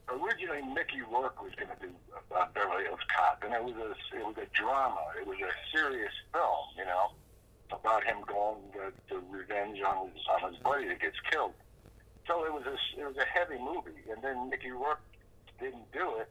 Originally, 0.09 0.63
Mickey 0.75 1.01
Rourke 1.03 1.43
was 1.43 1.53
going 1.55 1.71
to 1.71 1.79
do 1.87 1.93
uh, 2.35 2.47
Beverly 2.55 2.85
Hills 2.85 3.01
Cop, 3.17 3.43
and 3.45 3.55
it 3.55 3.63
was 3.63 3.75
a 3.77 3.91
it 4.17 4.27
was 4.27 4.37
a 4.37 4.47
drama. 4.53 5.01
It 5.21 5.27
was 5.27 5.39
a 5.39 5.53
serious 5.75 6.13
film, 6.33 6.67
you 6.77 6.85
know, 6.85 7.13
about 7.71 8.05
him 8.05 8.19
going 8.27 8.61
to, 8.75 8.93
to 9.09 9.23
revenge 9.31 9.81
on 9.81 10.11
his 10.11 10.21
on 10.29 10.53
his 10.53 10.61
buddy 10.63 10.89
that 10.89 11.01
gets 11.01 11.17
killed. 11.31 11.55
So 12.27 12.45
it 12.45 12.53
was 12.53 12.65
a 12.67 12.77
it 13.01 13.07
was 13.07 13.17
a 13.17 13.25
heavy 13.25 13.59
movie, 13.59 14.03
and 14.11 14.23
then 14.23 14.51
Mickey 14.51 14.71
Rourke 14.71 15.01
didn't 15.61 15.91
do 15.93 16.19
it, 16.19 16.29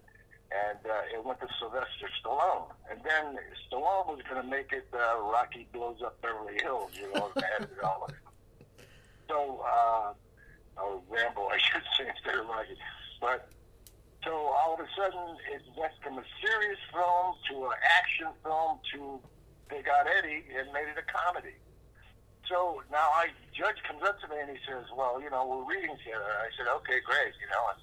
and 0.51 0.79
uh, 0.85 1.15
it 1.17 1.25
went 1.25 1.39
to 1.39 1.47
Sylvester 1.59 2.09
Stallone. 2.19 2.71
And 2.89 2.99
then 3.03 3.39
Stallone 3.67 4.07
was 4.07 4.21
going 4.29 4.41
to 4.41 4.47
make 4.47 4.71
it 4.71 4.87
uh, 4.93 5.21
Rocky 5.21 5.67
blows 5.71 6.01
up 6.03 6.21
Beverly 6.21 6.59
Hills, 6.61 6.91
you 6.93 7.11
know, 7.13 7.31
and 7.35 7.43
had 7.43 7.63
it 7.63 7.83
all. 7.83 8.09
So, 9.29 9.63
uh, 9.65 10.13
or 10.81 11.01
Rambo, 11.09 11.47
I 11.47 11.57
should 11.57 11.83
say, 11.97 12.09
instead 12.09 12.39
of 12.39 12.47
Rocky. 12.47 12.75
But 13.19 13.47
all 14.71 14.79
of 14.79 14.87
a 14.87 14.91
sudden, 14.95 15.35
it 15.51 15.59
went 15.75 15.91
from 15.99 16.15
a 16.15 16.23
serious 16.39 16.79
film 16.95 17.35
to 17.51 17.75
an 17.75 17.79
action 17.83 18.31
film 18.39 18.79
to 18.95 19.19
they 19.67 19.83
got 19.83 20.07
Eddie 20.07 20.47
and 20.47 20.71
made 20.71 20.87
it 20.87 20.95
a 20.95 21.03
comedy. 21.11 21.59
So 22.47 22.79
now 22.87 23.11
I 23.19 23.35
judge 23.51 23.83
comes 23.83 23.99
up 23.99 24.15
to 24.23 24.31
me 24.31 24.39
and 24.39 24.47
he 24.47 24.59
says, 24.63 24.87
"Well, 24.95 25.19
you 25.19 25.27
know, 25.27 25.43
we're 25.43 25.67
reading 25.67 25.91
together." 25.99 26.23
I 26.23 26.47
said, 26.55 26.71
"Okay, 26.79 27.03
great," 27.03 27.35
you 27.43 27.51
know. 27.51 27.63
And, 27.67 27.79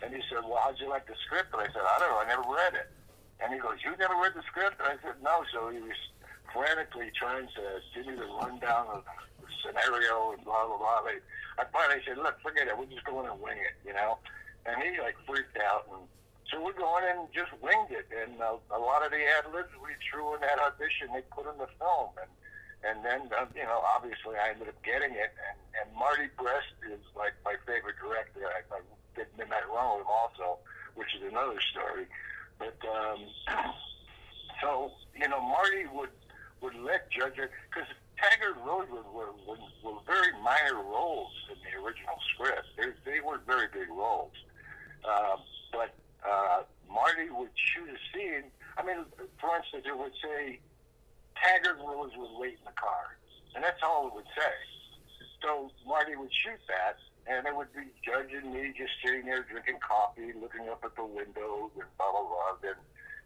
and 0.00 0.08
he 0.16 0.24
said, 0.32 0.40
"Well, 0.48 0.56
how'd 0.64 0.80
you 0.80 0.88
like 0.88 1.04
the 1.04 1.16
script?" 1.28 1.52
And 1.52 1.60
I 1.60 1.68
said, 1.68 1.84
"I 1.84 2.00
don't 2.00 2.08
know. 2.08 2.24
I 2.24 2.28
never 2.28 2.48
read 2.48 2.72
it." 2.72 2.88
And 3.44 3.52
he 3.52 3.60
goes, 3.60 3.76
"You 3.84 3.92
never 4.00 4.16
read 4.16 4.32
the 4.32 4.44
script?" 4.48 4.80
And 4.80 4.88
I 4.88 4.96
said, 5.04 5.20
"No." 5.20 5.44
So 5.52 5.68
he 5.68 5.80
was 5.84 6.00
frantically 6.56 7.12
trying 7.20 7.52
to 7.52 7.64
give 7.92 8.08
me 8.08 8.16
the 8.16 8.32
rundown 8.40 8.88
of 8.96 9.04
the 9.44 9.48
scenario 9.60 10.32
and 10.32 10.40
blah 10.48 10.64
blah 10.64 10.80
blah. 10.80 11.04
I, 11.04 11.68
finally 11.68 12.00
said, 12.08 12.16
"Look, 12.16 12.40
forget 12.40 12.64
it. 12.64 12.76
We're 12.76 12.88
just 12.88 13.04
going 13.04 13.28
to 13.28 13.36
wing 13.36 13.60
it," 13.60 13.76
you 13.84 13.92
know. 13.92 14.16
And 14.64 14.80
he 14.80 14.96
like 15.04 15.20
freaked 15.28 15.60
out 15.60 15.84
and. 15.92 16.08
So 16.50 16.58
we're 16.58 16.74
going 16.74 17.06
and 17.06 17.30
just 17.30 17.54
winged 17.62 17.94
it, 17.94 18.10
and 18.10 18.34
uh, 18.42 18.58
a 18.74 18.80
lot 18.82 19.06
of 19.06 19.14
the 19.14 19.22
ad 19.22 19.46
libs 19.54 19.70
we 19.78 19.94
threw 20.02 20.34
in 20.34 20.42
that 20.42 20.58
audition, 20.58 21.14
they 21.14 21.22
put 21.30 21.46
in 21.46 21.54
the 21.62 21.70
film, 21.78 22.10
and 22.18 22.30
and 22.82 23.04
then 23.06 23.30
uh, 23.30 23.46
you 23.54 23.62
know 23.62 23.78
obviously 23.86 24.34
I 24.34 24.50
ended 24.50 24.66
up 24.66 24.82
getting 24.82 25.14
it, 25.14 25.30
and 25.30 25.58
and 25.78 25.86
Marty 25.94 26.26
Brest 26.34 26.74
is 26.90 26.98
like 27.14 27.38
my 27.46 27.54
favorite 27.70 28.02
director. 28.02 28.50
I, 28.50 28.66
I 28.66 28.82
did 29.14 29.30
Midnight 29.38 29.68
Run 29.70 29.94
with 29.94 30.02
him 30.02 30.10
also, 30.10 30.58
which 30.98 31.14
is 31.14 31.22
another 31.22 31.60
story. 31.70 32.10
But 32.58 32.74
um, 32.82 33.30
so 34.60 34.90
you 35.14 35.28
know 35.30 35.38
Marty 35.38 35.86
would 35.86 36.10
would 36.66 36.74
let 36.82 37.06
Judge 37.14 37.38
because 37.38 37.86
Taggart 38.18 38.58
and 38.58 38.66
Rosewood 38.66 39.06
were, 39.14 39.32
were 39.46 39.62
were 39.86 40.02
very 40.02 40.34
minor 40.42 40.82
roles 40.82 41.30
in 41.46 41.62
the 41.62 41.78
original 41.78 42.18
script. 42.34 42.66
They 42.74 42.90
they 43.06 43.20
were 43.22 43.38
very 43.46 43.70
big 43.70 43.86
roles, 43.86 44.34
uh, 45.06 45.38
but 45.70 45.94
uh, 46.26 46.62
Marty 46.88 47.30
would 47.30 47.50
shoot 47.54 47.88
a 47.88 47.98
scene. 48.12 48.50
I 48.76 48.84
mean, 48.84 49.04
for 49.40 49.56
instance, 49.56 49.84
it 49.86 49.96
would 49.96 50.14
say 50.22 50.60
Taggart 51.36 51.78
Rosewood 51.78 52.36
wait 52.38 52.58
in 52.60 52.64
the 52.66 52.76
car, 52.76 53.16
and 53.54 53.64
that's 53.64 53.80
all 53.82 54.08
it 54.08 54.14
would 54.14 54.30
say. 54.36 54.54
So 55.42 55.70
Marty 55.86 56.16
would 56.16 56.32
shoot 56.32 56.60
that, 56.68 57.00
and 57.26 57.46
it 57.46 57.56
would 57.56 57.72
be 57.72 57.88
Judge 58.04 58.32
and 58.32 58.52
me 58.52 58.72
just 58.76 58.92
sitting 59.04 59.24
there 59.24 59.42
drinking 59.48 59.80
coffee, 59.80 60.32
looking 60.36 60.68
up 60.68 60.84
at 60.84 60.94
the 60.96 61.04
windows, 61.04 61.72
and 61.76 61.88
blah 61.96 62.10
blah 62.12 62.28
blah. 62.28 62.60
Then 62.60 62.76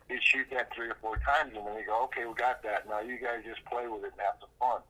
he'd 0.09 0.23
shoot 0.23 0.47
that 0.53 0.71
three 0.75 0.89
or 0.89 0.99
four 1.03 1.19
times, 1.19 1.55
and 1.57 1.67
then 1.67 1.75
he'd 1.77 1.87
go, 1.87 2.05
"Okay, 2.05 2.25
we 2.25 2.35
got 2.35 2.63
that. 2.63 2.87
Now 2.89 3.01
you 3.01 3.19
guys 3.19 3.43
just 3.43 3.65
play 3.67 3.89
with 3.89 4.05
it 4.05 4.13
and 4.15 4.21
have 4.23 4.39
some 4.39 4.55
fun." 4.61 4.81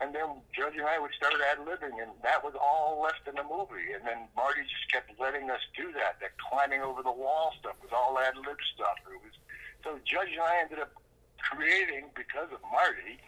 And 0.00 0.14
then 0.14 0.46
Judge 0.54 0.78
and 0.78 0.86
I 0.86 0.98
would 0.98 1.10
start 1.18 1.34
ad 1.50 1.58
libbing, 1.66 1.98
and 1.98 2.14
that 2.22 2.44
was 2.44 2.54
all 2.54 3.02
left 3.02 3.26
in 3.26 3.34
the 3.34 3.42
movie. 3.42 3.90
And 3.90 4.06
then 4.06 4.30
Marty 4.36 4.62
just 4.62 4.86
kept 4.94 5.10
letting 5.18 5.50
us 5.50 5.60
do 5.74 5.90
that. 5.98 6.22
That 6.22 6.38
climbing 6.38 6.82
over 6.82 7.02
the 7.02 7.10
wall 7.10 7.52
stuff 7.58 7.74
was 7.82 7.90
all 7.90 8.14
ad 8.18 8.38
lib 8.38 8.62
stuff. 8.74 8.94
It 9.10 9.18
was 9.18 9.34
so 9.82 9.98
Judge 10.06 10.30
and 10.38 10.42
I 10.42 10.62
ended 10.62 10.78
up 10.78 10.94
creating 11.42 12.14
because 12.14 12.46
of 12.54 12.62
Marty, 12.70 13.18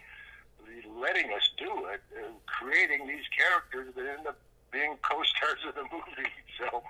letting 0.95 1.33
us 1.35 1.43
do 1.57 1.91
it, 1.91 1.99
uh, 2.15 2.31
creating 2.47 3.07
these 3.07 3.27
characters 3.35 3.91
that 3.95 4.07
end 4.07 4.27
up 4.27 4.39
being 4.71 4.95
co-stars 5.03 5.59
of 5.67 5.75
the 5.75 5.83
movie. 5.91 6.29
So, 6.59 6.83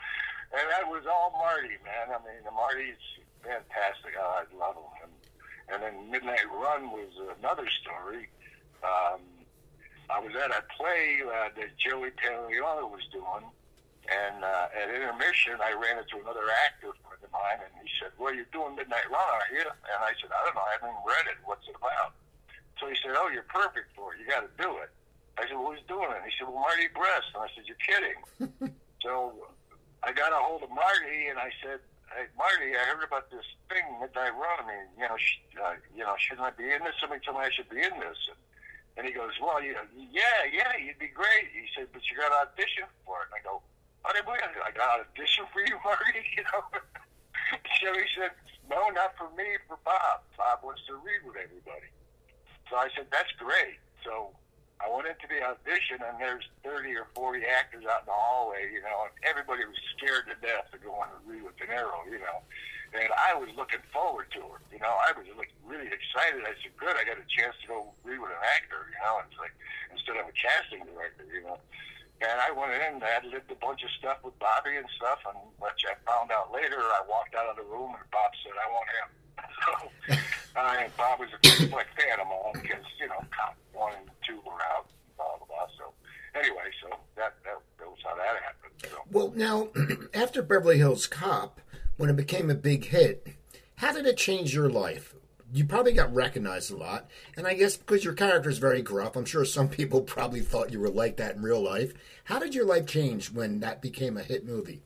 and 0.52 0.68
that 0.68 0.92
was 0.92 1.08
all 1.08 1.32
Marty, 1.40 1.80
man. 1.80 2.12
I 2.12 2.20
mean, 2.28 2.44
Marty's 2.52 3.00
fantastic. 3.40 4.20
Oh, 4.20 4.44
I 4.44 4.44
love 4.52 4.76
him. 4.76 5.08
And, 5.08 5.14
and 5.72 5.80
then 5.80 6.12
Midnight 6.12 6.44
Run 6.52 6.92
was 6.92 7.08
another 7.40 7.64
story. 7.80 8.28
Um, 8.84 9.22
I 10.10 10.20
was 10.20 10.34
at 10.36 10.52
a 10.52 10.64
play 10.76 11.22
uh, 11.24 11.50
that 11.56 11.78
Joey 11.78 12.12
Pantoliano 12.12 12.90
was 12.90 13.06
doing, 13.12 13.46
and 14.10 14.44
uh, 14.44 14.68
at 14.76 14.90
intermission, 14.92 15.62
I 15.62 15.72
ran 15.78 16.02
into 16.02 16.20
another 16.20 16.50
actor 16.68 16.92
friend 17.06 17.22
of 17.24 17.32
mine, 17.32 17.64
and 17.64 17.72
he 17.80 17.88
said, 18.02 18.12
"Well, 18.18 18.34
you're 18.34 18.50
doing 18.52 18.76
Midnight 18.76 19.08
Run, 19.08 19.24
aren't 19.24 19.54
you?" 19.54 19.64
And 19.64 20.00
I 20.04 20.12
said, 20.20 20.34
"I 20.34 20.40
don't 20.44 20.56
know. 20.56 20.66
I 20.68 20.76
haven't 20.76 20.92
even 20.92 21.06
read 21.06 21.26
it. 21.32 21.38
What's 21.46 21.68
it 21.68 21.76
about?" 21.78 22.18
So 22.80 22.90
he 22.90 22.98
said, 23.00 23.16
"Oh, 23.16 23.30
you're 23.30 23.48
perfect 23.48 23.94
for 23.96 24.12
it. 24.14 24.20
You 24.20 24.28
got 24.28 24.44
to 24.44 24.52
do 24.58 24.82
it." 24.84 24.92
I 25.40 25.48
said, 25.48 25.56
"Well, 25.56 25.72
who's 25.72 25.86
doing 25.88 26.12
it?" 26.12 26.22
He 26.28 26.34
said, 26.36 26.50
"Well, 26.50 26.60
Marty 26.60 26.92
Brest." 26.92 27.32
And 27.32 27.46
I 27.46 27.50
said, 27.56 27.64
"You're 27.70 27.84
kidding." 27.86 28.20
so 29.06 29.48
I 30.04 30.12
got 30.12 30.34
a 30.34 30.40
hold 30.44 30.66
of 30.66 30.72
Marty, 30.76 31.32
and 31.32 31.40
I 31.40 31.56
said, 31.64 31.80
"Hey, 32.12 32.28
Marty, 32.36 32.76
I 32.76 32.84
heard 32.92 33.06
about 33.06 33.32
this 33.32 33.48
thing, 33.72 33.86
Midnight 34.02 34.36
Run. 34.36 34.58
I 34.60 34.66
mean, 34.68 34.86
you 35.00 35.08
know, 35.08 35.16
sh- 35.16 35.40
uh, 35.56 35.80
you 35.96 36.04
know, 36.04 36.20
shouldn't 36.20 36.44
I 36.44 36.52
be 36.52 36.68
in 36.68 36.84
this? 36.84 37.00
Somebody 37.00 37.24
told 37.24 37.40
me 37.40 37.48
I 37.48 37.54
should 37.54 37.70
be 37.72 37.80
in 37.80 37.96
this." 38.02 38.20
And, 38.28 38.40
and 38.98 39.08
he 39.08 39.14
goes, 39.14 39.32
well, 39.40 39.64
you 39.64 39.76
yeah, 39.96 40.44
yeah, 40.52 40.76
you'd 40.76 41.00
be 41.00 41.08
great. 41.08 41.48
He 41.56 41.66
said, 41.76 41.88
but 41.94 42.04
you 42.12 42.18
got 42.20 42.32
audition 42.36 42.86
for 43.08 43.24
it. 43.24 43.32
And 43.32 43.40
I 43.40 43.42
go, 43.44 43.64
oh, 43.64 44.12
I 44.12 44.72
got 44.76 45.00
audition 45.00 45.46
for 45.54 45.64
you, 45.64 45.80
Marty, 45.86 46.20
you 46.36 46.44
know. 46.44 46.62
so 47.80 47.88
he 47.96 48.08
said, 48.18 48.36
no, 48.70 48.92
not 48.92 49.16
for 49.16 49.32
me, 49.36 49.60
for 49.68 49.80
Bob. 49.84 50.28
Bob 50.36 50.64
wants 50.64 50.84
to 50.88 50.96
read 51.00 51.24
with 51.24 51.40
everybody. 51.40 51.88
So 52.70 52.80
I 52.80 52.88
said, 52.96 53.08
that's 53.12 53.32
great. 53.40 53.80
So 54.04 54.32
I 54.80 54.90
went 54.90 55.08
into 55.08 55.28
the 55.30 55.44
audition, 55.44 56.02
and 56.02 56.18
there's 56.20 56.48
30 56.64 56.96
or 56.96 57.08
40 57.14 57.44
actors 57.46 57.86
out 57.86 58.04
in 58.04 58.10
the 58.10 58.18
hallway, 58.18 58.72
you 58.72 58.82
know, 58.82 59.08
and 59.08 59.14
everybody 59.24 59.64
was 59.68 59.78
scared 59.96 60.26
to 60.32 60.36
death 60.40 60.72
to 60.74 60.80
go 60.80 60.96
on 60.98 61.12
and 61.14 61.22
read 61.28 61.44
with 61.44 61.56
De 61.58 61.68
Niro, 61.70 62.02
you 62.10 62.20
know. 62.20 62.42
And 62.92 63.08
I 63.16 63.32
was 63.40 63.48
looking 63.56 63.80
forward 63.96 64.28
to 64.36 64.44
it. 64.60 64.64
You 64.68 64.80
know, 64.84 64.92
I 64.92 65.16
was 65.16 65.24
like 65.40 65.56
really 65.64 65.88
excited. 65.88 66.44
I 66.44 66.52
said, 66.60 66.76
"Good, 66.76 66.92
I 67.00 67.08
got 67.08 67.16
a 67.16 67.28
chance 67.32 67.56
to 67.64 67.68
go 67.68 67.78
read 68.04 68.20
with 68.20 68.36
an 68.36 68.44
actor." 68.44 68.84
You 68.92 69.00
know, 69.00 69.24
it's 69.24 69.40
like 69.40 69.56
instead 69.96 70.20
of 70.20 70.28
a 70.28 70.36
casting 70.36 70.84
director, 70.84 71.24
you 71.32 71.48
know. 71.48 71.56
And 72.22 72.38
I 72.38 72.52
went 72.52 72.76
in 72.76 73.00
and 73.00 73.04
I 73.04 73.24
lived 73.26 73.50
a 73.50 73.58
bunch 73.58 73.82
of 73.82 73.90
stuff 73.98 74.20
with 74.22 74.38
Bobby 74.38 74.76
and 74.76 74.86
stuff, 75.00 75.24
and 75.24 75.40
which 75.58 75.88
I 75.88 75.96
found 76.04 76.36
out 76.36 76.52
later. 76.52 76.78
I 76.78 77.02
walked 77.08 77.34
out 77.34 77.48
of 77.48 77.56
the 77.56 77.66
room 77.66 77.96
and 77.96 78.04
Bob 78.12 78.32
said, 78.44 78.54
"I 78.60 78.68
want 78.72 78.88
him." 78.92 79.08
So, 79.62 80.18
uh, 80.60 80.76
and 80.82 80.92
Bob 80.98 81.20
was 81.20 81.30
a 81.30 81.40
like 81.70 81.88
fan 81.96 82.20
of 82.20 82.28
mine 82.28 82.62
because 82.62 82.84
you 83.00 83.08
know, 83.08 83.24
cop 83.32 83.56
one 83.74 83.94
and 83.94 84.10
two 84.26 84.42
were 84.46 84.60
out, 84.74 84.90
blah 85.16 85.38
blah 85.38 85.48
blah. 85.48 85.68
So 85.78 85.94
anyway, 86.36 86.68
so 86.82 86.90
that 87.16 87.36
that, 87.46 87.58
that 87.80 87.88
was 87.88 88.00
how 88.04 88.16
that 88.16 88.42
happened. 88.42 88.74
So. 88.84 88.98
Well, 89.12 89.32
now 89.36 89.70
after 90.14 90.42
Beverly 90.42 90.78
Hills 90.78 91.06
Cop 91.06 91.62
when 92.02 92.10
it 92.10 92.16
became 92.16 92.50
a 92.50 92.56
big 92.56 92.86
hit, 92.86 93.28
how 93.76 93.94
did 93.94 94.08
it 94.08 94.18
change 94.18 94.56
your 94.56 94.72
life? 94.72 95.14
You 95.54 95.66
probably 95.66 95.94
got 95.94 96.12
recognized 96.12 96.72
a 96.72 96.76
lot, 96.76 97.08
and 97.38 97.46
I 97.46 97.54
guess 97.54 97.78
because 97.78 98.04
your 98.04 98.16
character 98.16 98.50
is 98.50 98.58
very 98.58 98.82
gruff, 98.82 99.16
I'm 99.16 99.24
sure 99.24 99.46
some 99.46 99.70
people 99.78 100.02
probably 100.02 100.40
thought 100.40 100.72
you 100.72 100.80
were 100.80 100.90
like 100.90 101.18
that 101.18 101.36
in 101.36 101.44
real 101.44 101.62
life. 101.62 101.94
How 102.24 102.40
did 102.40 102.56
your 102.56 102.66
life 102.66 102.88
change 102.88 103.32
when 103.32 103.60
that 103.60 103.84
became 103.84 104.18
a 104.18 104.24
hit 104.24 104.48
movie? 104.48 104.82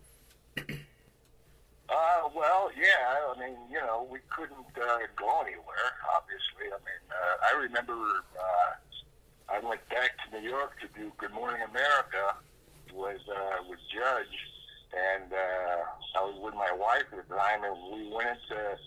Uh, 0.58 2.28
well, 2.36 2.70
yeah. 2.76 3.34
I 3.34 3.40
mean, 3.40 3.56
you 3.72 3.80
know, 3.80 4.06
we 4.12 4.20
couldn't 4.36 4.58
uh, 4.76 4.98
go 5.16 5.40
anywhere. 5.40 5.96
Obviously, 6.18 6.68
I 6.68 6.80
mean, 6.84 7.04
uh, 7.12 7.56
I 7.56 7.62
remember 7.62 7.94
uh, 7.94 9.54
I 9.54 9.60
went 9.66 9.88
back 9.88 10.12
to 10.26 10.42
New 10.42 10.50
York 10.50 10.74
to 10.82 10.88
do 11.00 11.14
Good 11.18 11.32
Morning 11.32 11.62
America 11.62 12.36
with 12.94 13.22
uh, 13.32 13.64
with 13.70 13.80
Judge, 13.94 14.36
and 14.96 15.28
uh, 15.34 15.80
I 16.16 16.22
was 16.24 16.40
with 16.40 16.56
my 16.56 16.72
wife 16.72 17.12
at 17.12 17.28
the 17.28 17.36
time, 17.36 17.68
and 17.68 17.76
we 17.92 18.08
went 18.08 18.32
into 18.32 18.80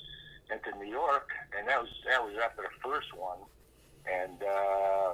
into 0.48 0.72
New 0.80 0.88
York, 0.88 1.28
and 1.52 1.68
that 1.68 1.76
was 1.80 1.92
that 2.08 2.24
was 2.24 2.32
after 2.40 2.64
the 2.64 2.74
first 2.80 3.12
one, 3.12 3.44
and 4.08 4.40
uh, 4.40 5.12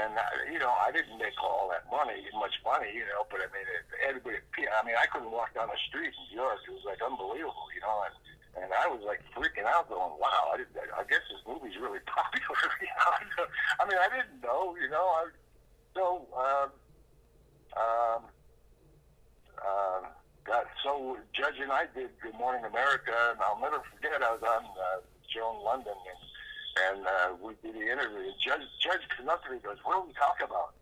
and 0.00 0.16
uh, 0.16 0.48
you 0.48 0.58
know 0.58 0.72
I 0.72 0.88
didn't 0.90 1.20
make 1.20 1.36
all 1.44 1.68
that 1.68 1.84
money, 1.92 2.24
much 2.40 2.56
money, 2.64 2.88
you 2.96 3.04
know, 3.12 3.28
but 3.28 3.44
I 3.44 3.48
mean 3.52 3.68
it, 3.68 3.84
everybody, 4.08 4.40
I 4.40 4.80
mean 4.84 4.96
I 4.96 5.04
couldn't 5.12 5.30
walk 5.30 5.52
down 5.52 5.68
the 5.68 5.80
street 5.88 6.16
in 6.16 6.24
New 6.32 6.40
York, 6.40 6.64
it 6.64 6.72
was 6.72 6.88
like 6.88 7.04
unbelievable, 7.04 7.68
you 7.76 7.84
know, 7.84 8.08
and 8.08 8.16
and 8.52 8.68
I 8.72 8.88
was 8.88 9.00
like 9.04 9.20
freaking 9.32 9.64
out, 9.64 9.88
going, 9.88 10.12
"Wow, 10.20 10.52
I, 10.52 10.58
didn't, 10.58 10.76
I 10.76 11.04
guess 11.08 11.24
this 11.28 11.40
movie's 11.48 11.76
really 11.80 12.00
popular." 12.08 12.68
you 12.80 12.92
know? 12.92 13.48
I 13.80 13.88
mean, 13.88 13.96
I 13.96 14.08
didn't 14.12 14.44
know, 14.44 14.76
you 14.76 14.88
know. 14.92 15.08
I, 15.08 15.32
so, 15.96 16.28
um, 16.36 16.68
um, 17.72 18.22
um, 19.60 20.08
God, 20.44 20.66
so 20.82 21.16
Judge 21.32 21.62
and 21.62 21.70
I 21.70 21.86
did 21.94 22.10
Good 22.18 22.34
Morning 22.34 22.64
America, 22.64 23.14
and 23.30 23.38
I'll 23.38 23.60
never 23.62 23.78
forget. 23.94 24.22
I 24.22 24.34
was 24.34 24.42
on 24.42 24.64
uh, 24.66 24.98
Joan 25.30 25.62
Lunden, 25.62 25.94
and, 25.94 26.22
and 26.82 27.00
uh, 27.06 27.28
we 27.38 27.54
did 27.62 27.78
the 27.78 27.86
interview. 27.86 28.26
And 28.26 28.38
Judge 28.42 28.66
Judge 28.82 29.06
to 29.16 29.22
goes, 29.22 29.78
"What 29.86 30.02
do 30.02 30.10
we 30.10 30.14
talk 30.18 30.42
about?" 30.42 30.74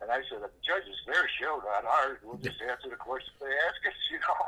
And 0.00 0.08
I 0.08 0.24
said, 0.24 0.40
"The 0.40 0.48
judge 0.64 0.88
is 0.88 0.96
their 1.04 1.28
show, 1.36 1.60
not 1.68 1.84
ours. 1.84 2.18
We'll 2.24 2.40
just 2.40 2.60
answer 2.64 2.88
the 2.88 2.96
questions 2.96 3.36
they 3.40 3.52
ask 3.68 3.80
us, 3.84 3.98
you 4.12 4.18
know." 4.24 4.40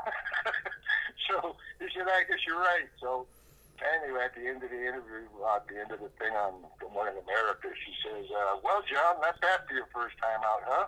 so 1.29 1.35
he 1.77 1.85
said, 1.93 2.09
"I 2.09 2.25
guess 2.25 2.41
you're 2.41 2.57
right." 2.57 2.89
So 2.97 3.29
anyway, 3.77 4.25
at 4.25 4.33
the 4.33 4.49
end 4.49 4.65
of 4.65 4.73
the 4.73 4.81
interview, 4.81 5.29
uh, 5.37 5.61
at 5.61 5.69
the 5.69 5.77
end 5.77 5.93
of 5.93 6.01
the 6.01 6.09
thing 6.17 6.33
on 6.33 6.65
Good 6.81 6.91
Morning 6.97 7.13
America, 7.21 7.69
she 7.77 7.93
says, 8.01 8.25
uh, 8.25 8.57
"Well, 8.65 8.81
John, 8.89 9.21
not 9.21 9.37
bad 9.37 9.69
for 9.69 9.77
your 9.77 9.89
first 9.93 10.17
time 10.17 10.41
out, 10.41 10.65
huh?" 10.65 10.87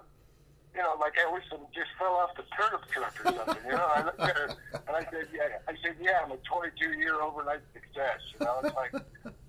You 0.76 0.82
know, 0.82 0.96
like 1.00 1.14
I 1.20 1.30
was 1.30 1.42
some 1.50 1.60
just 1.74 1.90
fell 1.98 2.14
off 2.14 2.36
the 2.36 2.44
turnip 2.56 2.86
truck 2.90 3.14
or 3.26 3.46
something. 3.46 3.66
You 3.66 3.72
know, 3.74 3.88
I 3.96 4.04
looked 4.04 4.20
at 4.20 4.38
her 4.38 4.56
and 4.74 4.96
I 4.96 5.02
said, 5.12 5.28
yeah, 5.34 5.58
I 5.68 5.74
said, 5.84 5.96
yeah, 6.02 6.22
I'm 6.24 6.32
a 6.32 6.38
22 6.38 6.92
year 7.00 7.22
overnight 7.22 7.62
success. 7.74 8.20
You 8.40 8.46
know, 8.46 8.62
it's 8.64 8.76
like 8.76 8.92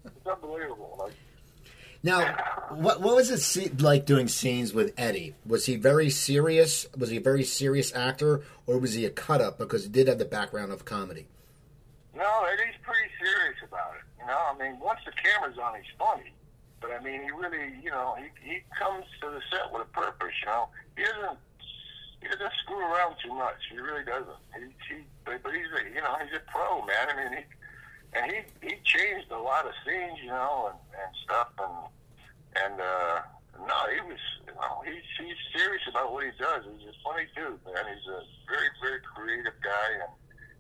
it's 0.04 0.26
unbelievable. 0.26 0.96
Like. 0.98 1.12
Now, 2.02 2.34
what 2.70 3.02
what 3.02 3.16
was 3.16 3.56
it 3.56 3.82
like 3.82 4.06
doing 4.06 4.26
scenes 4.28 4.72
with 4.72 4.94
Eddie? 4.96 5.34
Was 5.44 5.66
he 5.66 5.76
very 5.76 6.08
serious? 6.08 6.86
Was 6.96 7.10
he 7.10 7.18
a 7.18 7.20
very 7.20 7.44
serious 7.44 7.94
actor, 7.94 8.42
or 8.66 8.78
was 8.78 8.94
he 8.94 9.04
a 9.04 9.10
cut 9.10 9.42
up 9.42 9.58
because 9.58 9.84
he 9.84 9.90
did 9.90 10.08
have 10.08 10.18
the 10.18 10.24
background 10.24 10.72
of 10.72 10.86
comedy? 10.86 11.26
No, 12.16 12.44
Eddie's 12.52 12.74
pretty 12.82 13.10
serious 13.18 13.56
about 13.66 13.92
it. 13.96 14.02
You 14.18 14.26
know, 14.26 14.38
I 14.38 14.58
mean, 14.58 14.80
once 14.80 15.00
the 15.04 15.12
camera's 15.12 15.58
on, 15.58 15.74
he's 15.76 15.92
funny. 15.98 16.32
But 16.80 16.92
I 16.92 17.00
mean, 17.04 17.22
he 17.22 17.30
really, 17.30 17.76
you 17.82 17.90
know, 17.90 18.16
he 18.16 18.28
he 18.40 18.60
comes 18.78 19.04
to 19.20 19.28
the 19.28 19.40
set 19.52 19.72
with 19.72 19.82
a 19.82 19.90
purpose. 19.92 20.32
You 20.40 20.48
know, 20.48 20.68
he 20.96 21.04
doesn't 21.04 21.38
he 22.20 22.28
doesn't 22.28 22.52
screw 22.64 22.80
around 22.80 23.16
too 23.24 23.34
much. 23.34 23.60
He 23.70 23.78
really 23.78 24.04
doesn't. 24.04 24.40
He, 24.56 24.72
he 24.88 25.04
but, 25.24 25.42
but 25.42 25.52
he's 25.52 25.68
a 25.76 25.80
you 25.88 26.00
know 26.00 26.16
he's 26.24 26.36
a 26.36 26.44
pro 26.50 26.84
man. 26.84 27.06
I 27.08 27.14
mean, 27.16 27.32
he 27.38 27.44
and 28.12 28.32
he 28.32 28.40
he 28.60 28.74
changed 28.84 29.30
a 29.30 29.38
lot 29.38 29.66
of 29.66 29.72
scenes, 29.86 30.18
you 30.22 30.32
know, 30.32 30.72
and 30.72 30.78
and 30.96 31.10
stuff, 31.24 31.52
and 31.60 31.76
and 32.64 32.74
uh, 32.80 33.16
no, 33.60 33.78
he 33.92 34.00
was 34.04 34.22
you 34.46 34.54
know 34.56 34.82
he's 34.84 35.06
he's 35.20 35.40
serious 35.52 35.82
about 35.88 36.12
what 36.12 36.24
he 36.24 36.32
does. 36.38 36.64
He's 36.64 36.88
a 36.88 36.96
funny 37.04 37.28
dude, 37.36 37.60
man. 37.64 37.84
He's 37.88 38.08
a 38.08 38.20
very 38.48 38.70
very 38.82 39.00
creative 39.04 39.56
guy, 39.62 39.88
and, 40.00 40.12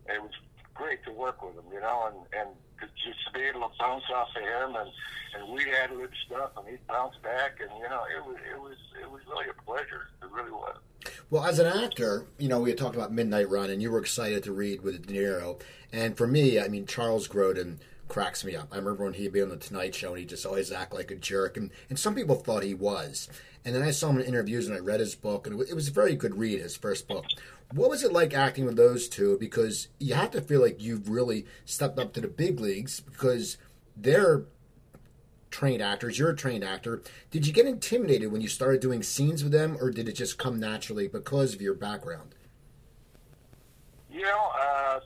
and 0.08 0.14
it 0.16 0.22
was 0.22 0.36
great 0.80 1.04
to 1.04 1.12
work 1.12 1.42
with 1.42 1.54
him, 1.54 1.70
you 1.72 1.80
know, 1.80 2.08
and 2.08 2.16
and 2.32 2.48
to 2.80 2.86
just 3.04 3.32
be 3.34 3.40
able 3.40 3.60
to 3.60 3.68
bounce 3.78 4.04
off 4.14 4.28
of 4.34 4.42
him 4.42 4.76
and 4.76 4.90
and 5.34 5.52
we 5.52 5.62
had 5.64 5.92
lib 5.92 6.10
stuff 6.26 6.50
and 6.56 6.66
he'd 6.68 6.84
bounce 6.88 7.14
back 7.22 7.58
and 7.60 7.70
you 7.78 7.88
know 7.88 8.02
it 8.16 8.24
was 8.26 8.36
it 8.52 8.60
was 8.60 8.76
it 9.00 9.10
was 9.10 9.20
really 9.28 9.46
a 9.50 9.62
pleasure. 9.62 10.08
It 10.22 10.30
really 10.30 10.50
was. 10.50 10.76
Well 11.28 11.44
as 11.44 11.58
an 11.58 11.66
actor 11.66 12.24
you 12.38 12.48
know 12.48 12.60
we 12.60 12.70
had 12.70 12.78
talked 12.78 12.96
about 12.96 13.12
midnight 13.12 13.50
run 13.50 13.70
and 13.70 13.82
you 13.82 13.90
were 13.90 14.00
excited 14.00 14.42
to 14.44 14.52
read 14.52 14.82
with 14.82 15.06
de 15.06 15.14
niro. 15.14 15.60
And 15.92 16.16
for 16.16 16.26
me 16.26 16.58
i 16.58 16.68
mean 16.68 16.86
charles 16.86 17.28
grodin 17.28 17.78
cracks 18.08 18.44
me 18.44 18.56
up. 18.56 18.68
I 18.72 18.76
remember 18.76 19.04
when 19.04 19.14
he'd 19.14 19.32
be 19.32 19.42
on 19.42 19.50
the 19.50 19.56
tonight 19.56 19.94
show 19.94 20.08
and 20.08 20.18
he 20.18 20.24
just 20.24 20.44
always 20.44 20.72
act 20.72 20.92
like 20.92 21.12
a 21.12 21.14
jerk 21.14 21.56
and, 21.56 21.70
and 21.88 21.96
some 21.96 22.16
people 22.16 22.34
thought 22.34 22.64
he 22.64 22.74
was. 22.74 23.28
And 23.64 23.74
then 23.74 23.82
i 23.82 23.90
saw 23.90 24.08
him 24.08 24.18
in 24.18 24.26
interviews 24.26 24.66
and 24.66 24.74
i 24.76 24.80
read 24.80 25.00
his 25.00 25.14
book 25.14 25.46
and 25.46 25.54
it 25.54 25.58
was, 25.58 25.70
it 25.70 25.74
was 25.74 25.88
a 25.88 25.92
very 25.92 26.16
good 26.16 26.38
read 26.38 26.60
his 26.60 26.76
first 26.76 27.06
book 27.06 27.26
what 27.72 27.90
was 27.90 28.02
it 28.02 28.12
like 28.12 28.34
acting 28.34 28.64
with 28.64 28.76
those 28.76 29.08
two? 29.08 29.36
Because 29.38 29.88
you 29.98 30.14
have 30.14 30.30
to 30.32 30.40
feel 30.40 30.60
like 30.60 30.82
you've 30.82 31.08
really 31.08 31.46
stepped 31.64 31.98
up 31.98 32.12
to 32.14 32.20
the 32.20 32.28
big 32.28 32.58
leagues 32.58 33.00
because 33.00 33.58
they're 33.96 34.44
trained 35.50 35.82
actors. 35.82 36.18
You're 36.18 36.30
a 36.30 36.36
trained 36.36 36.64
actor. 36.64 37.02
Did 37.30 37.46
you 37.46 37.52
get 37.52 37.66
intimidated 37.66 38.32
when 38.32 38.40
you 38.40 38.48
started 38.48 38.80
doing 38.80 39.02
scenes 39.02 39.42
with 39.42 39.52
them, 39.52 39.76
or 39.80 39.90
did 39.90 40.08
it 40.08 40.12
just 40.12 40.38
come 40.38 40.58
naturally 40.58 41.08
because 41.08 41.54
of 41.54 41.60
your 41.60 41.74
background? 41.74 42.34
You 44.10 44.22
know, 44.22 44.50
uh, 44.60 45.00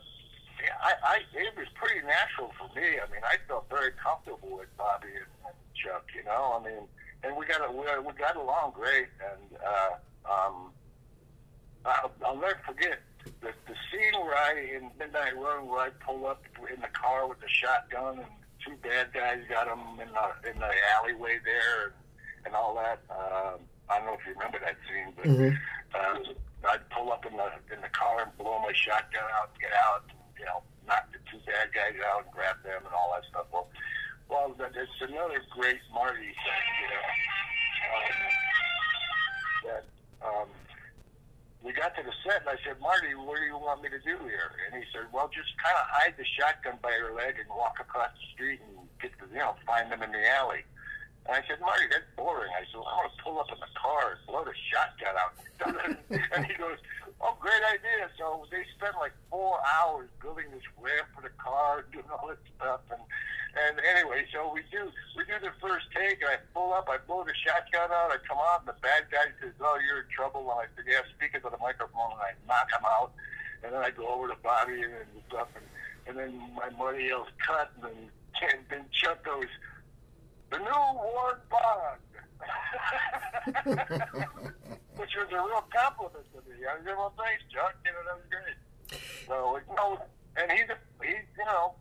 I, 0.83 0.93
I 1.03 1.19
it 1.35 1.57
was 1.57 1.67
pretty 1.75 2.07
natural 2.07 2.53
for 2.59 2.69
me. 2.75 2.99
I 2.99 3.11
mean, 3.13 3.21
I 3.25 3.37
felt 3.47 3.69
very 3.69 3.93
comfortable 4.03 4.57
with 4.57 4.75
Bobby 4.79 5.09
and, 5.09 5.55
Chuck. 5.75 6.07
You 6.17 6.25
know, 6.25 6.59
I 6.59 6.65
mean, 6.65 6.89
and 7.23 7.37
we 7.37 7.45
got 7.45 7.75
we, 7.75 7.81
we 7.81 8.13
got 8.15 8.37
along 8.37 8.73
great, 8.75 9.09
and 9.21 9.61
uh, 9.61 10.33
um, 10.33 10.71
I'll, 11.85 12.13
I'll 12.25 12.37
never 12.37 12.59
forget 12.67 13.01
the, 13.25 13.53
the 13.67 13.77
scene 13.91 14.21
where 14.21 14.37
I, 14.37 14.77
in 14.77 14.91
Midnight 14.99 15.37
Run, 15.37 15.69
where 15.69 15.81
I 15.81 15.91
pull 16.05 16.27
up 16.27 16.43
in 16.73 16.81
the 16.81 16.89
car 16.89 17.29
with 17.29 17.41
the 17.41 17.49
shotgun 17.49 18.19
and 18.19 18.29
two 18.65 18.77
bad 18.83 19.13
guys 19.13 19.41
got 19.49 19.69
him 19.69 20.01
in 20.01 20.09
the, 20.09 20.51
in 20.51 20.59
the 20.59 20.71
alleyway 20.97 21.39
there 21.45 21.85
and, 21.87 21.95
and 22.47 22.55
all 22.55 22.75
that. 22.75 23.01
Um, 23.11 23.61
I 23.89 23.99
don't 23.99 24.07
know 24.07 24.15
if 24.15 24.25
you 24.27 24.33
remember 24.33 24.59
that 24.61 24.77
scene, 24.89 25.13
but 25.17 25.27
mm-hmm. 25.27 25.53
uh, 25.93 26.71
I'd 26.73 26.89
pull 26.89 27.13
up 27.13 27.27
in 27.27 27.37
the 27.37 27.53
in 27.69 27.81
the 27.83 27.93
car 27.93 28.25
and 28.25 28.33
blow 28.39 28.59
my 28.65 28.73
shotgun 28.73 29.29
out 29.37 29.53
and 29.53 29.61
get 29.61 29.73
out, 29.77 30.09
and, 30.09 30.17
you 30.41 30.47
know, 30.49 30.65
knock 30.89 31.05
the 31.13 31.21
two 31.29 31.37
bad 31.45 31.69
guys 31.77 31.93
out 32.01 32.25
and 32.25 32.33
grab 32.33 32.57
them 32.65 32.81
and 32.81 32.95
all 32.95 33.13
that 33.13 33.29
stuff. 33.29 33.45
Well, 33.53 33.69
well, 34.33 34.57
it's 34.57 35.01
another 35.05 35.45
great 35.53 35.81
Marty 35.93 36.33
thing, 36.33 36.65
you 36.81 36.89
know. 36.89 37.05
Um, 37.93 38.09
that 39.69 39.85
um, 40.25 40.49
we 41.65 41.73
got 41.73 41.97
to 41.97 42.05
the 42.05 42.13
set, 42.21 42.45
and 42.45 42.53
I 42.53 42.61
said, 42.61 42.77
Marty, 42.77 43.17
what 43.17 43.41
do 43.41 43.45
you 43.49 43.57
want 43.57 43.81
me 43.81 43.89
to 43.89 43.99
do 44.05 44.21
here? 44.29 44.53
And 44.69 44.77
he 44.77 44.85
said, 44.93 45.09
well, 45.17 45.33
just 45.33 45.49
kind 45.57 45.73
of 45.81 45.89
hide 45.89 46.13
the 46.21 46.29
shotgun 46.37 46.77
by 46.85 46.93
your 46.93 47.17
leg 47.17 47.41
and 47.41 47.49
walk 47.49 47.81
across 47.81 48.13
the 48.13 48.27
street 48.37 48.61
and 48.61 48.85
get 49.01 49.17
the, 49.17 49.25
you 49.33 49.41
know, 49.41 49.57
find 49.65 49.89
them 49.89 50.05
in 50.05 50.13
the 50.13 50.21
alley. 50.29 50.61
And 51.25 51.33
I 51.33 51.43
said, 51.49 51.65
Marty, 51.65 51.89
that's 51.89 52.05
boring. 52.21 52.53
I 52.53 52.69
said, 52.69 52.85
well, 52.85 52.93
I 52.93 53.01
want 53.01 53.17
to 53.17 53.21
pull 53.25 53.41
up 53.41 53.49
in 53.49 53.57
the 53.65 53.73
car 53.73 54.13
and 54.13 54.21
blow 54.29 54.45
the 54.45 54.53
shotgun 54.69 55.17
out. 55.17 55.33
and 56.37 56.45
he 56.45 56.53
goes, 56.61 56.77
oh, 57.25 57.37
great 57.41 57.65
idea. 57.65 58.13
So 58.19 58.45
they 58.51 58.63
spent 58.77 58.97
like 59.01 59.13
four 59.31 59.59
hours 59.65 60.09
building 60.21 60.47
this 60.53 60.65
ramp 60.77 61.09
for 61.17 61.23
the 61.23 61.33
car, 61.41 61.85
doing 61.93 62.05
all 62.13 62.29
this 62.29 62.39
stuff. 62.57 62.81
And 62.93 63.01
and 63.55 63.79
anyway, 63.87 64.27
so 64.35 64.51
we 64.53 64.67
do 64.71 64.91
we 65.17 65.25
do 65.25 65.39
the 65.41 65.55
first 65.63 65.87
take, 65.95 66.21
and 66.21 66.31
I 66.31 66.39
pull 66.53 66.75
up, 66.75 66.89
I 66.91 66.99
blow 66.99 67.23
the 67.23 67.35
shotgun 67.39 67.91
out, 67.95 68.11
I 68.11 68.19
come 68.27 68.39
out, 68.39 68.67
and 68.67 68.69
the 68.69 68.79
bad 68.83 69.07
guy 69.11 69.31
says, 69.41 69.55
"Oh, 69.61 69.79
you're 69.79 70.03
in 70.03 70.11
trouble." 70.11 70.51
And 70.51 70.67
I 70.67 70.67
said, 70.75 70.85
"Yeah, 70.91 71.07
speak 71.15 71.35
into 71.35 71.49
the 71.51 71.63
microphone," 71.63 72.19
and 72.19 72.21
I 72.21 72.33
knock 72.51 72.67
him 72.75 72.85
out, 72.85 73.13
and 73.63 73.73
then 73.73 73.83
I 73.83 73.91
go 73.91 74.09
over 74.11 74.27
to 74.27 74.37
Bobby 74.43 74.83
and, 74.83 75.07
stuff, 75.31 75.49
and, 75.55 75.65
and 76.07 76.19
then 76.19 76.51
my 76.59 76.69
buddy 76.71 77.05
yells, 77.05 77.29
"Cut!" 77.47 77.71
and 77.79 77.85
then, 77.85 78.11
and 78.43 78.61
then 78.69 78.85
Chuck 78.91 79.23
goes, 79.25 79.47
"The 80.51 80.59
new 80.59 80.85
Ward 80.99 81.39
Bond," 81.49 82.03
which 84.97 85.15
was 85.17 85.29
a 85.31 85.37
real 85.37 85.65
compliment 85.71 86.27
to 86.33 86.39
me. 86.49 86.67
I 86.67 86.77
said, 86.85 86.97
"Well, 86.97 87.13
thanks, 87.19 87.43
Chuck. 87.53 87.75
You 87.85 87.93
know, 87.93 88.03
that 88.07 88.17
was 88.17 88.29
great." 88.31 88.59
So, 89.27 89.59
you 89.59 89.75
know, 89.77 89.99
and 90.37 90.51
he's 90.51 90.69
he's 91.03 91.27
you 91.39 91.45
know 91.45 91.75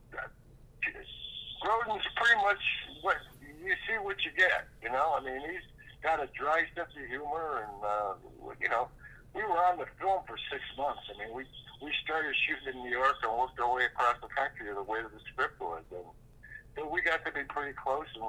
Grodin's 1.64 2.08
pretty 2.20 2.40
much 2.44 2.64
what 3.02 3.18
you 3.42 3.74
see 3.88 3.96
what 4.04 4.20
you 4.26 4.32
get. 4.36 4.68
You 4.84 4.92
know, 4.92 5.16
I 5.16 5.24
mean, 5.24 5.40
he's 5.40 5.64
got 6.04 6.20
a 6.20 6.28
dry 6.36 6.68
sense 6.76 6.92
of 6.92 7.08
humor, 7.08 7.64
and 7.64 7.78
uh, 7.84 8.14
you 8.60 8.70
know, 8.70 8.90
we 9.34 9.42
were 9.42 9.64
on 9.72 9.80
the 9.80 9.88
film 10.00 10.24
for 10.28 10.36
six 10.52 10.62
months. 10.78 11.02
I 11.08 11.18
mean, 11.18 11.32
we 11.34 11.48
we 11.82 11.92
started 12.04 12.36
shooting 12.44 12.76
in 12.76 12.84
New 12.84 12.92
York 12.92 13.16
and 13.24 13.32
worked 13.40 13.60
our 13.60 13.72
way 13.72 13.86
across 13.86 14.20
the 14.20 14.28
country 14.28 14.68
the 14.74 14.84
way 14.84 15.02
that 15.02 15.12
the 15.12 15.24
script 15.32 15.60
was, 15.60 15.84
and 15.92 16.08
so 16.76 16.88
we 16.88 17.02
got 17.02 17.24
to 17.26 17.32
be 17.32 17.44
pretty 17.48 17.74
close 17.80 18.08
and 18.16 18.24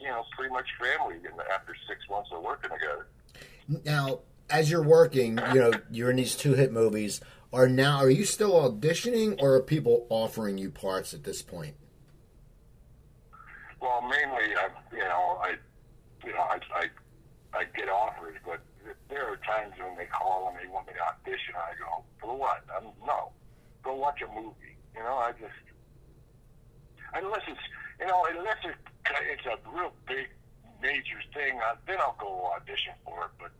you 0.00 0.08
know, 0.08 0.24
pretty 0.36 0.52
much 0.52 0.66
family 0.80 1.16
after 1.52 1.74
six 1.88 2.00
months 2.10 2.30
of 2.32 2.42
working 2.42 2.70
together. 2.70 3.06
Now, 3.84 4.20
as 4.48 4.70
you're 4.70 4.82
working, 4.82 5.38
you 5.52 5.60
know, 5.60 5.72
you're 5.90 6.10
in 6.10 6.16
these 6.16 6.36
two 6.36 6.54
hit 6.54 6.72
movies. 6.72 7.20
Are 7.52 7.68
now 7.68 7.98
are 7.98 8.10
you 8.10 8.24
still 8.24 8.52
auditioning, 8.52 9.40
or 9.40 9.54
are 9.54 9.62
people 9.62 10.06
offering 10.10 10.58
you 10.58 10.70
parts 10.70 11.14
at 11.14 11.24
this 11.24 11.42
point? 11.42 11.74
Well, 13.80 14.02
mainly, 14.02 14.54
I, 14.56 14.68
you 14.92 14.98
know, 14.98 15.38
I, 15.40 15.54
you 16.24 16.32
know, 16.32 16.40
I, 16.40 16.58
I, 16.74 16.88
I 17.54 17.64
get 17.76 17.88
offers, 17.88 18.36
but 18.44 18.60
there 19.08 19.26
are 19.26 19.36
times 19.36 19.74
when 19.78 19.96
they 19.96 20.06
call 20.06 20.48
and 20.48 20.58
they 20.58 20.72
want 20.72 20.86
me 20.86 20.94
to 20.94 21.30
audition. 21.30 21.54
I 21.54 21.72
go, 21.78 22.04
for 22.20 22.36
what? 22.36 22.64
I'm, 22.76 22.84
no, 23.06 23.30
go 23.82 23.94
watch 23.94 24.20
a 24.22 24.26
movie. 24.34 24.76
You 24.94 25.02
know, 25.02 25.16
I 25.16 25.32
just, 25.32 25.54
unless 27.14 27.42
it's, 27.46 27.60
you 28.00 28.06
know, 28.06 28.26
unless 28.28 28.58
it's, 28.64 28.78
it's 29.30 29.46
a 29.46 29.56
real 29.70 29.92
big, 30.08 30.28
major 30.96 31.20
thing, 31.34 31.60
uh, 31.60 31.76
then 31.86 31.98
I'll 32.00 32.16
go 32.18 32.50
audition 32.56 32.92
for 33.04 33.24
it. 33.24 33.32
But 33.38 33.52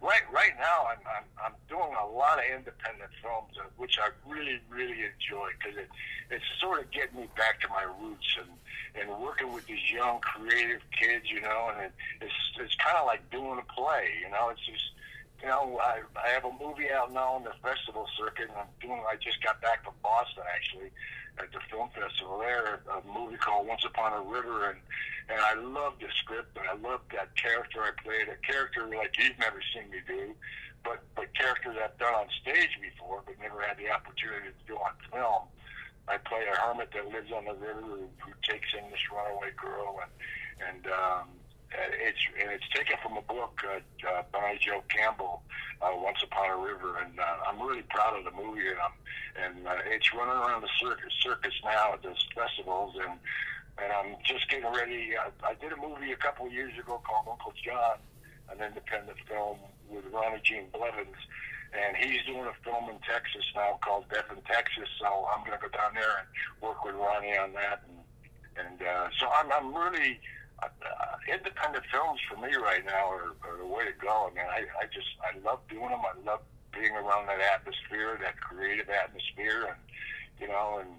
right 0.00 0.22
right 0.32 0.54
now 0.58 0.86
I'm, 0.90 1.02
I'm 1.02 1.26
I'm 1.42 1.56
doing 1.68 1.94
a 1.98 2.06
lot 2.06 2.38
of 2.38 2.44
independent 2.44 3.10
films, 3.22 3.58
uh, 3.58 3.66
which 3.76 3.98
I 3.98 4.10
really 4.28 4.60
really 4.70 5.02
enjoy 5.02 5.50
because 5.58 5.76
it 5.78 5.88
it's 6.30 6.44
sort 6.60 6.80
of 6.80 6.90
getting 6.90 7.20
me 7.20 7.28
back 7.36 7.60
to 7.62 7.68
my 7.68 7.84
roots 8.00 8.38
and 8.38 8.50
and 8.94 9.20
working 9.20 9.52
with 9.52 9.66
these 9.66 9.90
young 9.90 10.20
creative 10.20 10.82
kids, 10.94 11.26
you 11.26 11.40
know, 11.40 11.72
and 11.74 11.90
it, 11.90 11.92
it's 12.20 12.40
it's 12.60 12.76
kind 12.76 12.96
of 12.96 13.06
like 13.06 13.28
doing 13.30 13.58
a 13.58 13.66
play, 13.72 14.22
you 14.22 14.30
know. 14.30 14.50
It's 14.50 14.64
just 14.64 14.86
you 15.42 15.48
know 15.48 15.80
I 15.82 16.02
I 16.14 16.28
have 16.30 16.44
a 16.44 16.54
movie 16.62 16.90
out 16.90 17.12
now 17.12 17.34
on 17.34 17.42
the 17.42 17.54
festival 17.62 18.06
circuit, 18.16 18.48
and 18.54 18.58
I'm 18.58 18.72
doing. 18.80 19.02
I 19.10 19.16
just 19.16 19.42
got 19.42 19.60
back 19.60 19.82
from 19.82 19.94
Boston 20.02 20.44
actually 20.54 20.90
at 21.38 21.50
the 21.52 21.60
film 21.70 21.88
festival 21.90 22.38
there, 22.38 22.80
a 22.90 23.00
movie 23.06 23.36
called 23.36 23.66
Once 23.66 23.84
Upon 23.84 24.12
a 24.12 24.22
River, 24.22 24.70
and 24.70 24.78
and 25.28 25.40
I 25.40 25.54
loved 25.54 26.02
the 26.02 26.12
script, 26.20 26.56
and 26.58 26.68
I 26.68 26.76
loved 26.76 27.10
that 27.16 27.34
character 27.34 27.80
I 27.80 27.96
played, 28.02 28.28
a 28.28 28.36
character 28.44 28.86
like 28.86 29.16
you've 29.16 29.38
never 29.38 29.60
seen 29.72 29.90
me 29.90 29.98
do, 30.06 30.34
but 30.84 31.02
but 31.16 31.34
characters 31.34 31.76
I've 31.82 31.96
done 31.98 32.14
on 32.14 32.26
stage 32.42 32.76
before, 32.80 33.22
but 33.24 33.40
never 33.40 33.62
had 33.62 33.78
the 33.78 33.90
opportunity 33.90 34.52
to 34.52 34.64
do 34.66 34.76
on 34.76 34.92
film. 35.10 35.48
I 36.06 36.18
play 36.18 36.44
a 36.44 36.56
hermit 36.60 36.92
that 36.92 37.08
lives 37.08 37.32
on 37.32 37.46
the 37.46 37.54
river 37.54 37.80
who, 37.80 38.04
who 38.20 38.32
takes 38.44 38.68
in 38.76 38.90
this 38.90 39.00
runaway 39.10 39.50
girl, 39.56 39.98
and 40.04 40.12
and 40.68 40.86
um, 40.86 41.28
it's 42.00 42.18
and 42.40 42.50
it's 42.50 42.68
taken 42.74 42.96
from 43.02 43.16
a 43.16 43.22
book 43.22 43.60
uh, 43.64 43.80
uh, 44.08 44.22
by 44.32 44.56
Joe 44.60 44.82
Campbell, 44.88 45.42
uh, 45.82 45.90
Once 45.94 46.18
Upon 46.22 46.50
a 46.50 46.56
River, 46.56 46.98
and 46.98 47.18
uh, 47.18 47.48
I'm 47.48 47.60
really 47.60 47.82
proud 47.90 48.18
of 48.18 48.24
the 48.24 48.30
movie, 48.30 48.68
and 48.68 48.78
I'm, 48.78 48.94
and 49.44 49.66
uh, 49.66 49.82
it's 49.86 50.12
running 50.14 50.34
around 50.34 50.62
the 50.62 50.70
circus 50.80 51.12
circus 51.20 51.54
now 51.64 51.94
at 51.94 52.02
the 52.02 52.14
festivals, 52.34 52.94
and 52.96 53.18
and 53.78 53.92
I'm 53.92 54.16
just 54.24 54.48
getting 54.48 54.70
ready. 54.72 55.14
I, 55.18 55.30
I 55.46 55.54
did 55.54 55.72
a 55.72 55.76
movie 55.76 56.12
a 56.12 56.16
couple 56.16 56.46
of 56.46 56.52
years 56.52 56.78
ago 56.78 57.00
called 57.02 57.26
Uncle 57.30 57.52
John, 57.64 57.98
an 58.50 58.62
independent 58.62 59.18
film 59.28 59.58
with 59.90 60.04
Ronnie 60.12 60.40
Gene 60.42 60.68
Blevins, 60.72 61.18
and 61.74 61.96
he's 61.96 62.22
doing 62.26 62.46
a 62.46 62.54
film 62.62 62.88
in 62.90 62.98
Texas 63.02 63.44
now 63.54 63.78
called 63.82 64.06
Death 64.10 64.30
in 64.30 64.40
Texas. 64.42 64.88
So 65.00 65.26
I'm 65.34 65.44
going 65.44 65.58
to 65.58 65.62
go 65.62 65.70
down 65.76 65.94
there 65.94 66.22
and 66.22 66.28
work 66.62 66.84
with 66.84 66.94
Ronnie 66.94 67.36
on 67.36 67.52
that, 67.54 67.82
and 67.88 67.98
and 68.54 68.82
uh, 68.82 69.08
so 69.18 69.26
I'm 69.28 69.50
I'm 69.52 69.74
really. 69.74 70.20
Uh, 70.62 70.68
independent 71.28 71.84
films 71.90 72.20
for 72.28 72.36
me 72.40 72.54
right 72.54 72.84
now 72.84 73.10
are, 73.10 73.34
are 73.44 73.58
the 73.58 73.66
way 73.66 73.84
to 73.84 73.92
go. 74.00 74.30
I 74.30 74.34
mean, 74.34 74.46
I, 74.46 74.64
I 74.80 74.86
just 74.92 75.08
I 75.20 75.36
love 75.44 75.60
doing 75.68 75.90
them. 75.90 76.00
I 76.00 76.14
love 76.24 76.40
being 76.72 76.92
around 76.92 77.26
that 77.26 77.40
atmosphere, 77.40 78.18
that 78.22 78.40
creative 78.40 78.88
atmosphere, 78.88 79.68
and 79.70 79.78
you 80.40 80.48
know, 80.48 80.80
and 80.80 80.90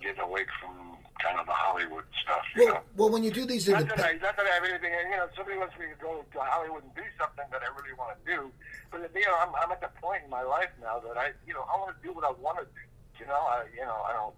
getting 0.00 0.20
away 0.20 0.44
from 0.60 0.98
kind 1.22 1.38
of 1.38 1.46
the 1.46 1.56
Hollywood 1.56 2.04
stuff. 2.22 2.44
You 2.54 2.64
well, 2.66 2.74
know? 2.74 2.80
well, 2.96 3.10
when 3.10 3.24
you 3.24 3.30
do 3.30 3.46
these, 3.46 3.68
not, 3.68 3.88
that 3.88 4.04
I, 4.04 4.18
not 4.20 4.36
that 4.36 4.46
I 4.46 4.54
have 4.60 4.64
anything. 4.64 4.92
You 5.10 5.16
know, 5.16 5.28
somebody 5.36 5.56
wants 5.58 5.74
me 5.78 5.86
to 5.88 5.98
go 6.00 6.20
to 6.20 6.38
Hollywood 6.40 6.84
and 6.84 6.94
do 6.94 7.06
something 7.18 7.46
that 7.50 7.62
I 7.62 7.68
really 7.72 7.94
want 7.96 8.18
to 8.18 8.20
do, 8.26 8.50
but 8.90 9.10
you 9.14 9.26
know, 9.26 9.36
I'm, 9.40 9.54
I'm 9.56 9.72
at 9.72 9.80
the 9.80 9.90
point 10.00 10.24
in 10.24 10.30
my 10.30 10.42
life 10.42 10.70
now 10.80 11.00
that 11.00 11.16
I, 11.16 11.32
you 11.46 11.54
know, 11.54 11.64
I 11.64 11.78
want 11.80 11.96
to 11.96 12.00
do 12.02 12.12
what 12.12 12.24
I 12.24 12.32
want 12.36 12.58
to 12.60 12.66
do. 12.68 12.84
You 13.20 13.26
know, 13.26 13.40
I, 13.46 13.64
you 13.72 13.86
know, 13.86 13.98
I 14.04 14.12
don't. 14.12 14.34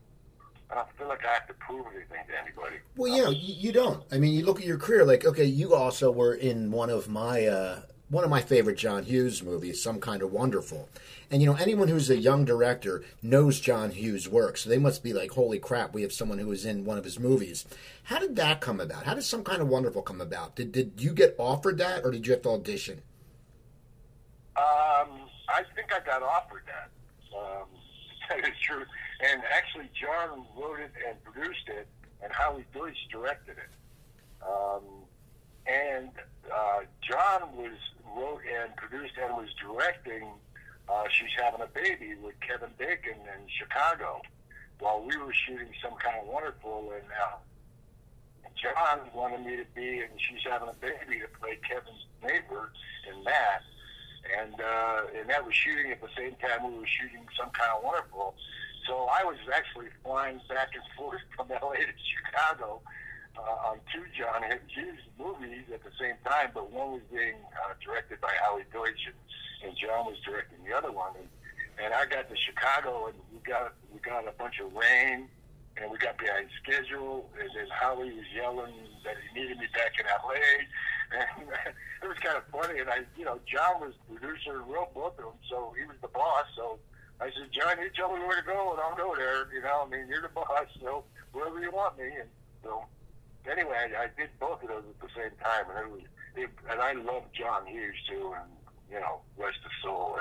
I 0.71 0.75
don't 0.75 0.89
feel 0.99 1.09
like 1.09 1.25
I 1.25 1.33
have 1.33 1.47
to 1.47 1.55
prove 1.55 1.87
anything 1.95 2.19
to 2.29 2.41
anybody. 2.43 2.77
Well, 2.97 3.15
you 3.15 3.23
know, 3.23 3.31
you, 3.31 3.55
you 3.55 3.73
don't. 3.73 4.03
I 4.11 4.19
mean, 4.19 4.35
you 4.35 4.45
look 4.45 4.61
at 4.61 4.67
your 4.67 4.79
career. 4.79 5.05
Like, 5.05 5.25
okay, 5.25 5.45
you 5.45 5.75
also 5.75 6.11
were 6.11 6.35
in 6.35 6.71
one 6.71 6.91
of 6.91 7.09
my 7.09 7.47
uh, 7.47 7.81
one 8.09 8.25
of 8.25 8.31
my 8.31 8.41
favorite 8.41 8.77
John 8.77 9.05
Hughes 9.05 9.43
movies, 9.43 9.83
Some 9.83 10.01
Kind 10.01 10.23
of 10.23 10.33
Wonderful. 10.33 10.89
And 11.31 11.43
you 11.43 11.47
know, 11.47 11.57
anyone 11.57 11.89
who's 11.89 12.11
a 12.11 12.17
young 12.17 12.45
director 12.45 13.03
knows 13.23 13.61
John 13.61 13.91
Hughes' 13.91 14.29
work, 14.29 14.57
so 14.57 14.69
they 14.69 14.79
must 14.79 15.03
be 15.03 15.13
like, 15.13 15.33
"Holy 15.33 15.59
crap, 15.59 15.93
we 15.93 16.03
have 16.03 16.13
someone 16.13 16.39
who 16.39 16.53
is 16.53 16.65
in 16.65 16.85
one 16.85 16.99
of 16.99 17.05
his 17.05 17.19
movies." 17.19 17.65
How 18.05 18.19
did 18.19 18.37
that 18.37 18.61
come 18.61 18.81
about? 18.81 19.05
How 19.05 19.15
did 19.15 19.25
Some 19.25 19.45
Kind 19.45 19.63
of 19.63 19.69
Wonderful 19.69 20.03
come 20.03 20.21
about? 20.21 20.57
Did 20.57 20.73
did 20.73 20.93
you 20.99 21.13
get 21.13 21.35
offered 21.39 21.79
that, 21.79 22.05
or 22.05 22.11
did 22.11 22.27
you 22.27 22.33
have 22.33 22.43
to 22.43 22.51
audition? 22.51 23.03
Um, 24.57 25.29
I 25.49 25.63
think 25.75 25.93
I 25.93 26.01
got 26.05 26.23
offered 26.23 26.63
that. 26.67 26.91
Um, 27.37 27.67
that 28.29 28.49
is 28.49 28.55
true. 28.63 28.85
And 29.21 29.43
actually, 29.53 29.89
John 29.99 30.45
wrote 30.57 30.81
it 30.81 30.93
and 31.09 31.23
produced 31.25 31.69
it, 31.69 31.89
and 32.23 32.33
Howie 32.33 32.67
Deutch 32.75 32.99
directed 33.11 33.57
it. 33.57 33.73
Um, 34.43 34.83
and 35.67 36.11
uh, 36.53 36.81
John 37.03 37.57
was 37.57 37.77
wrote 38.17 38.41
and 38.47 38.75
produced 38.77 39.15
and 39.23 39.37
was 39.37 39.49
directing 39.61 40.29
uh, 40.89 41.05
She's 41.11 41.35
Having 41.43 41.63
a 41.63 41.67
Baby 41.67 42.15
with 42.23 42.35
Kevin 42.41 42.71
Bacon 42.79 43.19
in 43.19 43.41
Chicago 43.59 44.23
while 44.79 45.03
we 45.03 45.17
were 45.17 45.33
shooting 45.33 45.69
Some 45.83 45.99
Kind 45.99 46.17
of 46.23 46.27
Wonderful. 46.29 46.93
And 46.95 47.09
uh, 47.11 47.37
John 48.55 49.01
wanted 49.15 49.45
me 49.45 49.57
to 49.57 49.67
be 49.75 49.99
in 50.01 50.09
She's 50.17 50.45
Having 50.49 50.69
a 50.69 50.79
Baby 50.81 51.21
to 51.21 51.29
play 51.41 51.59
Kevin's 51.69 52.07
neighbor 52.23 52.71
in 53.11 53.25
that. 53.25 53.61
And, 54.39 54.55
uh, 54.61 55.19
and 55.19 55.31
that 55.31 55.45
was 55.45 55.55
shooting 55.55 55.91
at 55.93 56.01
the 56.01 56.11
same 56.17 56.35
time 56.43 56.71
we 56.71 56.79
were 56.79 56.87
shooting 56.87 57.27
Some 57.39 57.51
Kind 57.51 57.71
of 57.77 57.83
Wonderful. 57.83 58.35
So 58.87 59.11
I 59.11 59.25
was 59.25 59.37
actually 59.53 59.89
flying 60.05 60.41
back 60.49 60.71
and 60.75 60.85
forth 60.97 61.21
from 61.37 61.49
LA 61.51 61.83
to 61.83 61.97
Chicago 61.99 62.81
uh, 63.37 63.71
on 63.71 63.79
two 63.93 64.07
John 64.17 64.43
Hughes 64.71 65.03
movies 65.19 65.67
at 65.75 65.83
the 65.83 65.91
same 66.01 66.15
time, 66.25 66.51
but 66.55 66.71
one 66.71 66.93
was 66.93 67.03
being 67.11 67.37
uh, 67.67 67.75
directed 67.85 68.21
by 68.21 68.33
Howie 68.43 68.65
Deutch, 68.73 69.11
and, 69.11 69.19
and 69.69 69.77
John 69.77 70.07
was 70.07 70.17
directing 70.25 70.59
the 70.65 70.73
other 70.77 70.93
one. 70.93 71.13
And, 71.19 71.29
and 71.83 71.95
I 71.95 72.07
got 72.07 72.31
to 72.31 72.37
Chicago, 72.37 73.11
and 73.11 73.17
we 73.35 73.41
got 73.43 73.75
we 73.93 74.01
got 74.01 74.27
a 74.27 74.33
bunch 74.39 74.61
of 74.63 74.73
rain, 74.73 75.29
and 75.77 75.91
we 75.91 75.99
got 75.99 76.17
behind 76.17 76.49
schedule, 76.63 77.29
and 77.39 77.51
then 77.53 77.69
Howie 77.69 78.15
was 78.15 78.25
yelling 78.35 78.73
that 79.05 79.17
he 79.21 79.41
needed 79.41 79.59
me 79.59 79.67
back 79.75 79.93
in 79.99 80.07
LA, 80.07 80.41
and 81.13 81.49
it 82.03 82.09
was 82.09 82.17
kind 82.23 82.39
of 82.39 82.45
funny. 82.49 82.81
And 82.81 82.89
I, 82.89 83.03
you 83.19 83.25
know, 83.27 83.41
John 83.45 83.81
was 83.83 83.93
producer 84.09 84.63
and 84.63 84.71
wrote 84.71 84.95
both 84.95 85.19
of 85.19 85.25
them, 85.27 85.39
so 85.51 85.75
he 85.77 85.85
was 85.85 85.97
the 86.01 86.09
boss. 86.09 86.47
So 86.57 86.79
I 87.21 87.33
said, 87.33 87.49
John, 87.53 87.81
you 87.81 87.89
tell 87.97 88.13
me 88.13 88.21
where 88.25 88.41
to 88.41 88.47
go, 88.47 88.73
and 88.73 88.81
I'll 88.81 88.97
go 88.97 89.15
there. 89.17 89.49
You 89.53 89.63
know, 89.63 89.87
I 89.87 89.89
mean, 89.89 90.07
you're 90.09 90.21
the 90.21 90.29
boss, 90.29 90.69
so 90.81 91.05
wherever 91.33 91.61
you 91.61 91.71
want 91.71 91.99
me. 91.99 92.05
And 92.05 92.29
so 92.63 92.85
anyway, 93.51 93.93
I, 93.97 94.05
I 94.05 94.07
did 94.17 94.31
both 94.39 94.63
of 94.63 94.69
those 94.69 94.85
at 94.85 95.01
the 95.01 95.13
same 95.17 95.33
time, 95.43 95.65
and 95.71 95.79
it 95.87 95.91
was, 95.93 96.03
it, 96.37 96.51
and 96.71 96.81
I 96.81 96.93
love 96.93 97.25
John 97.33 97.67
Hughes 97.67 97.97
too, 98.09 98.35
and 98.37 98.51
you 98.91 99.01
know, 99.01 99.21
rest 99.39 99.59
his 99.63 99.73
soul. 99.83 100.19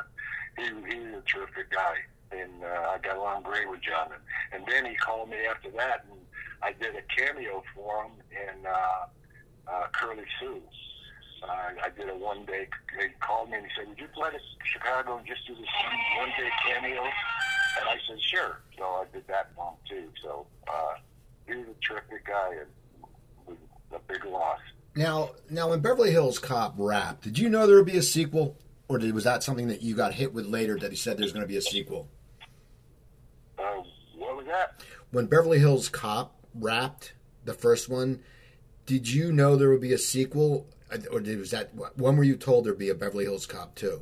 And 0.57 0.85
he 0.87 0.95
he's 0.95 1.13
a 1.13 1.23
terrific 1.27 1.71
guy, 1.71 1.95
and 2.31 2.63
uh, 2.63 2.95
I 2.95 2.97
got 2.99 3.17
along 3.17 3.43
great 3.43 3.69
with 3.69 3.81
John. 3.81 4.09
And, 4.13 4.23
and 4.53 4.71
then 4.71 4.89
he 4.89 4.95
called 4.95 5.29
me 5.29 5.37
after 5.49 5.69
that, 5.71 6.05
and 6.09 6.19
I 6.61 6.71
did 6.71 6.95
a 6.95 7.03
cameo 7.15 7.63
for 7.75 8.05
him 8.05 8.11
in 8.31 8.65
uh, 8.65 9.05
uh, 9.67 9.87
Curly 9.91 10.23
Sue. 10.39 10.61
Uh, 11.47 11.51
I 11.83 11.89
did 11.97 12.09
a 12.09 12.15
one 12.15 12.45
day. 12.45 12.67
He 12.99 13.07
called 13.19 13.49
me 13.49 13.57
and 13.57 13.65
he 13.65 13.71
said, 13.77 13.87
"Would 13.87 13.99
you 13.99 14.07
fly 14.13 14.31
to 14.31 14.39
Chicago 14.63 15.17
and 15.17 15.27
just 15.27 15.45
do 15.45 15.53
this 15.53 15.67
one 16.17 16.29
day 16.37 16.49
cameo?" 16.65 17.03
And 17.03 17.89
I 17.89 17.97
said, 18.07 18.21
"Sure." 18.21 18.61
So 18.77 18.83
I 18.83 19.05
did 19.13 19.27
that 19.27 19.51
him 19.57 19.73
too. 19.87 20.09
So 20.23 20.47
uh, 20.67 20.95
he 21.47 21.55
was 21.55 21.67
a 21.67 21.85
terrific 21.85 22.25
guy, 22.25 22.55
and 22.61 23.57
a 23.93 23.99
big 24.07 24.25
loss. 24.25 24.59
Now, 24.95 25.31
now, 25.49 25.69
when 25.69 25.81
Beverly 25.81 26.11
Hills 26.11 26.39
Cop 26.39 26.75
wrapped, 26.77 27.23
did 27.23 27.37
you 27.37 27.49
know 27.49 27.67
there 27.67 27.75
would 27.75 27.85
be 27.85 27.97
a 27.97 28.01
sequel, 28.01 28.57
or 28.87 28.97
did, 28.97 29.13
was 29.13 29.25
that 29.25 29.43
something 29.43 29.67
that 29.67 29.81
you 29.81 29.95
got 29.95 30.13
hit 30.13 30.33
with 30.33 30.45
later 30.45 30.77
that 30.79 30.91
he 30.91 30.97
said 30.97 31.17
there's 31.17 31.33
going 31.33 31.43
to 31.43 31.47
be 31.47 31.57
a 31.57 31.61
sequel? 31.61 32.07
Uh, 33.59 33.83
what 34.15 34.37
was 34.37 34.45
that? 34.45 34.81
When 35.11 35.25
Beverly 35.25 35.59
Hills 35.59 35.89
Cop 35.89 36.35
wrapped 36.53 37.13
the 37.43 37.53
first 37.53 37.89
one, 37.89 38.21
did 38.85 39.11
you 39.11 39.33
know 39.33 39.55
there 39.55 39.69
would 39.69 39.81
be 39.81 39.93
a 39.93 39.97
sequel, 39.97 40.67
or 41.11 41.19
was 41.19 41.51
that 41.51 41.71
when 41.97 42.17
were 42.17 42.23
you 42.23 42.35
told 42.35 42.65
there'd 42.65 42.77
be 42.77 42.89
a 42.89 42.95
Beverly 42.95 43.25
Hills 43.25 43.45
Cop 43.45 43.75
two? 43.75 44.01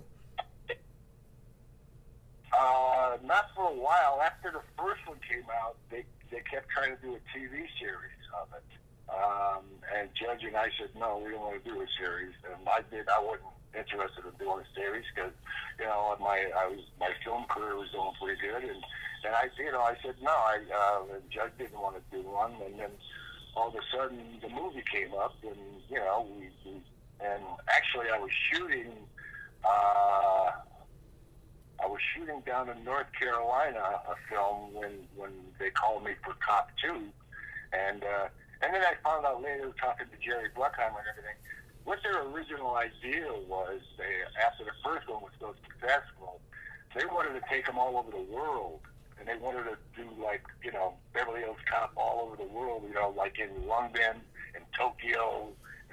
Uh, 2.54 3.18
not 3.24 3.46
for 3.56 3.70
a 3.70 3.74
while. 3.74 4.22
After 4.24 4.52
the 4.52 4.62
first 4.78 5.08
one 5.08 5.18
came 5.28 5.46
out, 5.64 5.78
they 5.90 6.06
they 6.30 6.42
kept 6.50 6.70
trying 6.70 6.96
to 6.96 7.02
do 7.02 7.16
a 7.16 7.22
TV 7.38 7.66
series 7.80 8.24
of 8.42 8.48
it. 8.54 8.64
Um, 9.10 9.64
and 9.96 10.10
Judge 10.18 10.44
and 10.44 10.58
I 10.58 10.70
said, 10.80 10.90
no, 10.98 11.22
we 11.24 11.32
don't 11.32 11.42
want 11.42 11.64
to 11.64 11.70
do 11.70 11.80
a 11.82 11.86
series. 12.00 12.34
And 12.50 12.68
I 12.68 12.82
did. 12.90 13.08
I 13.10 13.20
wasn't 13.22 13.54
interested 13.78 14.26
in 14.26 14.34
doing 14.40 14.66
a 14.66 14.70
series 14.74 15.06
because, 15.14 15.34
you 15.80 15.86
know, 15.86 16.16
my 16.20 16.50
I 16.58 16.68
was 16.68 16.82
my 17.00 17.12
film 17.24 17.46
career 17.50 17.76
was 17.76 17.90
doing 17.92 18.12
pretty 18.22 18.42
good, 18.42 18.64
and 18.70 18.84
and 19.26 19.34
I, 19.34 19.48
you 19.58 19.72
know, 19.72 19.82
I 19.82 19.96
said 20.04 20.16
no. 20.22 20.32
I 20.32 20.60
uh, 20.68 21.16
and 21.16 21.24
Judge 21.32 21.54
didn't 21.58 21.80
want 21.80 21.96
to 21.96 22.04
do 22.12 22.28
one, 22.28 22.54
and 22.66 22.80
then 22.80 22.92
all 23.56 23.70
of 23.70 23.76
a 23.76 23.82
sudden 23.96 24.20
the 24.42 24.50
movie 24.50 24.84
came 24.92 25.14
up, 25.14 25.36
and 25.44 25.58
you 25.90 25.98
know, 25.98 26.28
we, 26.38 26.50
we 26.66 26.78
and 27.20 27.44
actually 27.68 28.08
I 28.14 28.20
was 28.20 28.32
shooting. 28.52 28.92
Uh, 29.64 30.52
I 31.82 31.88
was 31.88 32.00
shooting 32.16 32.42
down 32.46 32.70
in 32.70 32.84
North 32.84 33.08
Carolina 33.18 34.02
a 34.08 34.16
film 34.30 34.74
when 34.74 34.92
when 35.16 35.32
they 35.60 35.70
called 35.70 36.04
me 36.04 36.12
for 36.24 36.34
Cop 36.46 36.70
Two, 36.84 37.10
and. 37.72 38.04
uh 38.04 38.28
and 38.64 38.74
then 38.74 38.82
I 38.82 38.96
found 39.04 39.26
out 39.26 39.44
later, 39.44 39.74
talking 39.78 40.08
to 40.08 40.18
Jerry 40.24 40.48
Bruckheimer 40.56 41.04
and 41.04 41.10
everything, 41.12 41.36
what 41.84 42.00
their 42.02 42.24
original 42.32 42.78
idea 42.78 43.28
was, 43.50 43.82
they, 43.98 44.24
after 44.40 44.64
the 44.64 44.72
first 44.82 45.10
one 45.10 45.22
was 45.22 45.36
so 45.38 45.54
successful, 45.68 46.40
they 46.96 47.04
wanted 47.06 47.34
to 47.36 47.44
take 47.50 47.66
them 47.66 47.78
all 47.78 47.98
over 47.98 48.10
the 48.10 48.24
world. 48.32 48.80
And 49.24 49.30
they 49.30 49.42
wanted 49.42 49.64
to 49.64 49.78
do, 49.96 50.10
like, 50.22 50.44
you 50.62 50.74
know, 50.74 50.96
Beverly 51.14 51.40
Hills 51.40 51.56
Cop 51.72 51.94
all 51.96 52.28
over 52.28 52.36
the 52.36 52.50
world, 52.52 52.84
you 52.86 52.94
know, 52.94 53.14
like 53.16 53.40
in 53.40 53.66
London 53.66 54.20
and 54.54 54.66
Tokyo. 54.78 55.48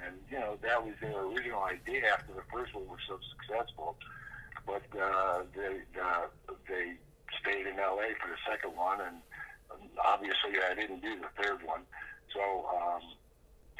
And, 0.05 0.17
you 0.29 0.37
know, 0.37 0.57
that 0.61 0.83
was 0.83 0.95
their 0.99 1.17
original 1.17 1.63
idea 1.63 2.11
after 2.11 2.33
the 2.33 2.43
first 2.51 2.75
one 2.75 2.87
was 2.89 2.99
so 3.07 3.17
successful. 3.31 3.95
But 4.65 4.83
uh, 4.99 5.43
they, 5.55 5.79
uh, 5.97 6.27
they 6.67 6.95
stayed 7.39 7.67
in 7.67 7.79
L.A. 7.79 8.11
for 8.19 8.27
the 8.27 8.37
second 8.49 8.75
one, 8.75 8.99
and 8.99 9.15
obviously 10.03 10.51
I 10.69 10.75
didn't 10.75 11.01
do 11.01 11.15
the 11.15 11.41
third 11.41 11.63
one. 11.65 11.81
So 12.33 12.65
um, 12.75 13.01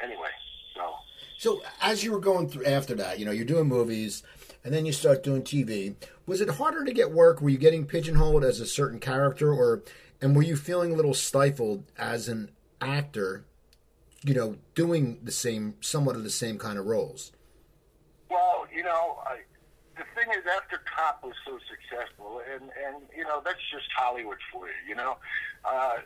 anyway, 0.00 0.30
so. 0.74 0.94
So 1.38 1.62
as 1.82 2.02
you 2.02 2.12
were 2.12 2.20
going 2.20 2.48
through 2.48 2.64
after 2.64 2.94
that, 2.94 3.18
you 3.18 3.26
know, 3.26 3.32
you're 3.32 3.44
doing 3.44 3.66
movies, 3.66 4.22
and 4.64 4.72
then 4.72 4.86
you 4.86 4.92
start 4.92 5.22
doing 5.22 5.42
TV. 5.42 5.94
Was 6.26 6.40
it 6.40 6.50
harder 6.50 6.84
to 6.84 6.92
get 6.92 7.10
work? 7.10 7.40
Were 7.40 7.50
you 7.50 7.58
getting 7.58 7.86
pigeonholed 7.86 8.44
as 8.44 8.60
a 8.60 8.66
certain 8.66 9.00
character, 9.00 9.52
or 9.52 9.82
and 10.20 10.36
were 10.36 10.42
you 10.42 10.56
feeling 10.56 10.92
a 10.92 10.96
little 10.96 11.14
stifled 11.14 11.84
as 11.98 12.28
an 12.28 12.50
actor? 12.80 13.44
You 14.24 14.34
know, 14.34 14.56
doing 14.74 15.18
the 15.22 15.32
same, 15.32 15.74
somewhat 15.80 16.14
of 16.14 16.22
the 16.22 16.30
same 16.30 16.56
kind 16.58 16.78
of 16.78 16.86
roles. 16.86 17.32
Well, 18.30 18.66
you 18.72 18.84
know, 18.84 19.18
I, 19.26 19.40
the 19.96 20.04
thing 20.14 20.30
is, 20.30 20.44
after 20.56 20.80
Cop 20.96 21.24
was 21.24 21.34
so 21.44 21.58
successful, 21.68 22.40
and 22.54 22.70
and 22.86 23.02
you 23.16 23.24
know, 23.24 23.42
that's 23.44 23.60
just 23.72 23.86
Hollywood 23.96 24.38
for 24.52 24.68
you. 24.68 24.74
You 24.88 24.94
know, 24.94 25.16
uh, 25.64 25.96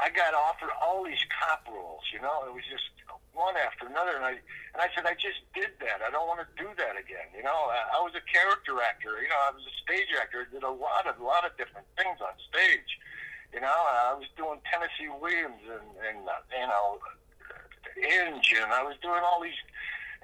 I 0.00 0.10
got 0.10 0.34
offered 0.34 0.70
all 0.82 1.04
these 1.04 1.24
cop 1.40 1.66
roles. 1.68 2.02
You 2.12 2.20
know, 2.20 2.44
it 2.46 2.52
was 2.52 2.64
just 2.70 2.84
one 3.32 3.56
after 3.56 3.88
another, 3.88 4.16
and 4.16 4.24
I 4.24 4.36
and 4.72 4.80
I 4.80 4.88
said 4.94 5.04
I 5.08 5.16
just 5.16 5.40
did 5.56 5.72
that. 5.80 6.04
I 6.04 6.12
don't 6.12 6.28
want 6.28 6.40
to 6.44 6.48
do 6.56 6.68
that 6.76 6.96
again. 6.96 7.28
You 7.36 7.42
know, 7.42 7.68
I, 7.72 7.96
I 7.96 8.00
was 8.04 8.12
a 8.12 8.24
character 8.24 8.76
actor. 8.80 9.20
You 9.20 9.28
know, 9.28 9.40
I 9.48 9.52
was 9.52 9.64
a 9.64 9.74
stage 9.80 10.12
actor. 10.16 10.44
I 10.44 10.48
did 10.52 10.62
a 10.62 10.70
lot 10.70 11.08
of 11.08 11.18
a 11.20 11.24
lot 11.24 11.44
of 11.44 11.56
different 11.56 11.88
things 11.96 12.20
on 12.20 12.32
stage. 12.48 13.00
You 13.52 13.60
know, 13.60 13.72
I 13.72 14.16
was 14.16 14.28
doing 14.36 14.60
Tennessee 14.68 15.12
Williams 15.12 15.64
and 15.68 15.88
and 16.04 16.20
uh, 16.28 16.44
you 16.52 16.68
know, 16.68 17.00
Inge, 17.96 18.56
and 18.56 18.72
I 18.72 18.84
was 18.84 18.96
doing 19.00 19.20
all 19.24 19.40
these 19.40 19.60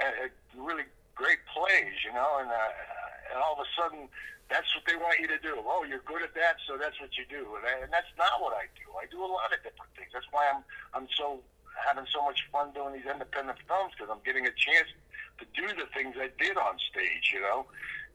uh, 0.01 0.29
uh 0.29 0.33
really 0.57 0.89
great 1.17 1.41
plays, 1.53 1.97
you 2.05 2.13
know, 2.13 2.41
and 2.41 2.49
uh, 2.49 3.33
and 3.33 3.37
all 3.41 3.57
of 3.57 3.65
a 3.65 3.69
sudden 3.77 4.09
that's 4.49 4.69
what 4.73 4.85
they 4.89 4.97
want 4.97 5.21
you 5.21 5.29
to 5.29 5.37
do. 5.45 5.61
Oh, 5.61 5.85
you're 5.85 6.05
good 6.09 6.25
at 6.25 6.33
that, 6.33 6.57
so 6.65 6.81
that's 6.81 6.97
what 7.01 7.13
you 7.21 7.29
do, 7.29 7.45
and, 7.61 7.93
that's 7.93 8.09
not 8.17 8.41
what 8.41 8.57
I 8.57 8.65
do. 8.81 8.89
I 8.97 9.05
do 9.13 9.21
a 9.21 9.29
lot 9.29 9.53
of 9.53 9.61
different 9.61 9.93
things. 9.93 10.09
That's 10.13 10.29
why 10.33 10.49
I'm 10.49 10.65
I'm 10.97 11.09
so 11.17 11.45
having 11.79 12.07
so 12.11 12.23
much 12.25 12.47
fun 12.51 12.73
doing 12.75 12.95
these 12.95 13.09
independent 13.09 13.59
films 13.67 13.95
because 13.95 14.11
I'm 14.11 14.23
getting 14.25 14.47
a 14.47 14.55
chance 14.55 14.91
to 15.39 15.45
do 15.55 15.67
the 15.75 15.87
things 15.95 16.19
I 16.19 16.31
did 16.39 16.59
on 16.59 16.79
stage, 16.91 17.31
you 17.33 17.41
know. 17.41 17.67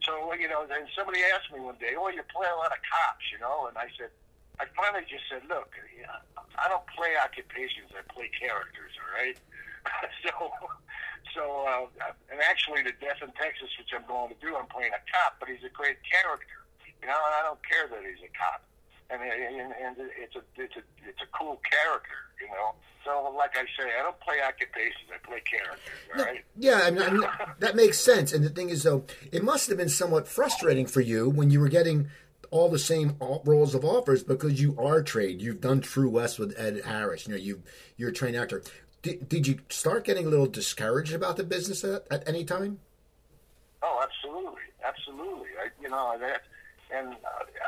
So 0.03 0.33
you 0.35 0.47
know, 0.51 0.67
then 0.67 0.87
somebody 0.91 1.23
asked 1.31 1.51
me 1.51 1.59
one 1.63 1.79
day, 1.79 1.95
"Oh, 1.95 2.11
you 2.11 2.23
play 2.27 2.47
a 2.47 2.59
lot 2.59 2.75
of 2.75 2.79
cops," 2.83 3.23
you 3.31 3.39
know, 3.39 3.67
and 3.71 3.77
I 3.77 3.87
said, 3.95 4.11
I 4.59 4.67
finally 4.75 5.07
just 5.07 5.23
said, 5.31 5.47
"Look, 5.47 5.71
I 6.59 6.67
don't 6.67 6.85
play 6.91 7.15
occupations. 7.15 7.95
I 7.95 8.03
play 8.11 8.29
characters. 8.29 8.91
All 8.99 9.11
right." 9.15 9.37
so, 10.23 10.31
so, 11.35 11.43
uh, 11.67 12.11
and 12.31 12.39
actually, 12.43 12.83
the 12.83 12.95
Death 12.99 13.23
in 13.23 13.31
Texas, 13.39 13.71
which 13.79 13.91
I'm 13.95 14.07
going 14.07 14.31
to 14.35 14.39
do, 14.39 14.55
I'm 14.55 14.67
playing 14.67 14.91
a 14.91 15.03
cop, 15.11 15.39
but 15.39 15.47
he's 15.47 15.63
a 15.63 15.71
great 15.71 15.99
character. 16.03 16.59
You 17.01 17.07
know, 17.07 17.19
and 17.19 17.35
I 17.35 17.41
don't 17.43 17.59
care 17.63 17.87
that 17.87 18.03
he's 18.03 18.23
a 18.23 18.31
cop. 18.35 18.63
And, 19.13 19.21
and, 19.21 19.73
and 19.73 20.09
it's 20.19 20.35
a 20.35 20.41
it's 20.55 20.75
a 20.75 20.83
it's 21.07 21.21
a 21.21 21.37
cool 21.37 21.61
character, 21.69 22.17
you 22.41 22.47
know. 22.47 22.73
So, 23.05 23.33
like 23.37 23.51
I 23.55 23.63
say, 23.77 23.89
I 23.99 24.01
don't 24.01 24.19
play 24.21 24.37
occupations; 24.41 25.09
I 25.13 25.25
play 25.25 25.41
characters. 25.41 25.93
All 26.17 26.23
right. 26.23 26.43
Yeah, 26.57 26.81
I 26.83 26.91
mean, 26.91 27.03
I 27.03 27.09
mean, 27.11 27.27
that 27.59 27.75
makes 27.75 27.99
sense. 27.99 28.33
And 28.33 28.43
the 28.43 28.49
thing 28.49 28.69
is, 28.69 28.83
though, 28.83 29.05
it 29.31 29.43
must 29.43 29.67
have 29.69 29.77
been 29.77 29.89
somewhat 29.89 30.27
frustrating 30.27 30.87
for 30.87 31.01
you 31.01 31.29
when 31.29 31.51
you 31.51 31.59
were 31.59 31.69
getting 31.69 32.09
all 32.49 32.69
the 32.69 32.79
same 32.79 33.17
roles 33.19 33.73
of 33.73 33.83
offers 33.83 34.23
because 34.23 34.61
you 34.61 34.75
are 34.79 35.01
trained. 35.01 35.41
You've 35.41 35.59
done 35.59 35.81
True 35.81 36.09
West 36.09 36.39
with 36.39 36.53
Ed 36.57 36.81
Harris. 36.85 37.27
You 37.27 37.33
know, 37.33 37.39
you 37.39 37.63
you're 37.97 38.09
a 38.09 38.13
trained 38.13 38.37
actor. 38.37 38.63
Did, 39.01 39.27
did 39.27 39.47
you 39.47 39.59
start 39.69 40.05
getting 40.05 40.25
a 40.25 40.29
little 40.29 40.47
discouraged 40.47 41.13
about 41.13 41.35
the 41.35 41.43
business 41.43 41.83
at, 41.83 42.05
at 42.09 42.27
any 42.27 42.45
time? 42.45 42.79
Oh, 43.81 44.01
absolutely, 44.01 44.61
absolutely. 44.83 45.49
I, 45.59 45.67
you 45.81 45.89
know 45.89 46.15
that, 46.19 46.43
and 46.93 47.17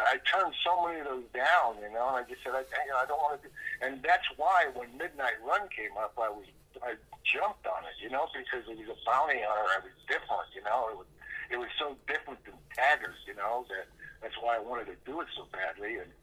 I 0.06 0.22
turned 0.30 0.54
so 0.62 0.86
many 0.86 1.02
of 1.02 1.10
those 1.10 1.28
down. 1.34 1.82
You 1.82 1.90
know, 1.90 2.14
and 2.14 2.22
I 2.22 2.24
just 2.30 2.46
said, 2.46 2.54
I, 2.54 2.62
you 2.62 2.94
know, 2.94 3.02
I 3.02 3.10
don't 3.10 3.18
want 3.18 3.42
to 3.42 3.50
do. 3.50 3.52
And 3.82 3.98
that's 4.06 4.30
why 4.38 4.70
when 4.78 4.94
Midnight 4.96 5.42
Run 5.42 5.66
came 5.74 5.98
up, 5.98 6.14
I 6.22 6.30
was 6.30 6.46
I 6.86 6.94
jumped 7.26 7.66
on 7.66 7.82
it. 7.90 7.98
You 7.98 8.14
know, 8.14 8.30
because 8.30 8.70
it 8.70 8.78
was 8.78 8.94
a 8.94 9.00
bounty 9.02 9.42
hunter. 9.42 9.66
I 9.66 9.82
was 9.82 9.96
different. 10.06 10.54
You 10.54 10.62
know, 10.62 10.94
it 10.94 10.98
was 11.02 11.10
it 11.50 11.58
was 11.58 11.74
so 11.82 11.98
different 12.06 12.46
than 12.46 12.54
Taggart's. 12.78 13.26
You 13.26 13.34
know 13.34 13.66
that 13.74 13.90
that's 14.22 14.38
why 14.38 14.56
I 14.56 14.62
wanted 14.62 14.94
to 14.94 14.98
do 15.10 15.20
it 15.26 15.30
so 15.34 15.50
badly. 15.50 15.98
And 15.98 16.14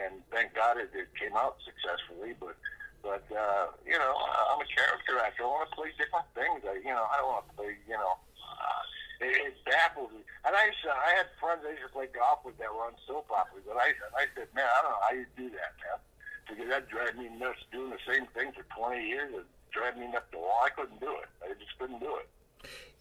and 0.00 0.24
thank 0.32 0.56
God 0.56 0.80
it, 0.80 0.92
it 0.96 1.12
came 1.16 1.36
out 1.36 1.60
successfully. 1.60 2.32
But 2.40 2.56
but 3.04 3.24
uh, 3.28 3.68
you 3.84 4.00
know, 4.00 4.12
I'm 4.48 4.64
a 4.64 4.68
character 4.72 5.20
actor. 5.20 5.44
I 5.44 5.52
want 5.52 5.68
to 5.68 5.76
play 5.76 5.92
different 6.00 6.26
things. 6.32 6.64
I, 6.64 6.80
you 6.80 6.92
know, 6.92 7.04
I 7.04 7.20
don't 7.20 7.30
want 7.36 7.44
to 7.52 7.54
play. 7.54 7.76
You 7.84 8.00
know, 8.00 8.16
uh, 8.16 8.82
it, 9.20 9.34
it 9.52 9.56
baffles 9.64 10.12
me. 10.12 10.20
And 10.44 10.54
I 10.54 10.66
used 10.66 10.82
to, 10.84 10.92
I 10.92 11.16
had 11.16 11.26
friends 11.40 11.64
I 11.64 11.74
used 11.74 11.88
to 11.88 11.92
play 11.92 12.08
golf 12.12 12.44
with 12.44 12.58
that 12.58 12.70
were 12.72 12.86
on 12.86 12.94
soap 13.06 13.30
operas, 13.30 13.64
but 13.66 13.76
I, 13.76 13.96
I 14.14 14.28
said, 14.36 14.48
man, 14.54 14.68
I 14.68 14.78
don't 14.82 14.92
know 14.92 15.02
how 15.02 15.14
you 15.14 15.26
do 15.36 15.48
that, 15.56 15.72
man. 15.80 15.98
Because 16.46 16.68
that 16.70 16.88
drive 16.88 17.16
me 17.18 17.26
nuts. 17.34 17.58
Doing 17.72 17.90
the 17.90 18.02
same 18.06 18.26
thing 18.30 18.52
for 18.54 18.62
20 18.76 19.02
years, 19.02 19.32
it 19.34 19.46
drive 19.72 19.98
me 19.98 20.06
up 20.14 20.30
the 20.30 20.38
wall. 20.38 20.62
I 20.62 20.70
couldn't 20.70 21.00
do 21.00 21.10
it. 21.10 21.28
I 21.42 21.52
just 21.58 21.74
couldn't 21.78 21.98
do 21.98 22.14
it. 22.22 22.28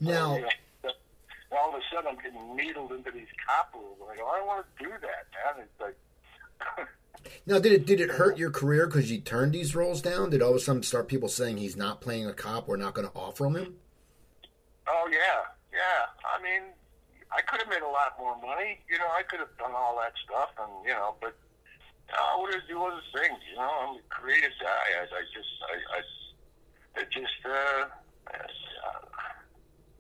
Now. 0.02 0.34
So, 0.34 0.36
you 0.36 0.42
know, 0.42 0.92
all 1.58 1.70
of 1.70 1.76
a 1.76 1.84
sudden, 1.94 2.10
I'm 2.10 2.20
getting 2.24 2.56
needled 2.56 2.92
into 2.92 3.12
these 3.12 3.30
cop 3.46 3.70
rules. 3.74 3.98
I 4.02 4.18
go, 4.18 4.26
I 4.26 4.38
don't 4.40 4.48
want 4.48 4.66
to 4.66 4.84
do 4.84 4.90
that, 4.90 5.24
man. 5.34 5.66
It's 5.66 5.80
like. 5.80 6.88
Now, 7.48 7.60
did 7.60 7.72
it 7.72 7.86
did 7.88 8.00
it 8.02 8.12
hurt 8.12 8.38
your 8.38 8.52
career 8.52 8.86
because 8.86 9.12
you 9.12 9.20
turned 9.20 9.54
these 9.54 9.76
roles 9.76 10.02
down? 10.02 10.30
Did 10.30 10.44
all 10.44 10.52
of 10.52 10.58
a 10.58 10.60
sudden 10.60 10.84
start 10.84 11.08
people 11.08 11.28
saying 11.28 11.58
he's 11.58 11.76
not 11.76 12.02
playing 12.02 12.28
a 12.28 12.34
cop? 12.34 12.68
We're 12.68 12.78
not 12.78 12.94
going 12.94 13.08
to 13.08 13.14
offer 13.16 13.46
him. 13.46 13.76
Oh 14.88 15.10
yeah, 15.12 15.55
yeah. 15.76 16.08
I 16.24 16.40
mean, 16.40 16.72
I 17.36 17.44
could 17.44 17.60
have 17.60 17.70
made 17.70 17.84
a 17.84 17.92
lot 17.92 18.16
more 18.18 18.40
money. 18.40 18.80
You 18.88 18.98
know, 18.98 19.12
I 19.12 19.24
could 19.28 19.44
have 19.44 19.52
done 19.60 19.76
all 19.76 20.00
that 20.00 20.16
stuff, 20.24 20.56
and 20.56 20.72
you 20.88 20.96
know, 20.96 21.20
but 21.20 21.36
I 22.10 22.40
would 22.40 22.54
have 22.56 22.64
do 22.68 22.80
other 22.80 23.04
things. 23.12 23.40
You 23.52 23.60
know, 23.60 23.68
I'm 23.68 24.00
a 24.00 24.06
creative 24.10 24.56
guy. 24.62 24.86
I, 24.96 25.04
I 25.04 25.24
just, 25.36 25.52
I, 25.68 25.76
I, 26.00 26.02
I 26.96 27.04
just, 27.12 27.40
uh, 27.44 27.92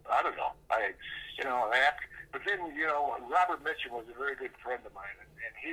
I 0.09 0.23
don't 0.23 0.37
know. 0.37 0.53
I, 0.71 0.93
you 1.37 1.43
know, 1.43 1.67
have, 1.73 1.99
but 2.31 2.41
then 2.45 2.59
you 2.75 2.87
know, 2.87 3.17
Robert 3.27 3.63
Mitchum 3.63 3.91
was 3.91 4.05
a 4.07 4.17
very 4.17 4.35
good 4.35 4.55
friend 4.63 4.79
of 4.85 4.93
mine, 4.93 5.17
and, 5.19 5.29
and 5.43 5.53
he 5.59 5.69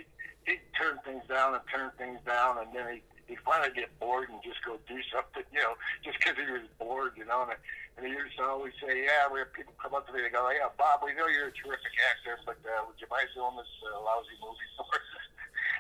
he'd 0.51 0.65
turn 0.75 0.99
things 1.05 1.23
down 1.29 1.55
and 1.55 1.63
turn 1.71 1.91
things 1.99 2.19
down, 2.27 2.59
and 2.59 2.75
then 2.75 2.99
he 2.99 3.03
he 3.33 3.41
finally 3.41 3.73
get 3.73 3.89
bored 3.97 4.29
and 4.29 4.37
just 4.45 4.61
go 4.61 4.77
do 4.85 5.01
something, 5.09 5.49
you 5.49 5.65
know, 5.65 5.73
just 6.05 6.21
because 6.21 6.37
he 6.37 6.45
was 6.53 6.69
bored, 6.77 7.17
you 7.17 7.25
know. 7.25 7.49
And, 7.49 7.57
and 7.97 8.05
he 8.05 8.13
used 8.13 8.37
to 8.37 8.45
always 8.45 8.77
say, 8.77 9.09
"Yeah, 9.09 9.33
we 9.33 9.41
have 9.41 9.53
people 9.57 9.73
come 9.81 9.97
up 9.97 10.05
to 10.07 10.13
me, 10.13 10.21
they 10.21 10.29
go, 10.29 10.45
yeah, 10.53 10.69
Bob, 10.77 11.01
we 11.01 11.17
know 11.17 11.33
you're 11.33 11.49
a 11.49 11.57
terrific 11.57 11.97
actor, 12.13 12.37
but 12.45 12.61
uh, 12.69 12.85
would 12.85 13.01
you 13.01 13.09
mind 13.09 13.33
doing 13.33 13.57
this 13.57 13.73
uh, 13.89 13.97
lousy 14.05 14.37
movie 14.45 14.69
for 14.77 14.93
us?" 14.93 15.25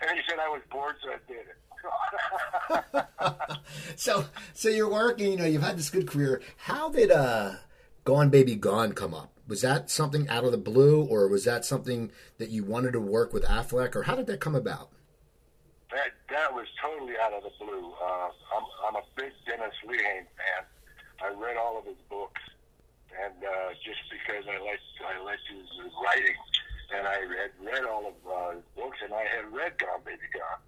and 0.00 0.16
he 0.16 0.24
said 0.28 0.40
I 0.40 0.48
was 0.48 0.62
bored, 0.72 0.96
so 1.04 1.12
I 1.12 1.20
did 1.28 1.46
it. 1.52 1.58
so, 3.96 4.24
so 4.54 4.68
you're 4.68 4.90
working. 4.90 5.32
You 5.32 5.38
know, 5.38 5.44
you've 5.44 5.62
had 5.62 5.78
this 5.78 5.90
good 5.90 6.08
career. 6.08 6.40
How 6.56 6.88
did 6.88 7.10
uh, 7.10 7.52
Gone 8.04 8.30
Baby 8.30 8.56
Gone 8.56 8.92
come 8.92 9.14
up? 9.14 9.30
Was 9.48 9.62
that 9.62 9.90
something 9.90 10.28
out 10.28 10.44
of 10.44 10.52
the 10.52 10.58
blue, 10.58 11.02
or 11.02 11.28
was 11.28 11.44
that 11.44 11.64
something 11.64 12.10
that 12.38 12.50
you 12.50 12.64
wanted 12.64 12.92
to 12.92 13.00
work 13.00 13.32
with 13.32 13.44
Affleck, 13.44 13.94
or 13.94 14.04
how 14.04 14.14
did 14.14 14.26
that 14.26 14.40
come 14.40 14.54
about? 14.54 14.90
That 15.92 16.16
that 16.32 16.54
was 16.56 16.66
totally 16.80 17.14
out 17.20 17.36
of 17.36 17.44
the 17.44 17.52
blue. 17.60 17.92
Uh, 18.00 18.32
I'm 18.56 18.64
I'm 18.88 18.96
a 18.96 19.04
big 19.14 19.32
Dennis 19.44 19.76
Lehane 19.84 20.24
fan. 20.40 20.64
I 21.20 21.28
read 21.36 21.56
all 21.60 21.78
of 21.78 21.84
his 21.84 22.00
books, 22.08 22.40
and 23.12 23.36
uh, 23.44 23.76
just 23.84 24.00
because 24.08 24.48
I 24.48 24.56
liked 24.56 24.88
I 25.04 25.20
liked 25.20 25.44
his 25.52 25.68
writing, 26.00 26.38
and 26.96 27.06
I 27.06 27.20
had 27.36 27.52
read 27.60 27.84
all 27.84 28.08
of 28.08 28.16
uh, 28.24 28.56
his 28.56 28.64
books, 28.74 28.98
and 29.04 29.12
I 29.12 29.28
had 29.36 29.52
read 29.52 29.76
Gone 29.76 30.00
Baby 30.00 30.32
Gone, 30.32 30.64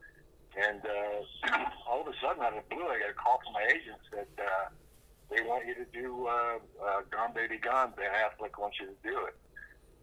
and 0.61 0.81
uh, 0.85 1.72
all 1.89 2.05
of 2.05 2.09
a 2.09 2.16
sudden 2.20 2.45
out 2.45 2.53
of 2.53 2.61
the 2.68 2.77
blue, 2.77 2.85
I 2.85 3.01
got 3.01 3.11
a 3.11 3.16
call 3.16 3.41
from 3.41 3.55
my 3.55 3.64
agent 3.64 3.97
said. 4.12 4.29
Uh, 4.37 4.68
they 5.31 5.41
want 5.43 5.66
you 5.66 5.75
to 5.75 5.87
do 5.91 6.29
uh, 6.29 6.59
uh, 6.85 7.01
Gone 7.11 7.33
Baby 7.35 7.57
Gone. 7.57 7.93
Ben 7.97 8.12
Affleck 8.12 8.61
wants 8.61 8.77
you 8.79 8.87
to 8.87 8.99
do 9.03 9.25
it. 9.27 9.35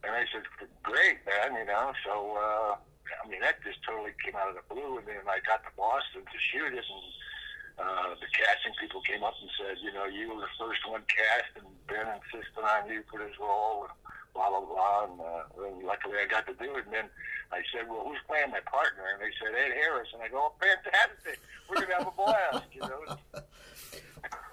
And 0.03 0.15
I 0.15 0.25
said, 0.33 0.41
great, 0.81 1.21
man, 1.29 1.59
you 1.59 1.65
know. 1.65 1.93
So, 2.03 2.35
uh, 2.35 2.75
I 3.19 3.27
mean, 3.27 3.41
that 3.41 3.59
just 3.63 3.83
totally 3.83 4.15
came 4.23 4.35
out 4.35 4.49
of 4.49 4.55
the 4.55 4.65
blue. 4.71 4.97
And 4.97 5.07
then 5.07 5.25
I 5.27 5.43
got 5.43 5.63
to 5.67 5.71
Boston 5.75 6.23
to 6.23 6.37
shoot 6.51 6.71
it, 6.71 6.85
and 6.85 7.05
uh, 7.79 8.15
the 8.19 8.29
casting 8.31 8.75
people 8.79 9.01
came 9.01 9.23
up 9.23 9.35
and 9.41 9.49
said, 9.57 9.81
you 9.83 9.91
know, 9.91 10.05
you 10.05 10.29
were 10.31 10.41
the 10.41 10.53
first 10.59 10.81
one 10.87 11.03
cast, 11.09 11.51
and 11.59 11.67
Ben 11.87 12.07
insisted 12.19 12.63
on 12.63 12.89
you 12.89 13.03
for 13.09 13.19
this 13.19 13.35
role, 13.39 13.89
and 13.89 13.93
blah, 14.33 14.49
blah, 14.49 14.63
blah. 14.63 15.09
And, 15.09 15.17
uh, 15.19 15.67
and 15.67 15.83
luckily 15.83 16.19
I 16.21 16.27
got 16.27 16.45
to 16.47 16.55
do 16.55 16.75
it. 16.77 16.85
And 16.85 16.93
then 16.93 17.07
I 17.51 17.61
said, 17.73 17.89
well, 17.89 18.03
who's 18.05 18.21
playing 18.27 18.51
my 18.51 18.63
partner? 18.67 19.03
And 19.13 19.19
they 19.19 19.33
said, 19.39 19.55
Ed 19.55 19.73
Harris. 19.73 20.09
And 20.13 20.21
I 20.21 20.27
go, 20.29 20.51
oh, 20.51 20.53
fantastic. 20.59 21.39
We're 21.69 21.83
going 21.83 21.89
to 21.89 21.97
have 22.03 22.07
a 22.07 22.15
blast, 22.15 22.69
you 22.71 22.81
know. 22.81 23.17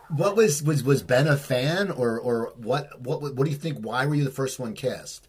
What 0.08 0.36
was 0.36 0.62
was 0.62 0.82
was 0.82 1.02
Ben 1.02 1.26
a 1.26 1.36
fan 1.36 1.90
or 1.90 2.18
or 2.18 2.54
what 2.56 2.98
what 3.00 3.20
what 3.20 3.44
do 3.44 3.50
you 3.50 3.56
think? 3.56 3.84
Why 3.84 4.06
were 4.06 4.14
you 4.14 4.24
the 4.24 4.30
first 4.30 4.58
one 4.58 4.72
cast? 4.74 5.28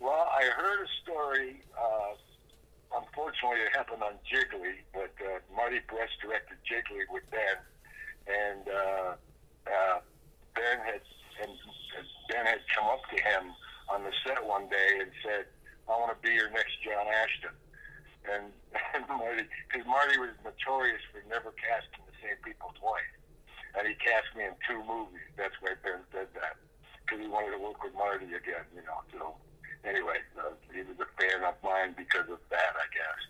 Well, 0.00 0.28
I 0.36 0.42
heard 0.46 0.82
a 0.82 0.88
story. 1.02 1.62
Happened 3.90 4.06
on 4.06 4.22
Gigli, 4.22 4.86
but 4.94 5.10
uh, 5.18 5.42
Marty 5.50 5.82
Brest 5.90 6.14
directed 6.22 6.62
Gigli 6.62 7.10
with 7.10 7.26
Ben, 7.34 7.58
and 8.30 8.62
uh, 8.70 9.10
uh, 9.66 9.98
Ben 10.54 10.78
had 10.86 11.02
and 11.42 11.50
Ben 12.30 12.46
had 12.46 12.62
come 12.70 12.86
up 12.86 13.02
to 13.10 13.18
him 13.18 13.50
on 13.90 14.06
the 14.06 14.14
set 14.22 14.38
one 14.46 14.70
day 14.70 15.02
and 15.02 15.10
said, 15.26 15.50
"I 15.90 15.98
want 15.98 16.14
to 16.14 16.20
be 16.22 16.30
your 16.30 16.54
next 16.54 16.78
John 16.86 17.02
Ashton." 17.02 17.56
And, 18.30 18.54
and 18.94 19.10
Marty, 19.10 19.42
because 19.66 19.82
Marty 19.90 20.22
was 20.22 20.38
notorious 20.46 21.02
for 21.10 21.18
never 21.26 21.50
casting 21.58 22.06
the 22.06 22.14
same 22.22 22.38
people 22.46 22.70
twice 22.78 23.10
and 23.74 23.86
he 23.86 23.94
cast 23.98 24.30
me 24.34 24.46
in 24.46 24.54
two 24.66 24.82
movies. 24.86 25.26
That's 25.34 25.54
why 25.62 25.74
Ben 25.82 26.02
did 26.10 26.30
that 26.38 26.58
because 27.02 27.18
he 27.22 27.28
wanted 27.30 27.58
to 27.58 27.60
work 27.62 27.82
with 27.82 27.94
Marty 27.94 28.26
again. 28.30 28.66
You 28.74 28.82
know, 28.86 29.02
so 29.10 29.34
anyway, 29.82 30.22
uh, 30.38 30.54
he 30.74 30.82
was 30.82 30.98
a 30.98 31.10
fan 31.18 31.42
of 31.42 31.58
mine 31.62 31.94
because 31.98 32.26
of 32.30 32.38
that, 32.50 32.72
I 32.74 32.86
guess, 32.90 33.20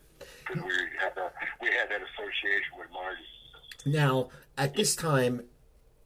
we 0.57 0.73
had 0.99 1.17
a, 1.17 1.31
we 1.61 1.69
had 1.69 1.89
that 1.91 2.01
association 2.03 2.79
with 2.79 2.89
Marty. 2.93 3.23
Now, 3.87 4.29
at 4.59 4.75
this 4.75 4.95
time, 4.95 5.43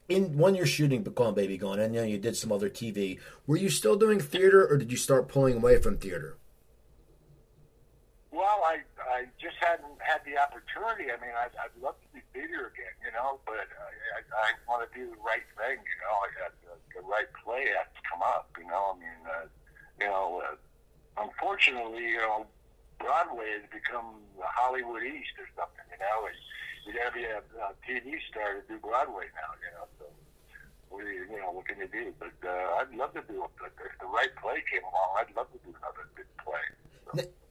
in 0.08 0.36
when 0.36 0.54
you're 0.54 0.66
shooting 0.66 1.02
Gone 1.02 1.34
Baby 1.34 1.56
Gone, 1.56 1.80
and 1.80 1.94
you 1.94 2.00
know 2.00 2.06
you 2.06 2.18
did 2.18 2.36
some 2.36 2.52
other 2.52 2.68
TV, 2.68 3.18
were 3.46 3.56
you 3.56 3.70
still 3.70 3.96
doing 3.96 4.20
theater, 4.20 4.66
or 4.66 4.76
did 4.76 4.90
you 4.90 4.98
start 4.98 5.28
pulling 5.28 5.56
away 5.56 5.80
from 5.80 5.96
theater? 5.96 6.36
Well, 8.30 8.62
I 8.66 8.78
I 9.14 9.26
just 9.40 9.56
hadn't 9.60 9.94
had 10.00 10.20
the 10.26 10.36
opportunity. 10.36 11.10
I 11.10 11.16
mean, 11.22 11.32
I'd, 11.38 11.54
I'd 11.56 11.74
love 11.80 11.94
to 12.02 12.08
do 12.18 12.22
theater 12.34 12.72
again, 12.74 12.94
you 13.04 13.12
know, 13.14 13.38
but 13.46 13.62
I, 13.62 13.90
I, 14.18 14.20
I 14.20 14.48
want 14.68 14.82
to 14.84 14.90
do 14.90 15.06
the 15.06 15.22
right 15.22 15.46
thing, 15.56 15.78
you 15.78 15.98
know. 16.02 16.14
I 16.18 16.28
got 16.34 16.52
the, 16.66 16.74
the 16.98 17.02
right 17.06 17.30
play 17.44 17.70
has 17.78 17.88
to 17.94 18.02
come 18.04 18.20
up, 18.22 18.50
you 18.58 18.66
know. 18.66 18.92
I 18.92 18.98
mean, 18.98 19.20
uh, 19.24 19.46
you 20.00 20.06
know, 20.06 20.42
uh, 20.42 21.22
unfortunately, 21.22 22.04
you 22.10 22.18
know, 22.18 22.46
Broadway 23.04 23.60
has 23.60 23.68
become 23.68 24.24
Hollywood 24.40 25.04
East 25.04 25.36
or 25.36 25.44
something, 25.52 25.84
you 25.92 26.00
know. 26.00 26.24
And 26.24 26.36
you 26.88 26.96
got 26.96 27.12
to 27.12 27.14
be 27.14 27.28
a, 27.28 27.44
a 27.60 27.76
TV 27.84 28.16
star 28.32 28.56
to 28.56 28.62
do 28.64 28.80
Broadway 28.80 29.28
now, 29.36 29.52
you 29.60 29.70
know. 29.76 29.84
So, 30.00 30.04
what 30.88 31.04
you, 31.04 31.28
you 31.28 31.36
know, 31.36 31.52
what 31.52 31.68
can 31.68 31.76
you 31.76 31.88
do? 31.92 32.16
But 32.16 32.32
uh, 32.40 32.80
I'd 32.80 32.96
love 32.96 33.12
to 33.12 33.22
do 33.28 33.44
it. 33.44 33.52
If 33.60 34.00
the 34.00 34.08
right 34.08 34.32
play 34.40 34.64
came 34.72 34.82
along, 34.88 35.20
I'd 35.20 35.36
love 35.36 35.52
to 35.52 35.60
do 35.60 35.76
another 35.76 36.08
big 36.16 36.24
play. 36.40 36.64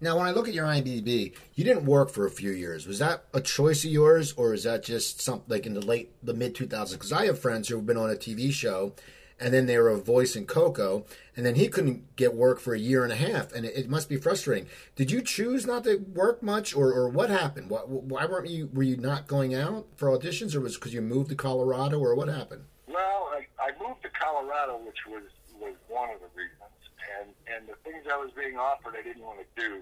Now, 0.01 0.17
when 0.17 0.27
I 0.27 0.31
look 0.31 0.49
at 0.49 0.53
your 0.53 0.65
IMDb, 0.65 1.33
you 1.53 1.63
didn't 1.63 1.85
work 1.85 2.09
for 2.09 2.25
a 2.25 2.31
few 2.31 2.51
years. 2.51 2.87
Was 2.87 2.99
that 2.99 3.25
a 3.33 3.39
choice 3.39 3.85
of 3.85 3.91
yours, 3.91 4.33
or 4.33 4.53
is 4.53 4.63
that 4.63 4.83
just 4.83 5.21
something 5.21 5.45
like 5.47 5.65
in 5.65 5.75
the 5.75 5.85
late, 5.85 6.11
the 6.21 6.33
mid 6.33 6.55
2000s? 6.55 6.91
Because 6.91 7.13
I 7.13 7.27
have 7.27 7.39
friends 7.39 7.69
who 7.69 7.77
have 7.77 7.85
been 7.85 7.95
on 7.95 8.09
a 8.09 8.15
TV 8.15 8.51
show, 8.51 8.95
and 9.39 9.53
then 9.53 9.65
they 9.65 9.77
were 9.77 9.89
a 9.89 9.97
voice 9.97 10.35
in 10.35 10.45
Coco, 10.45 11.05
and 11.35 11.45
then 11.45 11.55
he 11.55 11.67
couldn't 11.67 12.15
get 12.15 12.33
work 12.33 12.59
for 12.59 12.73
a 12.73 12.79
year 12.79 13.03
and 13.03 13.11
a 13.11 13.15
half, 13.15 13.51
and 13.53 13.65
it, 13.65 13.75
it 13.75 13.89
must 13.89 14.09
be 14.09 14.17
frustrating. 14.17 14.67
Did 14.95 15.11
you 15.11 15.21
choose 15.21 15.65
not 15.65 15.83
to 15.85 15.97
work 15.97 16.41
much, 16.43 16.75
or, 16.75 16.91
or 16.93 17.09
what 17.09 17.29
happened? 17.29 17.69
Why, 17.69 17.79
why 17.79 18.25
weren't 18.25 18.49
you? 18.49 18.69
Were 18.73 18.83
you 18.83 18.97
not 18.97 19.27
going 19.27 19.53
out 19.53 19.87
for 19.95 20.09
auditions, 20.09 20.55
or 20.55 20.61
was 20.61 20.75
because 20.75 20.93
you 20.93 21.01
moved 21.01 21.29
to 21.29 21.35
Colorado, 21.35 21.99
or 21.99 22.15
what 22.15 22.27
happened? 22.27 22.65
Well, 22.87 23.31
I, 23.33 23.47
I 23.61 23.71
moved 23.81 24.03
to 24.03 24.09
Colorado, 24.09 24.79
which 24.85 25.05
was 25.07 25.23
was 25.59 25.75
one 25.87 26.09
of 26.09 26.19
the 26.19 26.29
reasons, 26.35 26.79
and 27.19 27.29
and 27.47 27.67
the 27.67 27.75
things 27.83 28.05
I 28.11 28.17
was 28.17 28.31
being 28.35 28.57
offered, 28.57 28.95
I 28.97 29.03
didn't 29.03 29.23
want 29.23 29.39
to 29.39 29.61
do. 29.61 29.81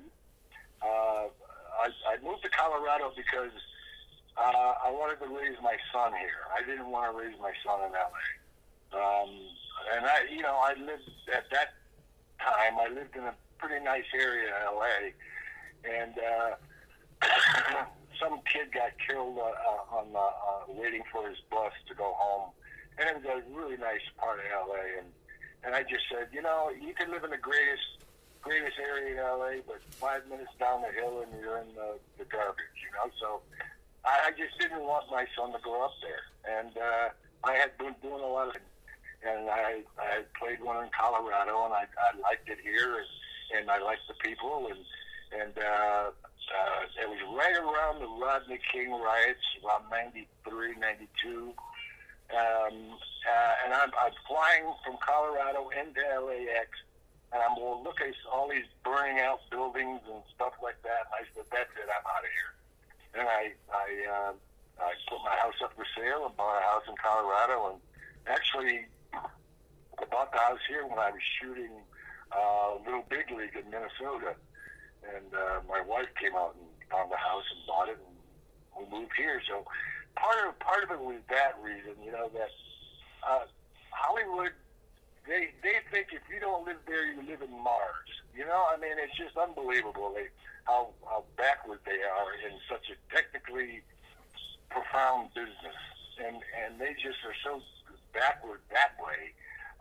Uh, 0.82 1.30
I, 1.82 1.90
I 2.10 2.18
moved 2.24 2.44
to 2.44 2.50
Colorado 2.50 3.14
because 3.16 3.54
uh, 4.38 4.74
I 4.86 4.92
wanted 4.92 5.20
to 5.26 5.30
raise 5.30 5.58
my 5.62 5.76
son 5.94 6.14
here. 6.14 6.48
I 6.50 6.66
didn't 6.66 6.90
want 6.90 7.12
to 7.12 7.18
raise 7.18 7.38
my 7.42 7.52
son 7.66 7.86
in 7.86 7.92
LA. 7.92 8.41
Um, 8.94 9.30
and 9.96 10.06
I, 10.06 10.26
you 10.30 10.42
know, 10.42 10.56
I 10.56 10.74
lived 10.80 11.10
at 11.34 11.50
that 11.52 11.74
time. 12.40 12.80
I 12.80 12.94
lived 12.94 13.16
in 13.16 13.24
a 13.24 13.34
pretty 13.58 13.84
nice 13.84 14.06
area 14.14 14.48
in 14.48 14.76
LA, 14.76 14.96
and 15.86 16.14
uh, 16.20 17.86
some 18.20 18.40
kid 18.52 18.72
got 18.74 18.92
killed 19.08 19.38
uh, 19.38 19.44
uh, 19.44 19.98
on 19.98 20.08
uh, 20.16 20.20
uh, 20.20 20.64
waiting 20.70 21.04
for 21.12 21.28
his 21.28 21.38
bus 21.50 21.74
to 21.88 21.96
go 21.96 22.14
home, 22.18 22.52
and 22.98 23.10
it 23.10 23.16
was 23.24 23.44
a 23.44 23.56
really 23.56 23.78
nice 23.78 24.06
part 24.18 24.40
of 24.40 24.46
LA. 24.68 25.00
And 25.00 25.08
and 25.64 25.76
I 25.76 25.84
just 25.84 26.06
said, 26.10 26.28
you 26.34 26.42
know, 26.42 26.72
you 26.72 26.94
can 26.94 27.12
live 27.12 27.24
in 27.24 27.30
the 27.30 27.38
greatest 27.38 28.02
greatest 28.42 28.78
area 28.80 29.14
in 29.14 29.18
LA, 29.18 29.62
but 29.66 29.82
five 30.02 30.28
minutes 30.28 30.52
down 30.60 30.82
the 30.82 30.92
hill 31.00 31.22
and 31.22 31.30
you're 31.40 31.60
in 31.60 31.70
the, 31.76 31.98
the 32.18 32.26
garbage, 32.26 32.78
you 32.82 32.90
know. 32.98 33.14
So 33.22 33.42
I, 34.04 34.30
I 34.30 34.32
just 34.32 34.58
didn't 34.60 34.82
want 34.82 35.06
my 35.12 35.26
son 35.38 35.54
to 35.54 35.60
grow 35.62 35.86
up 35.86 35.94
there, 36.02 36.26
and 36.60 36.74
uh, 36.76 37.10
I 37.44 37.54
had 37.54 37.78
been 37.78 37.96
doing 38.02 38.24
a 38.24 38.28
lot 38.28 38.50
of, 38.50 38.62
and 39.28 39.50
I 39.50 39.82
I 40.00 40.24
played 40.40 40.62
one 40.62 40.84
in 40.84 40.90
Colorado, 40.98 41.66
and 41.66 41.74
I 41.74 41.86
I 41.86 42.18
liked 42.22 42.50
it 42.50 42.60
here, 42.64 42.98
and 42.98 43.10
and 43.60 43.72
I 43.72 43.80
liked 43.80 44.08
the 44.08 44.16
people, 44.24 44.68
and 44.70 44.82
and 45.42 45.58
uh, 45.58 46.12
uh, 46.52 47.02
it 47.02 47.08
was 47.08 47.22
right 47.32 47.56
around 47.56 48.02
the 48.02 48.12
Rodney 48.20 48.60
King 48.72 48.92
riots, 48.92 49.44
around 49.64 49.88
93, 49.90 50.76
92. 50.76 51.54
Um, 52.32 52.96
uh, 53.28 53.54
and 53.64 53.74
I'm, 53.74 53.92
I'm 53.96 54.16
flying 54.28 54.68
from 54.84 54.98
Colorado 55.04 55.70
into 55.72 56.00
LAX, 56.00 56.70
and 57.32 57.40
I'm 57.44 57.56
going 57.56 57.80
to 57.80 57.84
look 57.84 58.00
at 58.02 58.16
all 58.32 58.50
these 58.50 58.68
burning 58.84 59.20
out 59.20 59.40
buildings 59.52 60.02
and 60.08 60.24
stuff 60.36 60.54
like 60.64 60.80
that. 60.84 61.12
And 61.12 61.14
I 61.20 61.24
said, 61.36 61.48
"That's 61.52 61.72
it, 61.76 61.88
I'm 61.88 62.08
out 62.08 62.24
of 62.24 62.32
here." 62.32 62.52
And 63.20 63.28
I 63.28 63.44
I 63.72 63.88
uh, 64.08 64.34
I 64.80 64.92
put 65.08 65.20
my 65.24 65.36
house 65.44 65.60
up 65.64 65.76
for 65.76 65.86
sale 65.96 66.26
and 66.26 66.36
bought 66.36 66.60
a 66.60 66.64
house 66.64 66.88
in 66.88 66.96
Colorado. 66.96 67.76
And 67.76 67.78
actually, 68.28 68.88
bought 70.08 70.32
the 70.32 70.40
house 70.40 70.64
here 70.68 70.86
when 70.86 71.00
I 71.00 71.12
was 71.12 71.22
shooting 71.40 71.72
uh, 72.32 72.80
Little 72.86 73.06
Big 73.10 73.30
League 73.32 73.56
in 73.56 73.70
Minnesota. 73.70 74.36
And 75.02 75.34
uh, 75.34 75.66
my 75.68 75.82
wife 75.82 76.10
came 76.20 76.36
out 76.36 76.56
and 76.56 76.70
found 76.90 77.12
the 77.12 77.18
house 77.18 77.46
and 77.50 77.66
bought 77.66 77.90
it, 77.90 77.98
and 77.98 78.16
we 78.78 78.86
moved 78.90 79.14
here. 79.18 79.42
So 79.50 79.66
part 80.16 80.38
of 80.48 80.58
part 80.60 80.84
of 80.84 80.92
it 80.92 81.02
was 81.02 81.18
that 81.30 81.58
reason, 81.62 81.98
you 82.06 82.12
know, 82.12 82.30
that 82.34 82.52
uh, 83.26 83.46
Hollywood 83.90 84.54
they 85.28 85.54
they 85.62 85.78
think 85.92 86.10
if 86.14 86.22
you 86.30 86.40
don't 86.40 86.66
live 86.66 86.82
there, 86.88 87.06
you 87.06 87.22
live 87.22 87.42
in 87.42 87.54
Mars. 87.64 88.10
You 88.34 88.46
know, 88.46 88.66
I 88.70 88.78
mean, 88.78 88.96
it's 88.98 89.16
just 89.18 89.38
unbelievable 89.38 90.14
they, 90.16 90.28
how 90.66 90.90
how 91.06 91.26
backward 91.38 91.80
they 91.86 92.02
are 92.02 92.34
in 92.46 92.58
such 92.70 92.90
a 92.90 92.98
technically 93.14 93.82
profound 94.70 95.34
business, 95.34 95.78
and 96.18 96.38
and 96.64 96.80
they 96.80 96.94
just 96.98 97.22
are 97.26 97.38
so 97.44 97.62
backward 98.14 98.62
that 98.72 98.98
way. 98.98 99.34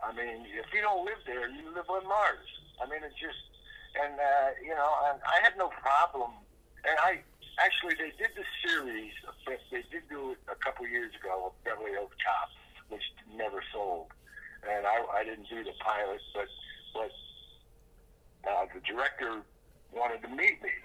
I 0.03 0.13
mean, 0.13 0.45
if 0.49 0.73
you 0.73 0.81
don't 0.81 1.05
live 1.05 1.21
there, 1.25 1.47
you 1.49 1.69
live 1.73 1.89
on 1.89 2.07
Mars. 2.07 2.49
I 2.81 2.89
mean, 2.89 3.01
it's 3.05 3.15
just, 3.15 3.37
and 4.01 4.17
uh, 4.17 4.49
you 4.61 4.73
know, 4.73 4.91
and 5.09 5.21
I 5.21 5.41
had 5.43 5.57
no 5.57 5.69
problem, 5.69 6.31
and 6.83 6.97
I 6.99 7.21
actually 7.59 7.95
they 7.95 8.11
did 8.17 8.33
the 8.35 8.45
series. 8.65 9.13
They 9.45 9.83
did 9.91 10.09
do 10.09 10.31
it 10.31 10.39
a 10.49 10.55
couple 10.55 10.87
years 10.87 11.11
ago, 11.19 11.53
Beverly 11.63 11.91
Hills 11.91 12.15
Cop, 12.23 12.49
which 12.89 13.03
never 13.35 13.63
sold 13.71 14.07
and 14.67 14.85
I, 14.85 15.21
I 15.21 15.23
didn't 15.23 15.49
do 15.49 15.63
the 15.63 15.73
pilot, 15.79 16.21
but 16.33 16.49
but 16.93 17.11
uh, 18.49 18.65
the 18.73 18.81
director 18.81 19.41
wanted 19.93 20.21
to 20.21 20.29
meet 20.29 20.61
me, 20.61 20.75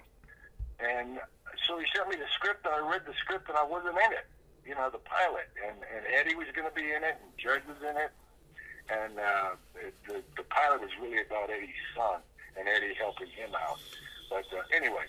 and 0.79 1.19
so 1.67 1.77
he 1.77 1.85
sent 1.95 2.09
me 2.09 2.15
the 2.15 2.29
script, 2.33 2.65
and 2.65 2.73
I 2.73 2.81
read 2.89 3.05
the 3.05 3.13
script, 3.21 3.49
and 3.49 3.57
I 3.57 3.63
wasn't 3.63 3.97
in 3.97 4.11
it, 4.13 4.27
you 4.65 4.75
know, 4.75 4.89
the 4.89 5.01
pilot, 5.01 5.49
and 5.61 5.77
and 5.93 6.05
Eddie 6.13 6.35
was 6.35 6.47
going 6.55 6.67
to 6.67 6.73
be 6.73 6.89
in 6.89 7.03
it, 7.03 7.17
and 7.21 7.29
Judd 7.37 7.61
was 7.67 7.77
in 7.81 7.97
it, 7.97 8.11
and 8.89 9.19
uh, 9.19 9.49
the 10.07 10.23
the 10.35 10.43
pilot 10.43 10.81
was 10.81 10.91
really 11.01 11.21
about 11.21 11.49
Eddie's 11.49 11.81
son 11.95 12.21
and 12.57 12.67
Eddie 12.67 12.93
helping 12.95 13.27
him 13.27 13.51
out, 13.55 13.79
but 14.29 14.45
uh, 14.55 14.63
anyway. 14.75 15.05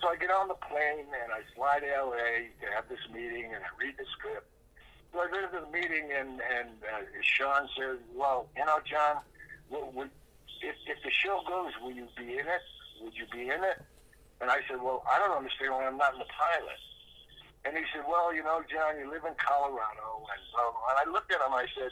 So 0.00 0.08
I 0.08 0.16
get 0.16 0.30
on 0.30 0.48
the 0.48 0.60
plane 0.60 1.08
and 1.08 1.32
I 1.32 1.40
fly 1.56 1.80
to 1.80 1.86
LA 1.86 2.52
to 2.60 2.66
have 2.74 2.84
this 2.88 3.00
meeting 3.12 3.48
and 3.54 3.64
I 3.64 3.72
read 3.80 3.96
the 3.96 4.04
script 4.12 4.46
so 5.16 5.24
I 5.24 5.32
go 5.32 5.40
to 5.40 5.48
the 5.48 5.64
meeting, 5.72 6.12
and 6.12 6.44
and 6.44 6.68
uh, 6.84 7.00
Sean 7.22 7.64
says, 7.72 7.96
"Well, 8.12 8.52
you 8.52 8.64
know, 8.68 8.84
John, 8.84 9.24
would, 9.70 9.94
would, 9.94 10.10
if 10.60 10.76
if 10.84 11.00
the 11.00 11.08
show 11.08 11.40
goes, 11.48 11.72
will 11.80 11.92
you 11.96 12.04
be 12.20 12.36
in 12.36 12.44
it? 12.44 12.64
Would 13.00 13.16
you 13.16 13.24
be 13.32 13.48
in 13.48 13.64
it?" 13.64 13.80
And 14.44 14.50
I 14.50 14.60
said, 14.68 14.76
"Well, 14.76 15.00
I 15.08 15.18
don't 15.18 15.32
understand 15.32 15.72
why 15.72 15.86
I'm 15.88 15.96
not 15.96 16.12
in 16.12 16.20
the 16.20 16.28
pilot." 16.28 16.80
And 17.64 17.72
he 17.80 17.84
said, 17.96 18.04
"Well, 18.04 18.34
you 18.34 18.44
know, 18.44 18.60
John, 18.68 19.00
you 19.00 19.08
live 19.08 19.24
in 19.24 19.32
Colorado," 19.40 20.20
and 20.28 20.42
so 20.52 20.60
and 20.92 20.96
I 21.00 21.08
looked 21.08 21.32
at 21.32 21.40
him. 21.40 21.54
I 21.54 21.64
said, 21.72 21.88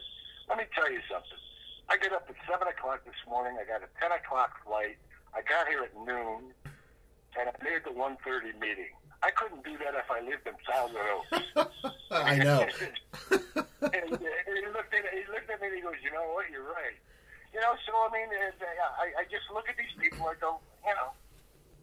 "Let 0.49 0.59
me 0.59 0.65
tell 0.75 0.91
you 0.91 1.01
something. 1.11 1.39
I 1.89 1.97
get 1.99 2.13
up 2.13 2.27
at 2.29 2.37
seven 2.49 2.69
o'clock 2.69 3.05
this 3.05 3.21
morning. 3.29 3.59
I 3.61 3.65
got 3.65 3.83
a 3.83 3.89
ten 4.01 4.13
o'clock 4.13 4.65
flight. 4.65 4.97
I 5.35 5.43
got 5.43 5.69
here 5.69 5.83
at 5.83 5.95
noon, 6.07 6.55
and 7.39 7.49
I 7.49 7.55
made 7.63 7.85
the 7.85 7.93
one 7.93 8.17
thirty 8.25 8.53
meeting." 8.59 8.93
I 9.25 9.31
couldn't 9.31 9.65
do 9.65 9.73
that 9.81 9.97
if 9.97 10.11
I 10.13 10.21
lived 10.21 10.45
in 10.45 10.53
Thousand 10.69 11.01
Oaks. 11.01 11.97
I 12.11 12.37
know. 12.37 12.61
and, 13.33 14.13
uh, 14.13 14.21
and 14.21 14.55
he 14.61 14.67
looked 14.69 14.93
at 14.93 15.09
he 15.17 15.25
looked 15.33 15.49
at 15.49 15.61
me 15.65 15.69
and 15.73 15.77
he 15.77 15.81
goes, 15.81 15.97
"You 16.05 16.13
know 16.13 16.29
what? 16.37 16.51
You're 16.53 16.69
right." 16.69 16.93
You 17.55 17.61
know, 17.61 17.73
so 17.87 17.93
I 17.95 18.11
mean, 18.13 18.29
uh, 18.29 19.01
I, 19.01 19.23
I 19.23 19.25
just 19.31 19.49
look 19.55 19.65
at 19.71 19.79
these 19.79 19.95
people. 19.97 20.27
I 20.27 20.35
go, 20.37 20.59
you 20.85 20.93
know, 20.93 21.15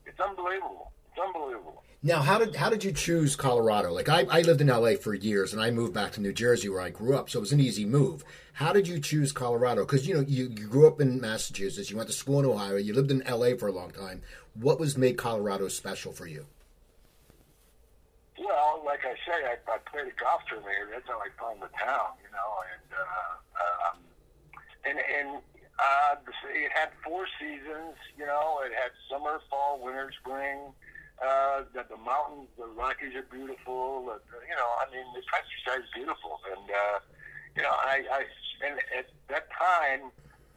it's 0.05 0.19
unbelievable. 0.19 0.91
It's 1.11 1.19
unbelievable. 1.19 1.83
Now, 2.03 2.21
how 2.21 2.39
did 2.39 2.55
how 2.55 2.69
did 2.69 2.83
you 2.83 2.91
choose 2.91 3.35
Colorado? 3.35 3.91
Like 3.91 4.09
I, 4.09 4.25
I 4.29 4.41
lived 4.41 4.61
in 4.61 4.67
LA 4.67 4.93
for 4.95 5.13
years, 5.13 5.53
and 5.53 5.61
I 5.61 5.69
moved 5.69 5.93
back 5.93 6.13
to 6.13 6.21
New 6.21 6.33
Jersey 6.33 6.67
where 6.67 6.81
I 6.81 6.89
grew 6.89 7.15
up, 7.15 7.29
so 7.29 7.37
it 7.37 7.41
was 7.41 7.51
an 7.51 7.59
easy 7.59 7.85
move. 7.85 8.23
How 8.53 8.73
did 8.73 8.87
you 8.87 8.99
choose 8.99 9.31
Colorado? 9.31 9.85
Because 9.85 10.07
you 10.07 10.15
know 10.15 10.21
you, 10.21 10.45
you 10.45 10.67
grew 10.67 10.87
up 10.87 10.99
in 10.99 11.21
Massachusetts, 11.21 11.91
you 11.91 11.97
went 11.97 12.09
to 12.09 12.15
school 12.15 12.39
in 12.39 12.45
Ohio, 12.45 12.77
you 12.77 12.93
lived 12.93 13.11
in 13.11 13.23
LA 13.29 13.55
for 13.55 13.67
a 13.67 13.71
long 13.71 13.91
time. 13.91 14.23
What 14.55 14.79
was 14.79 14.97
made 14.97 15.17
Colorado 15.17 15.67
special 15.67 16.11
for 16.11 16.25
you? 16.25 16.47
Well, 18.39 18.81
like 18.83 19.01
I 19.05 19.13
say, 19.13 19.45
I, 19.45 19.71
I 19.71 19.77
played 19.85 20.07
a 20.07 20.15
golf 20.19 20.41
tournament. 20.49 20.89
That's 20.91 21.07
how 21.07 21.19
I 21.19 21.29
found 21.39 21.61
the 21.61 21.69
town, 21.77 22.17
you 22.23 22.31
know, 22.33 22.49
and 22.73 22.89
uh, 22.97 23.33
um, 23.61 23.97
and 24.85 24.97
and 24.97 25.41
uh, 25.77 26.15
it 26.49 26.71
had 26.73 26.89
four 27.03 27.27
seasons. 27.39 27.93
You 28.17 28.25
know, 28.25 28.61
it 28.65 28.71
had 28.73 28.89
summer, 29.07 29.39
fall, 29.51 29.79
winter, 29.83 30.11
spring. 30.19 30.73
Uh, 31.21 31.63
the, 31.73 31.85
the 31.85 32.01
mountains, 32.01 32.49
the 32.57 32.65
Rockies 32.65 33.13
are 33.13 33.27
beautiful. 33.29 34.09
Uh, 34.09 34.17
you 34.41 34.55
know, 34.57 34.69
I 34.81 34.89
mean, 34.89 35.05
the 35.13 35.21
countryside 35.29 35.85
is 35.85 35.91
beautiful, 35.93 36.41
and 36.49 36.65
uh, 36.65 36.97
you 37.55 37.61
know, 37.61 37.71
I, 37.71 38.01
I 38.09 38.21
and 38.65 38.81
at 38.97 39.05
that 39.29 39.45
time, 39.53 40.09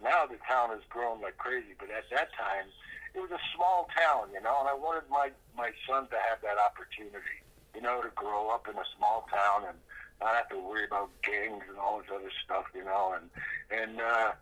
now 0.02 0.24
the 0.24 0.40
town 0.48 0.70
has 0.70 0.80
grown 0.88 1.20
like 1.20 1.36
crazy, 1.36 1.76
but 1.78 1.90
at 1.90 2.08
that 2.10 2.32
time, 2.32 2.72
it 3.14 3.20
was 3.20 3.30
a 3.30 3.42
small 3.54 3.88
town, 3.92 4.32
you 4.32 4.40
know, 4.40 4.56
and 4.60 4.68
I 4.68 4.74
wanted 4.74 5.04
my 5.10 5.30
my 5.56 5.70
son 5.86 6.08
to 6.08 6.18
have 6.28 6.40
that 6.40 6.56
opportunity 6.56 7.44
you 7.74 7.82
know, 7.82 8.00
to 8.00 8.10
grow 8.14 8.50
up 8.50 8.68
in 8.68 8.76
a 8.76 8.84
small 8.96 9.26
town 9.30 9.64
and 9.68 9.78
not 10.20 10.34
have 10.34 10.48
to 10.48 10.58
worry 10.58 10.84
about 10.84 11.10
gangs 11.22 11.64
and 11.68 11.76
all 11.78 11.98
this 11.98 12.08
other 12.14 12.30
stuff, 12.44 12.64
you 12.74 12.84
know, 12.84 13.14
and 13.18 13.28
and 13.70 14.00
uh, 14.00 14.32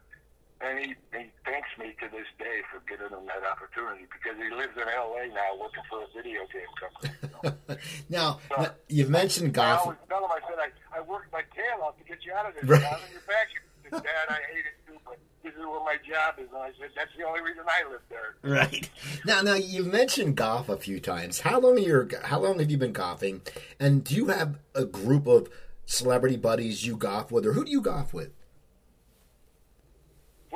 and 0.63 0.79
he 0.79 0.87
he 1.13 1.27
thanks 1.45 1.69
me 1.79 1.95
to 2.01 2.09
this 2.09 2.27
day 2.39 2.63
for 2.71 2.81
giving 2.89 3.11
him 3.11 3.27
that 3.27 3.43
opportunity 3.45 4.07
because 4.07 4.39
he 4.39 4.49
lives 4.55 4.73
in 4.77 4.89
L.A. 4.89 5.29
now 5.29 5.59
working 5.61 5.83
for 5.91 6.03
a 6.03 6.09
video 6.15 6.43
game 6.53 6.73
company. 6.79 7.13
You 7.23 7.51
know? 7.69 7.77
now, 8.09 8.41
so, 8.49 8.71
you've 8.89 9.11
mentioned 9.11 9.53
golf. 9.53 9.67
I 9.67 9.83
always 9.83 9.99
tell 10.09 10.25
him, 10.25 10.31
I 10.31 10.41
said, 10.49 10.59
I, 10.59 10.99
I 10.99 11.01
worked 11.03 11.33
my 11.33 11.43
tail 11.55 11.83
off 11.83 11.99
to 11.99 12.05
get 12.05 12.25
you 12.25 12.33
out 12.33 12.49
of 12.49 12.55
this. 12.55 12.65
Right. 12.65 12.85
Out 12.85 13.03
of 13.03 13.13
your 13.13 13.23
back. 13.27 13.49
Dad, 13.91 14.01
I 14.31 14.41
hate 14.55 14.65
it 14.65 14.87
too, 14.87 14.99
but 15.05 15.19
this 15.43 15.53
is 15.53 15.59
where 15.59 15.81
my 15.81 15.97
job 16.09 16.37
is. 16.39 16.49
And 16.49 16.63
I 16.63 16.71
said, 16.81 16.91
that's 16.97 17.11
the 17.19 17.25
only 17.25 17.43
reason 17.43 17.65
I 17.67 17.91
live 17.91 18.01
there. 18.09 18.35
Right. 18.43 18.89
Now, 19.27 19.43
now 19.43 19.55
you've 19.55 19.93
mentioned 19.93 20.37
golf 20.37 20.71
a 20.71 20.79
few 20.79 20.99
times. 20.99 21.41
How 21.41 21.61
long 21.61 21.77
are 21.77 21.81
you, 21.81 22.09
How 22.25 22.41
long 22.41 22.59
have 22.59 22.71
you 22.71 22.79
been 22.79 22.93
golfing? 22.93 23.43
And 23.79 24.03
do 24.03 24.15
you 24.15 24.29
have 24.29 24.59
a 24.75 24.87
group 24.87 25.27
of 25.27 25.51
celebrity 25.85 26.37
buddies 26.39 26.87
you 26.87 26.97
golf 26.97 27.31
with, 27.31 27.45
or 27.45 27.53
who 27.53 27.65
do 27.65 27.71
you 27.71 27.83
golf 27.83 28.15
with? 28.15 28.31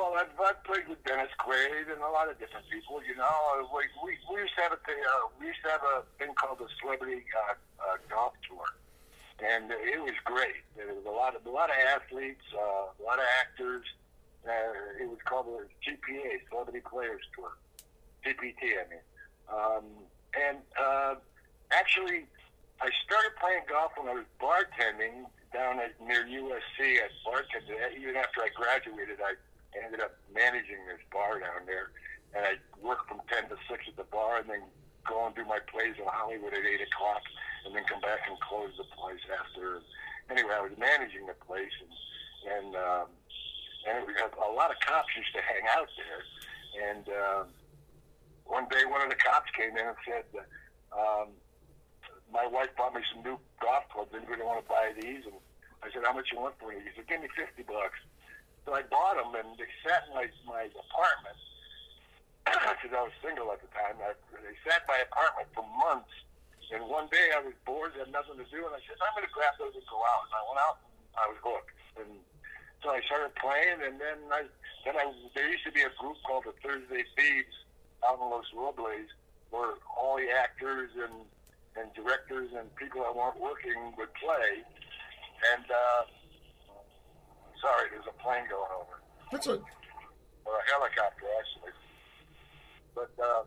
I've, 0.04 0.28
I've 0.40 0.62
played 0.64 0.88
with 0.88 1.02
Dennis 1.04 1.32
Quaid 1.40 1.92
and 1.92 2.00
a 2.02 2.08
lot 2.08 2.28
of 2.28 2.38
different 2.38 2.68
people. 2.68 3.00
You 3.04 3.16
know, 3.16 3.24
Uh, 3.24 3.64
we 3.72 3.84
we, 4.04 4.18
we 4.28 4.40
used 4.42 4.54
to 4.56 4.62
have 4.62 4.72
a 4.72 4.80
thing, 4.84 5.00
uh, 5.00 5.28
we 5.40 5.46
used 5.46 5.62
to 5.64 5.70
have 5.70 5.82
a 5.82 6.04
thing 6.18 6.34
called 6.34 6.58
the 6.58 6.68
Celebrity 6.80 7.24
uh, 7.32 7.54
uh, 7.80 7.96
Golf 8.08 8.34
Tour, 8.48 8.64
and 9.40 9.70
it 9.72 10.00
was 10.02 10.14
great. 10.24 10.60
There 10.76 10.92
was 10.92 11.04
a 11.06 11.10
lot 11.10 11.36
of 11.36 11.46
a 11.46 11.50
lot 11.50 11.70
of 11.70 11.76
athletes, 11.76 12.44
uh, 12.54 12.92
a 12.92 13.02
lot 13.04 13.18
of 13.18 13.24
actors. 13.40 13.84
Uh, 14.46 15.02
it 15.02 15.08
was 15.08 15.18
called 15.24 15.46
the 15.46 15.64
GPA 15.84 16.44
Celebrity 16.48 16.80
Players 16.84 17.24
Tour, 17.34 17.56
GPT. 18.24 18.76
I 18.76 18.84
mean, 18.88 19.04
um, 19.48 19.84
and 20.36 20.58
uh, 20.78 21.14
actually, 21.72 22.26
I 22.80 22.88
started 23.04 23.32
playing 23.40 23.64
golf 23.68 23.92
when 23.96 24.08
I 24.08 24.14
was 24.14 24.28
bartending 24.40 25.24
down 25.52 25.80
at 25.80 25.96
near 26.04 26.24
USC 26.24 27.00
at 27.00 27.10
bartender. 27.24 27.74
Even 27.98 28.16
after 28.16 28.42
I 28.42 28.48
graduated, 28.54 29.18
I 29.24 29.34
ended 29.82 30.00
up 30.00 30.16
managing 30.32 30.80
this 30.88 31.02
bar 31.12 31.40
down 31.40 31.66
there, 31.66 31.92
and 32.34 32.42
I 32.44 32.52
worked 32.80 33.08
from 33.08 33.20
ten 33.28 33.48
to 33.50 33.56
six 33.68 33.84
at 33.88 33.96
the 33.96 34.08
bar, 34.08 34.40
and 34.40 34.48
then 34.48 34.64
go 35.04 35.26
and 35.26 35.34
do 35.34 35.44
my 35.44 35.60
plays 35.70 35.94
in 35.98 36.06
Hollywood 36.06 36.54
at 36.54 36.64
eight 36.64 36.82
o'clock, 36.82 37.22
and 37.64 37.74
then 37.74 37.84
come 37.86 38.00
back 38.00 38.26
and 38.28 38.38
close 38.40 38.72
the 38.76 38.88
place 38.96 39.22
after. 39.30 39.82
Anyway, 40.28 40.52
I 40.54 40.62
was 40.62 40.74
managing 40.78 41.26
the 41.26 41.38
place, 41.46 41.74
and 41.80 41.92
and 42.46 42.70
um, 42.76 43.06
and 43.86 44.06
we 44.06 44.14
had 44.18 44.34
a 44.34 44.52
lot 44.52 44.70
of 44.70 44.78
cops 44.82 45.10
used 45.16 45.32
to 45.34 45.42
hang 45.42 45.64
out 45.76 45.90
there, 45.96 46.20
and. 46.90 47.06
Um, 47.08 47.46
one 48.46 48.66
day 48.70 48.86
one 48.86 49.02
of 49.02 49.10
the 49.10 49.18
cops 49.18 49.50
came 49.58 49.74
in 49.74 49.86
and 49.86 49.98
said, 50.06 50.26
um, 50.94 51.34
my 52.32 52.46
wife 52.46 52.70
bought 52.78 52.94
me 52.94 53.02
some 53.12 53.22
new 53.22 53.38
golf 53.60 53.84
clubs. 53.90 54.10
Anybody 54.14 54.42
want 54.42 54.62
to 54.62 54.66
buy 54.66 54.94
these? 54.94 55.26
And 55.26 55.34
I 55.82 55.90
said, 55.90 56.02
how 56.06 56.14
much 56.14 56.30
you 56.32 56.38
want 56.38 56.54
for 56.58 56.70
these? 56.70 56.82
He 56.86 56.90
said, 56.94 57.06
give 57.06 57.20
me 57.20 57.28
50 57.34 57.62
bucks. 57.66 57.98
So 58.66 58.74
I 58.74 58.82
bought 58.82 59.14
them, 59.14 59.30
and 59.38 59.54
they 59.54 59.70
sat 59.86 60.10
in 60.10 60.18
my, 60.18 60.26
my 60.42 60.66
apartment 60.66 61.38
because 62.50 62.90
I 62.90 63.02
was 63.06 63.14
single 63.22 63.54
at 63.54 63.62
the 63.62 63.70
time. 63.70 63.94
I, 64.02 64.18
they 64.42 64.58
sat 64.66 64.82
in 64.82 64.90
my 64.90 65.00
apartment 65.06 65.46
for 65.54 65.62
months. 65.62 66.10
And 66.74 66.82
one 66.90 67.06
day 67.14 67.30
I 67.30 67.38
was 67.46 67.54
bored, 67.62 67.94
had 67.94 68.10
nothing 68.10 68.42
to 68.42 68.46
do, 68.50 68.66
and 68.66 68.74
I 68.74 68.82
said, 68.82 68.98
I'm 68.98 69.14
going 69.14 69.22
to 69.22 69.30
grab 69.30 69.54
those 69.54 69.78
and 69.78 69.86
go 69.86 70.02
out. 70.02 70.26
And 70.26 70.34
I 70.34 70.42
went 70.50 70.58
out, 70.58 70.76
I 71.14 71.24
was 71.30 71.38
hooked. 71.38 71.78
And 71.94 72.10
so 72.82 72.90
I 72.90 72.98
started 73.06 73.38
playing, 73.38 73.86
and 73.86 74.02
then 74.02 74.18
I 74.34 74.50
then 74.82 74.98
I 74.98 75.14
there 75.34 75.46
used 75.46 75.62
to 75.66 75.74
be 75.74 75.82
a 75.82 75.94
group 75.98 76.18
called 76.26 76.44
the 76.46 76.54
Thursday 76.58 77.06
Thieves 77.14 77.54
out 78.02 78.18
in 78.18 78.30
Los 78.30 78.50
Robles, 78.50 79.10
where 79.50 79.78
all 79.94 80.18
the 80.18 80.30
actors 80.30 80.90
and 80.98 81.22
and 81.78 81.94
directors 81.94 82.50
and 82.50 82.66
people 82.76 83.02
that 83.02 83.14
weren't 83.14 83.38
working 83.38 83.94
would 83.94 84.12
play. 84.18 84.62
And 85.54 85.66
uh, 85.70 86.02
sorry, 87.60 87.90
there's 87.92 88.06
a 88.08 88.16
plane 88.22 88.44
going 88.50 88.72
over, 88.76 89.00
That's 89.32 89.46
a 89.46 89.56
or 90.46 90.54
a 90.58 90.64
helicopter 90.70 91.26
actually. 91.40 91.74
But 92.94 93.12
uh, 93.20 93.44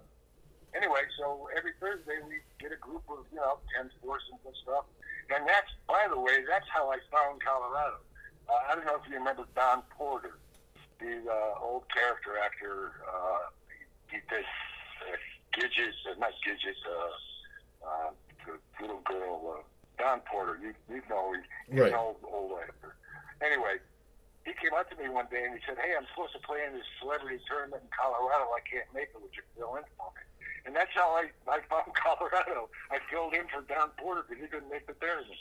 anyway, 0.76 1.01
so 1.18 1.47
every 1.55 1.74
Thursday 1.80 2.20
we 2.28 2.43
get 2.60 2.72
a 2.72 2.80
group 2.80 3.03
of 3.10 3.26
you 3.32 3.39
know 3.39 3.60
ten 3.76 3.89
foursomes 4.01 4.43
and 4.45 4.55
stuff, 4.64 4.86
and 5.34 5.47
that's 5.47 5.72
by 5.88 6.05
the 6.10 6.20
way, 6.20 6.43
that's 6.47 6.68
how 6.74 6.91
I 6.91 6.97
found 7.12 7.41
Colorado. 7.43 7.97
Uh, 8.49 8.62
I 8.70 8.76
don't 8.76 8.86
know 8.86 8.97
if 8.97 9.05
you 9.10 9.18
remember 9.18 9.45
Don 9.55 9.82
Porter, 9.97 10.38
the 10.99 11.22
uh, 11.26 11.64
old 11.66 11.86
character 11.93 12.38
actor. 12.43 12.93
Uh, 13.05 13.49
he 14.10 14.18
did 14.30 14.41
uh, 15.05 15.18
Gidget, 15.53 15.93
uh, 16.10 16.18
not 16.20 16.34
Gidget, 16.41 16.78
uh, 16.86 17.86
uh, 17.86 18.10
the 18.45 18.53
little 18.82 19.01
girl, 19.05 19.57
uh, 19.60 19.62
Don 20.01 20.22
Porter. 20.22 20.57
You 20.62 20.74
you 20.89 21.01
know, 21.10 21.34
he, 21.34 21.39
he's 21.74 21.80
Right. 21.82 21.93
an 21.93 21.97
old 21.99 22.18
old 22.26 22.51
actor. 22.62 22.95
Anyway, 23.41 23.78
he 24.46 24.54
came 24.54 24.74
up 24.74 24.90
to 24.90 24.96
me 24.96 25.10
one 25.10 25.28
day 25.32 25.44
and 25.46 25.54
he 25.54 25.62
said, 25.68 25.78
"Hey, 25.78 25.94
I'm 25.98 26.06
supposed 26.14 26.34
to 26.34 26.40
play 26.40 26.64
in 26.66 26.74
this 26.74 26.88
celebrity 27.00 27.40
tournament 27.48 27.84
in 27.84 27.90
Colorado. 27.92 28.50
I 28.56 28.62
can't 28.66 28.88
make 28.94 29.10
it. 29.14 29.20
Would 29.22 29.36
you 29.36 29.44
fill 29.56 29.76
in 29.76 29.84
for 29.98 30.12
me?" 30.16 30.24
And 30.66 30.76
that's 30.76 30.92
how 30.94 31.16
I 31.16 31.30
I 31.50 31.60
found 31.70 31.94
Colorado. 32.04 32.70
I 32.92 33.00
filled 33.10 33.34
in 33.34 33.46
for 33.48 33.62
Don 33.68 33.90
Porter 33.98 34.24
because 34.28 34.44
he 34.44 34.48
couldn't 34.48 34.70
make 34.70 34.88
the 34.88 34.94
tournament. 35.00 35.40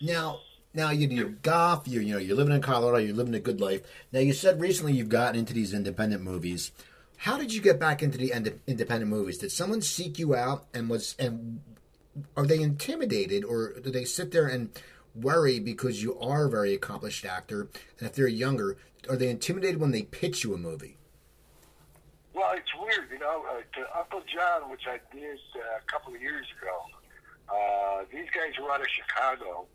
Now, 0.00 0.40
now 0.74 0.90
you 0.90 1.06
do 1.06 1.30
golf. 1.42 1.88
You 1.88 2.00
you 2.00 2.14
know 2.14 2.20
you're 2.20 2.36
living 2.36 2.54
in 2.54 2.62
Colorado. 2.62 2.98
You're 2.98 3.16
living 3.16 3.34
a 3.34 3.40
good 3.40 3.60
life. 3.60 3.82
Now 4.12 4.20
you 4.20 4.32
said 4.32 4.60
recently 4.60 4.92
you've 4.92 5.08
gotten 5.08 5.38
into 5.38 5.54
these 5.54 5.74
independent 5.74 6.22
movies. 6.22 6.72
How 7.18 7.36
did 7.36 7.52
you 7.52 7.60
get 7.60 7.80
back 7.80 8.02
into 8.02 8.16
the 8.16 8.30
ind- 8.30 8.60
independent 8.66 9.10
movies? 9.10 9.38
Did 9.38 9.50
someone 9.50 9.82
seek 9.82 10.18
you 10.18 10.36
out 10.36 10.66
and 10.72 10.88
was 10.88 11.16
and 11.18 11.60
are 12.36 12.46
they 12.46 12.60
intimidated 12.60 13.44
or 13.44 13.74
do 13.80 13.90
they 13.90 14.04
sit 14.04 14.30
there 14.30 14.46
and 14.46 14.70
worry 15.14 15.58
because 15.58 16.02
you 16.02 16.18
are 16.18 16.46
a 16.46 16.50
very 16.50 16.74
accomplished 16.74 17.24
actor 17.24 17.68
and 17.98 18.08
if 18.08 18.14
they're 18.14 18.28
younger 18.28 18.76
are 19.08 19.16
they 19.16 19.30
intimidated 19.30 19.80
when 19.80 19.90
they 19.90 20.02
pitch 20.02 20.44
you 20.44 20.54
a 20.54 20.58
movie? 20.58 20.96
Well, 22.34 22.52
it's 22.54 22.70
weird, 22.78 23.10
you 23.10 23.18
know. 23.18 23.44
Uh, 23.48 23.62
to 23.78 23.98
Uncle 23.98 24.22
John, 24.32 24.70
which 24.70 24.86
I 24.86 25.00
did 25.14 25.38
uh, 25.56 25.78
a 25.78 25.90
couple 25.90 26.14
of 26.14 26.20
years 26.20 26.46
ago, 26.60 26.76
uh, 27.48 28.04
these 28.12 28.28
guys 28.30 28.52
were 28.60 28.70
out 28.70 28.80
of 28.80 28.86
Chicago, 28.88 29.66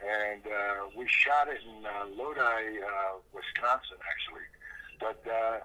and 0.00 0.42
uh, 0.46 0.88
we 0.96 1.06
shot 1.08 1.48
it 1.48 1.58
in 1.64 1.84
uh, 1.84 2.06
Lodi, 2.14 2.78
uh, 2.80 3.18
Wisconsin, 3.34 3.98
actually. 4.06 4.46
But 5.00 5.20
uh, 5.26 5.58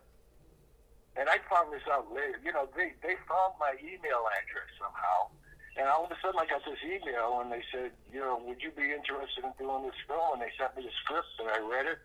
and 1.16 1.30
I 1.30 1.38
found 1.49 1.72
this 1.72 1.86
out 1.91 2.11
later. 2.11 2.39
You 2.43 2.51
know, 2.51 2.68
they 2.76 2.93
they 3.03 3.16
found 3.30 3.53
my 3.59 3.76
email 3.80 4.26
address 4.28 4.70
somehow, 4.82 5.30
and 5.76 5.89
all 5.89 6.05
of 6.05 6.11
a 6.11 6.17
sudden 6.21 6.38
I 6.38 6.45
got 6.45 6.61
this 6.65 6.78
email, 6.86 7.41
and 7.41 7.49
they 7.51 7.65
said, 7.74 7.91
you 8.13 8.21
know, 8.21 8.38
would 8.45 8.61
you 8.61 8.69
be 8.69 8.93
interested 8.93 9.41
in 9.41 9.53
doing 9.57 9.84
this 9.89 9.97
film? 10.05 10.38
And 10.38 10.41
they 10.41 10.53
sent 10.53 10.78
me 10.78 10.86
the 10.86 10.93
script, 11.01 11.34
and 11.41 11.49
I 11.49 11.57
read 11.65 11.89
it, 11.89 11.97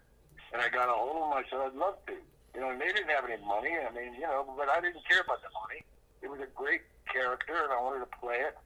and 0.52 0.62
I 0.62 0.72
got 0.72 0.88
a 0.88 0.96
hold 0.96 1.20
of 1.20 1.28
them. 1.28 1.36
I 1.36 1.44
said, 1.48 1.60
I'd 1.60 1.76
love 1.76 2.00
to. 2.08 2.16
You 2.56 2.64
know, 2.64 2.72
and 2.72 2.80
they 2.80 2.88
didn't 2.88 3.12
have 3.12 3.28
any 3.28 3.36
money. 3.44 3.76
I 3.76 3.92
mean, 3.92 4.16
you 4.16 4.24
know, 4.24 4.48
but 4.56 4.72
I 4.72 4.80
didn't 4.80 5.04
care 5.04 5.20
about 5.20 5.44
the 5.44 5.52
money. 5.52 5.84
It 6.24 6.32
was 6.32 6.40
a 6.40 6.50
great 6.56 6.82
character, 7.12 7.54
and 7.54 7.70
I 7.70 7.78
wanted 7.80 8.08
to 8.08 8.12
play 8.18 8.40
it. 8.40 8.56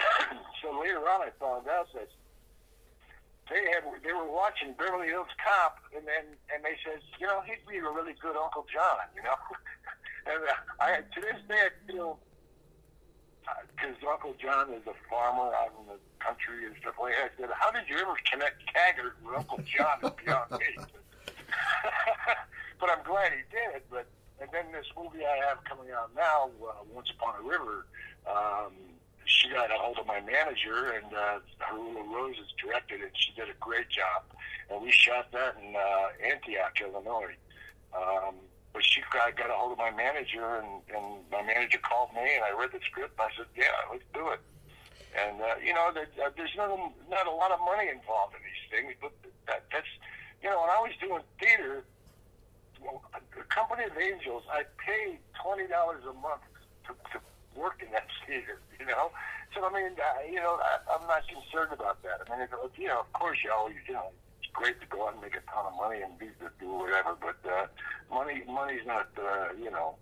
so 0.64 0.72
later 0.80 1.04
on, 1.04 1.22
I 1.22 1.30
found 1.36 1.68
out 1.68 1.92
that 1.92 2.08
they 3.50 3.62
had 3.70 3.84
they 4.02 4.12
were 4.12 4.26
watching 4.26 4.74
Beverly 4.74 5.08
Hills 5.08 5.30
Cop, 5.38 5.78
and 5.94 6.02
then 6.08 6.34
and 6.50 6.64
they 6.64 6.74
said, 6.82 6.98
you 7.20 7.26
know, 7.26 7.44
he'd 7.46 7.62
be 7.68 7.78
a 7.78 7.90
really 7.90 8.14
good 8.18 8.34
Uncle 8.34 8.66
John, 8.72 9.06
you 9.14 9.22
know. 9.22 9.38
and 10.32 10.42
uh, 10.42 10.82
I 10.82 11.04
to 11.04 11.20
this 11.20 11.40
day 11.46 11.68
I 11.68 11.70
feel 11.86 12.18
because 13.74 13.96
Uncle 14.08 14.34
John 14.40 14.72
is 14.72 14.82
a 14.86 14.94
farmer 15.08 15.54
out 15.54 15.72
in 15.80 15.86
the 15.86 15.98
country 16.18 16.66
and 16.66 16.74
stuff 16.80 16.94
like 17.00 17.14
that. 17.14 17.30
I 17.30 17.40
said, 17.40 17.50
how 17.54 17.70
did 17.70 17.88
you 17.88 17.96
ever 17.98 18.14
connect 18.30 18.62
Taggart 18.74 19.16
with 19.24 19.36
Uncle 19.36 19.58
John 19.64 19.98
is 20.02 20.10
beyond 20.24 20.50
me. 20.52 20.76
but 22.80 22.90
I'm 22.90 23.04
glad 23.04 23.32
he 23.32 23.42
did. 23.50 23.82
But 23.90 24.06
and 24.40 24.50
then 24.52 24.66
this 24.72 24.86
movie 24.96 25.24
I 25.24 25.46
have 25.48 25.64
coming 25.64 25.92
out 25.92 26.10
now, 26.14 26.50
uh, 26.60 26.84
Once 26.92 27.10
Upon 27.10 27.34
a 27.40 27.42
River. 27.46 27.86
Um, 28.28 28.72
she 29.24 29.48
got 29.50 29.70
a 29.70 29.74
hold 29.74 29.98
of 29.98 30.06
my 30.06 30.20
manager, 30.20 30.92
and 30.92 31.12
uh, 31.12 31.38
Haroula 31.60 32.06
Rose 32.14 32.36
is 32.38 32.52
directed 32.62 33.00
it. 33.00 33.10
She 33.14 33.32
did 33.34 33.48
a 33.50 33.58
great 33.58 33.88
job, 33.88 34.22
and 34.70 34.80
we 34.82 34.92
shot 34.92 35.32
that 35.32 35.56
in 35.60 35.74
uh, 35.74 36.32
Antioch, 36.32 36.78
Illinois. 36.80 37.34
Um, 37.96 38.34
but 38.76 38.84
she 38.84 39.00
got, 39.08 39.32
got 39.40 39.48
a 39.48 39.56
hold 39.56 39.72
of 39.72 39.80
my 39.80 39.88
manager, 39.88 40.60
and, 40.60 40.84
and 40.92 41.24
my 41.32 41.40
manager 41.40 41.80
called 41.80 42.12
me, 42.12 42.20
and 42.20 42.44
I 42.44 42.52
read 42.52 42.76
the 42.76 42.80
script, 42.84 43.16
and 43.16 43.24
I 43.24 43.32
said, 43.32 43.48
"Yeah, 43.56 43.72
let's 43.88 44.04
do 44.12 44.28
it." 44.36 44.44
And 45.16 45.40
uh, 45.40 45.56
you 45.64 45.72
know, 45.72 45.96
there, 45.96 46.04
uh, 46.20 46.28
there's 46.36 46.52
not 46.60 46.68
not 47.08 47.24
a 47.24 47.32
lot 47.32 47.56
of 47.56 47.60
money 47.64 47.88
involved 47.88 48.36
in 48.36 48.44
these 48.44 48.64
things, 48.68 48.92
but 49.00 49.16
that, 49.48 49.64
that's 49.72 49.88
you 50.44 50.52
know, 50.52 50.60
when 50.60 50.68
I 50.68 50.84
was 50.84 50.92
doing 51.00 51.24
theater, 51.40 51.88
well, 52.84 53.00
the 53.32 53.48
Company 53.48 53.88
of 53.88 53.96
Angels, 53.96 54.44
I 54.52 54.68
paid 54.76 55.24
twenty 55.40 55.64
dollars 55.72 56.04
a 56.04 56.12
month 56.12 56.44
to, 56.84 56.92
to 57.16 57.18
work 57.56 57.80
in 57.80 57.88
that 57.96 58.12
theater. 58.28 58.60
You 58.76 58.92
know, 58.92 59.08
so 59.56 59.64
I 59.64 59.72
mean, 59.72 59.96
uh, 59.96 60.20
you 60.28 60.36
know, 60.36 60.60
I, 60.60 60.84
I'm 60.92 61.08
not 61.08 61.24
concerned 61.24 61.72
about 61.72 62.04
that. 62.04 62.20
I 62.20 62.24
mean, 62.28 62.44
it, 62.44 62.52
you 62.76 62.92
know, 62.92 63.00
of 63.00 63.10
course, 63.16 63.40
you 63.40 63.48
always, 63.48 63.80
you 63.88 63.96
know, 63.96 64.12
great 64.56 64.80
to 64.80 64.86
go 64.88 65.06
out 65.06 65.12
and 65.14 65.22
make 65.22 65.36
a 65.36 65.44
ton 65.52 65.66
of 65.66 65.76
money 65.76 66.00
and 66.02 66.18
be 66.18 66.26
do 66.58 66.72
whatever, 66.72 67.16
but 67.20 67.36
uh, 67.48 67.66
money, 68.10 68.42
money's 68.48 68.86
not, 68.86 69.08
uh, 69.18 69.48
you 69.58 69.70
know, 69.70 69.96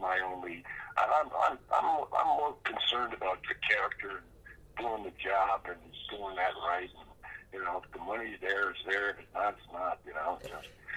my 0.00 0.18
only. 0.20 0.64
I'm, 0.96 1.28
I'm, 1.46 1.58
I'm, 1.72 2.04
I'm 2.18 2.26
more 2.26 2.54
concerned 2.64 3.12
about 3.14 3.38
the 3.42 3.54
character, 3.68 4.22
and 4.22 4.26
doing 4.78 5.04
the 5.04 5.12
job, 5.22 5.60
and 5.68 5.76
doing 6.10 6.36
that 6.36 6.52
right. 6.66 6.88
And, 6.88 7.08
you 7.52 7.62
know, 7.64 7.82
if 7.84 7.92
the 7.92 7.98
money's 8.00 8.38
there, 8.40 8.70
it's 8.70 8.80
there. 8.86 9.10
If 9.10 9.18
it's 9.20 9.34
not, 9.34 9.56
it's 9.58 9.72
not. 9.72 10.00
You 10.06 10.14
know. 10.14 10.38
So, 10.42 10.48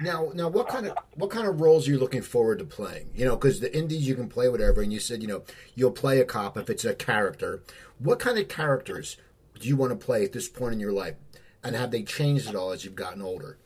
Now, 0.02 0.32
now, 0.34 0.50
what 0.50 0.68
kind 0.68 0.88
of 0.88 0.98
what 1.16 1.30
kind 1.30 1.48
of 1.48 1.60
roles 1.60 1.88
are 1.88 1.92
you 1.92 2.00
looking 2.00 2.22
forward 2.22 2.60
to 2.60 2.66
playing? 2.66 3.10
You 3.14 3.26
know, 3.26 3.36
because 3.36 3.60
the 3.60 3.76
indies 3.76 4.08
you 4.08 4.16
can 4.16 4.30
play 4.30 4.48
whatever, 4.50 4.82
and 4.82 4.92
you 4.94 5.00
said 5.00 5.22
you 5.22 5.28
know 5.28 5.44
you'll 5.76 5.92
play 5.92 6.20
a 6.20 6.26
cop 6.26 6.58
if 6.58 6.70
it's 6.70 6.86
a 6.86 6.94
character. 6.94 7.62
What 8.00 8.20
kind 8.20 8.38
of 8.38 8.48
characters 8.48 9.18
do 9.60 9.68
you 9.68 9.76
want 9.76 9.98
to 9.98 10.06
play 10.06 10.24
at 10.24 10.34
this 10.34 10.50
point 10.50 10.74
in 10.74 10.80
your 10.80 10.92
life, 10.92 11.16
and 11.64 11.76
have 11.76 11.92
they 11.92 12.04
changed 12.04 12.48
at 12.48 12.56
all 12.56 12.72
as 12.72 12.84
you've 12.84 12.96
gotten 12.96 13.22
older? 13.22 13.58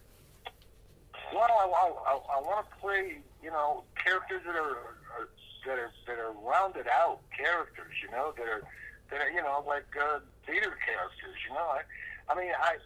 Well, 1.33 1.43
I, 1.43 1.65
I, 1.65 2.37
I, 2.37 2.41
want 2.41 2.65
to 2.69 2.75
play, 2.79 3.17
you 3.43 3.49
know, 3.49 3.83
characters 4.01 4.41
that 4.45 4.55
are, 4.55 4.97
are 5.17 5.29
that 5.65 5.77
are 5.77 5.91
that 6.07 6.17
are 6.17 6.31
rounded 6.41 6.87
out 6.87 7.19
characters, 7.35 7.93
you 8.01 8.09
know, 8.11 8.33
that 8.37 8.47
are 8.47 8.63
that 9.11 9.21
are, 9.21 9.29
you 9.29 9.41
know, 9.41 9.63
like 9.67 9.85
uh, 9.97 10.19
theater 10.45 10.77
characters. 10.85 11.37
You 11.47 11.53
know, 11.53 11.67
I 11.77 11.81
I 12.29 12.35
mean, 12.35 12.51
I 12.55 12.77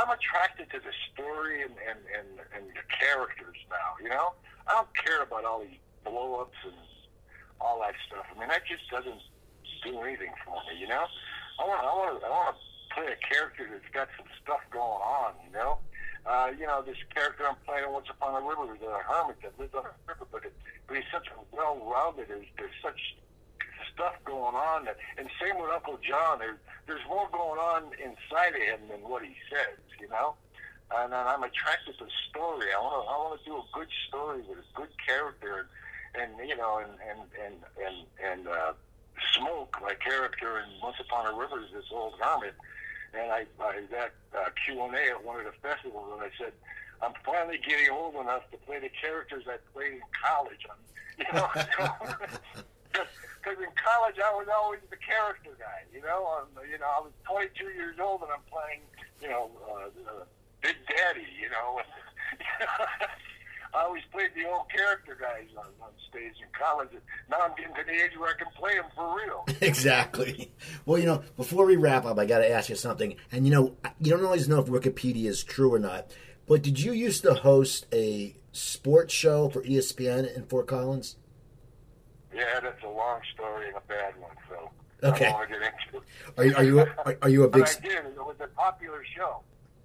I'm 0.00 0.10
attracted 0.10 0.70
to 0.70 0.78
the 0.78 0.94
story 1.12 1.62
and 1.62 1.74
and 1.88 2.00
and, 2.16 2.28
and 2.54 2.64
the 2.70 2.86
characters 2.88 3.56
now. 3.68 3.98
You 4.02 4.10
know, 4.10 4.34
I 4.66 4.72
don't 4.74 4.92
care 4.94 5.22
about 5.22 5.44
all 5.44 5.60
these 5.60 5.80
blow 6.04 6.40
ups 6.40 6.58
and 6.64 6.74
all 7.60 7.80
that 7.80 7.94
stuff. 8.06 8.26
I 8.34 8.38
mean, 8.38 8.48
that 8.48 8.62
just 8.66 8.88
doesn't 8.90 9.22
do 9.84 10.00
anything 10.02 10.32
for 10.44 10.56
me. 10.70 10.80
You 10.80 10.88
know, 10.88 11.04
I 11.58 11.66
want 11.66 11.82
I 11.82 11.92
want 11.94 12.24
I 12.24 12.30
want 12.30 12.56
to 12.56 12.71
play 12.94 13.12
a 13.12 13.20
character 13.34 13.68
that's 13.70 13.88
got 13.92 14.08
some 14.16 14.26
stuff 14.42 14.60
going 14.70 15.02
on. 15.02 15.34
You 15.46 15.52
know. 15.52 15.78
Uh, 16.24 16.54
you 16.54 16.66
know, 16.66 16.82
this 16.86 16.96
character 17.12 17.42
I'm 17.48 17.58
playing 17.66 17.90
Once 17.90 18.06
Upon 18.08 18.40
a 18.40 18.46
River 18.46 18.70
is 18.74 18.82
a 18.82 19.02
hermit 19.02 19.42
that 19.42 19.58
lives 19.58 19.74
on 19.74 19.82
a 19.82 19.94
river, 20.06 20.22
but, 20.30 20.44
it, 20.46 20.54
but 20.86 20.94
he's 20.94 21.10
such 21.10 21.26
a 21.26 21.38
well-rounded. 21.50 22.28
There's, 22.28 22.46
there's 22.56 22.78
such 22.80 23.16
stuff 23.92 24.14
going 24.24 24.54
on. 24.54 24.84
That, 24.84 24.96
and 25.18 25.28
same 25.42 25.58
with 25.60 25.70
Uncle 25.70 25.98
John. 25.98 26.38
There's 26.38 26.58
there's 26.86 27.02
more 27.08 27.28
going 27.32 27.58
on 27.58 27.90
inside 27.98 28.54
of 28.54 28.62
him 28.62 28.80
than 28.90 29.02
what 29.02 29.22
he 29.22 29.34
says. 29.50 29.78
You 30.00 30.08
know. 30.08 30.34
And 30.94 31.12
then 31.12 31.26
I'm 31.26 31.42
attracted 31.42 31.96
to 31.98 32.06
story. 32.28 32.68
I 32.70 32.78
want 32.78 33.02
to 33.02 33.10
I 33.10 33.16
want 33.16 33.40
to 33.40 33.44
do 33.44 33.56
a 33.56 33.66
good 33.72 33.88
story 34.08 34.42
with 34.46 34.58
a 34.58 34.68
good 34.74 34.92
character, 35.04 35.68
and, 36.14 36.38
and 36.38 36.48
you 36.48 36.56
know, 36.56 36.78
and 36.78 36.92
and 37.02 37.20
and 37.34 37.56
and, 37.80 37.96
and 38.20 38.48
uh, 38.48 38.72
smoke 39.34 39.76
my 39.80 39.94
character 39.94 40.58
in 40.58 40.68
Once 40.82 40.96
Upon 41.00 41.32
a 41.32 41.36
River 41.36 41.64
is 41.64 41.72
this 41.72 41.90
old 41.90 42.14
hermit. 42.20 42.54
And 43.14 43.30
I, 43.30 43.44
I 43.60 43.82
that 43.90 44.12
uh, 44.34 44.48
Q 44.64 44.82
and 44.82 44.94
A 44.94 45.10
at 45.10 45.24
one 45.24 45.38
of 45.38 45.44
the 45.44 45.52
festivals, 45.60 46.08
and 46.14 46.22
I 46.22 46.30
said, 46.38 46.52
I'm 47.02 47.12
finally 47.24 47.58
getting 47.58 47.90
old 47.90 48.14
enough 48.14 48.50
to 48.52 48.56
play 48.58 48.78
the 48.78 48.88
characters 48.88 49.44
I 49.48 49.56
played 49.74 49.94
in 49.94 50.00
college. 50.24 50.66
I'm, 50.70 50.80
you 51.18 51.26
know. 51.32 52.14
because 53.42 53.58
in 53.58 53.74
college 53.74 54.16
I 54.22 54.30
was 54.34 54.46
always 54.54 54.80
the 54.90 54.96
character 54.96 55.50
guy. 55.58 55.82
You 55.92 56.00
know, 56.02 56.38
I'm, 56.38 56.70
you 56.70 56.78
know, 56.78 56.86
I 56.86 57.00
was 57.00 57.12
22 57.26 57.74
years 57.74 57.96
old 57.98 58.22
and 58.22 58.30
I'm 58.30 58.46
playing, 58.46 58.86
you 59.20 59.28
know, 59.28 59.50
uh, 59.66 59.90
uh, 59.90 60.24
Big 60.62 60.76
Daddy. 60.86 61.26
You 61.40 61.50
know, 61.50 61.82
I 63.74 63.84
always 63.84 64.02
played 64.12 64.30
the 64.34 64.48
old 64.48 64.70
character 64.70 65.16
guys 65.18 65.48
on, 65.56 65.66
on 65.80 65.90
stage 66.10 66.34
in 66.40 66.48
college. 66.58 66.90
Now 67.30 67.38
I'm 67.40 67.54
getting 67.56 67.74
to 67.74 67.82
the 67.84 67.92
age 67.92 68.10
where 68.18 68.30
I 68.30 68.38
can 68.38 68.48
play 68.56 68.74
them 68.74 68.84
for 68.94 69.16
real. 69.16 69.46
exactly. 69.60 70.52
Well, 70.84 70.98
you 70.98 71.06
know, 71.06 71.22
before 71.36 71.64
we 71.64 71.76
wrap 71.76 72.04
up, 72.04 72.18
I 72.18 72.26
got 72.26 72.38
to 72.38 72.50
ask 72.50 72.68
you 72.68 72.76
something. 72.76 73.16
And 73.30 73.46
you 73.46 73.52
know, 73.52 73.76
you 73.98 74.10
don't 74.10 74.24
always 74.24 74.48
know 74.48 74.60
if 74.60 74.66
Wikipedia 74.66 75.26
is 75.26 75.42
true 75.42 75.72
or 75.72 75.78
not. 75.78 76.10
But 76.46 76.62
did 76.62 76.80
you 76.80 76.92
used 76.92 77.22
to 77.22 77.34
host 77.34 77.86
a 77.92 78.36
sports 78.52 79.14
show 79.14 79.48
for 79.48 79.62
ESPN 79.62 80.34
in 80.36 80.44
Fort 80.44 80.66
Collins? 80.66 81.16
Yeah, 82.34 82.60
that's 82.60 82.82
a 82.82 82.88
long 82.88 83.20
story 83.34 83.68
and 83.68 83.76
a 83.76 83.80
bad 83.88 84.14
one. 84.20 84.36
So 84.48 85.08
okay. 85.08 85.26
I 85.26 85.28
don't 85.30 85.38
want 85.38 85.50
to 85.50 85.58
get 85.58 85.72
into 85.86 85.98
it. 85.98 86.02
Are 86.36 86.44
you 86.44 86.56
are 86.56 86.64
you 86.64 86.80
a, 86.80 87.16
are 87.22 87.28
you 87.28 87.44
a 87.44 87.48
big? 87.48 87.62
I 87.62 87.80
did. 87.80 88.06
It 88.06 88.16
was 88.16 88.36
a 88.40 88.48
popular 88.48 89.04
show. 89.16 89.42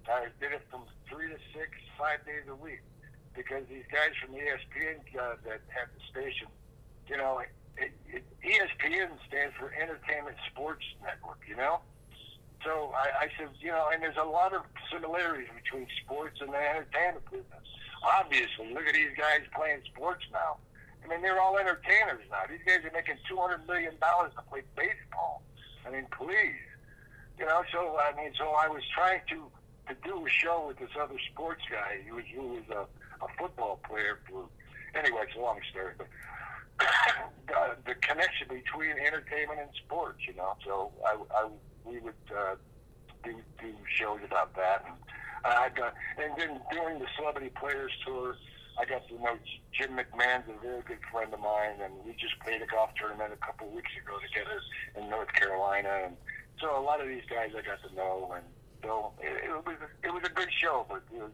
I 0.10 0.28
did 0.40 0.54
it 0.54 0.62
from 0.72 0.84
three 1.10 1.28
to 1.28 1.38
six, 1.54 1.70
five 1.98 2.26
days 2.26 2.44
a 2.50 2.56
week, 2.56 2.80
because 3.38 3.64
these 3.70 3.86
guys 3.94 4.12
from 4.18 4.34
ESPN 4.34 5.06
uh, 5.14 5.38
that 5.46 5.62
had 5.70 5.88
the 5.94 6.02
station, 6.10 6.48
you 7.08 7.16
know, 7.16 7.40
it, 7.78 7.94
it, 8.10 8.26
ESPN 8.42 9.14
stands 9.30 9.54
for 9.56 9.72
Entertainment 9.72 10.36
Sports 10.52 10.84
Network. 11.06 11.40
You 11.48 11.56
know. 11.56 11.80
So 12.66 12.92
I, 12.98 13.26
I 13.26 13.28
said, 13.38 13.54
you 13.62 13.70
know, 13.70 13.90
and 13.94 14.02
there's 14.02 14.18
a 14.18 14.26
lot 14.26 14.52
of 14.52 14.64
similarities 14.92 15.48
between 15.54 15.88
sports 16.04 16.42
and 16.42 16.50
the 16.52 16.58
entertainment 16.58 17.24
business. 17.30 17.68
Obviously, 18.02 18.74
look 18.74 18.84
at 18.88 18.96
these 18.96 19.14
guys 19.16 19.46
playing 19.56 19.82
sports 19.94 20.26
now. 20.34 20.58
I 21.06 21.08
mean, 21.08 21.22
they're 21.22 21.40
all 21.40 21.58
entertainers 21.58 22.26
now. 22.30 22.44
These 22.50 22.66
guys 22.66 22.84
are 22.84 22.92
making 22.92 23.22
two 23.30 23.38
hundred 23.38 23.66
million 23.68 23.94
dollars 24.02 24.34
to 24.36 24.44
play 24.50 24.64
baseball. 24.76 25.44
I 25.86 25.92
mean, 25.92 26.08
please, 26.12 26.60
you 27.40 27.46
know. 27.46 27.64
So 27.72 27.98
I 28.02 28.12
mean, 28.18 28.34
so 28.38 28.52
I 28.58 28.68
was 28.68 28.84
trying 28.94 29.22
to 29.30 29.48
to 29.88 29.96
do 30.04 30.26
a 30.26 30.30
show 30.30 30.66
with 30.68 30.80
this 30.80 30.92
other 31.00 31.18
sports 31.32 31.62
guy 31.72 32.04
who 32.08 32.16
was 32.16 32.26
who 32.36 32.48
was 32.60 32.68
a, 32.72 32.84
a 33.22 33.28
football 33.38 33.80
player. 33.88 34.20
For 34.30 34.46
anyway, 34.96 35.22
it's 35.28 35.36
a 35.36 35.40
long 35.40 35.60
story, 35.72 35.94
but 35.98 36.08
the, 37.48 37.94
the 37.94 37.96
connection 37.96 38.48
between 38.50 38.98
entertainment 38.98 39.60
and 39.60 39.70
sports, 39.86 40.20
you 40.28 40.36
know. 40.36 40.56
So 40.66 40.92
I, 41.06 41.18
I 41.36 41.50
we 41.86 42.00
would 42.00 42.24
uh, 42.32 42.56
do 43.24 43.36
do 43.60 43.74
shows 43.90 44.20
about 44.26 44.56
that, 44.56 44.86
and 44.88 44.98
I 45.46 45.70
got 45.70 45.94
and 46.18 46.34
then 46.38 46.60
during 46.72 47.00
the 47.00 47.08
Celebrity 47.18 47.52
Players 47.60 47.92
Tour. 48.06 48.36
I 48.80 48.86
got 48.86 49.08
to 49.08 49.16
know 49.16 49.34
Jim 49.74 49.98
McMahon's 49.98 50.46
a 50.54 50.62
very 50.62 50.84
good 50.84 51.00
friend 51.12 51.34
of 51.34 51.40
mine, 51.40 51.82
and 51.82 51.94
we 52.06 52.14
just 52.14 52.38
played 52.46 52.62
a 52.62 52.68
golf 52.68 52.92
tournament 52.94 53.34
a 53.34 53.44
couple 53.44 53.68
weeks 53.72 53.90
ago 53.98 54.20
together 54.22 54.62
in 54.96 55.10
North 55.10 55.34
Carolina. 55.34 55.90
And 56.06 56.16
so 56.62 56.80
a 56.80 56.84
lot 56.84 57.02
of 57.02 57.08
these 57.08 57.26
guys 57.28 57.50
I 57.58 57.66
got 57.66 57.82
to 57.90 57.96
know, 57.96 58.32
and 58.36 58.46
so 58.84 59.14
it, 59.20 59.50
it 59.50 59.66
was 59.66 59.78
it 60.04 60.14
was 60.14 60.24
a 60.26 60.30
good 60.30 60.50
show, 60.54 60.86
but 60.88 61.02
it 61.12 61.22
was, 61.22 61.32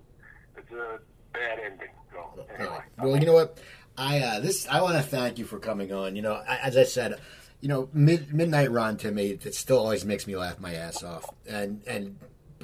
it's 0.56 0.72
a 0.72 1.00
bad 1.34 1.60
ending. 1.60 1.90
So 2.12 2.46
anyway, 2.58 2.80
well, 2.98 3.18
you 3.18 3.26
know 3.26 3.34
what? 3.34 3.58
I 3.98 4.20
uh, 4.20 4.40
this 4.40 4.68
I 4.68 4.82
want 4.82 4.96
to 4.96 5.04
thank 5.04 5.38
you 5.38 5.46
for 5.46 5.60
coming 5.60 5.92
on. 5.92 6.16
You 6.16 6.22
know, 6.22 6.42
as 6.48 6.78
I 6.78 6.84
said, 6.84 7.20
you 7.62 7.70
know, 7.70 7.90
mid, 7.94 8.34
midnight 8.34 8.72
run 8.72 8.98
to 8.98 9.12
me 9.12 9.38
it 9.44 9.56
still 9.56 9.80
always 9.80 10.06
makes 10.06 10.28
me 10.28 10.36
laugh 10.36 10.60
my 10.60 10.74
ass 10.74 11.04
off, 11.04 11.30
and 11.48 11.82
and 11.88 12.18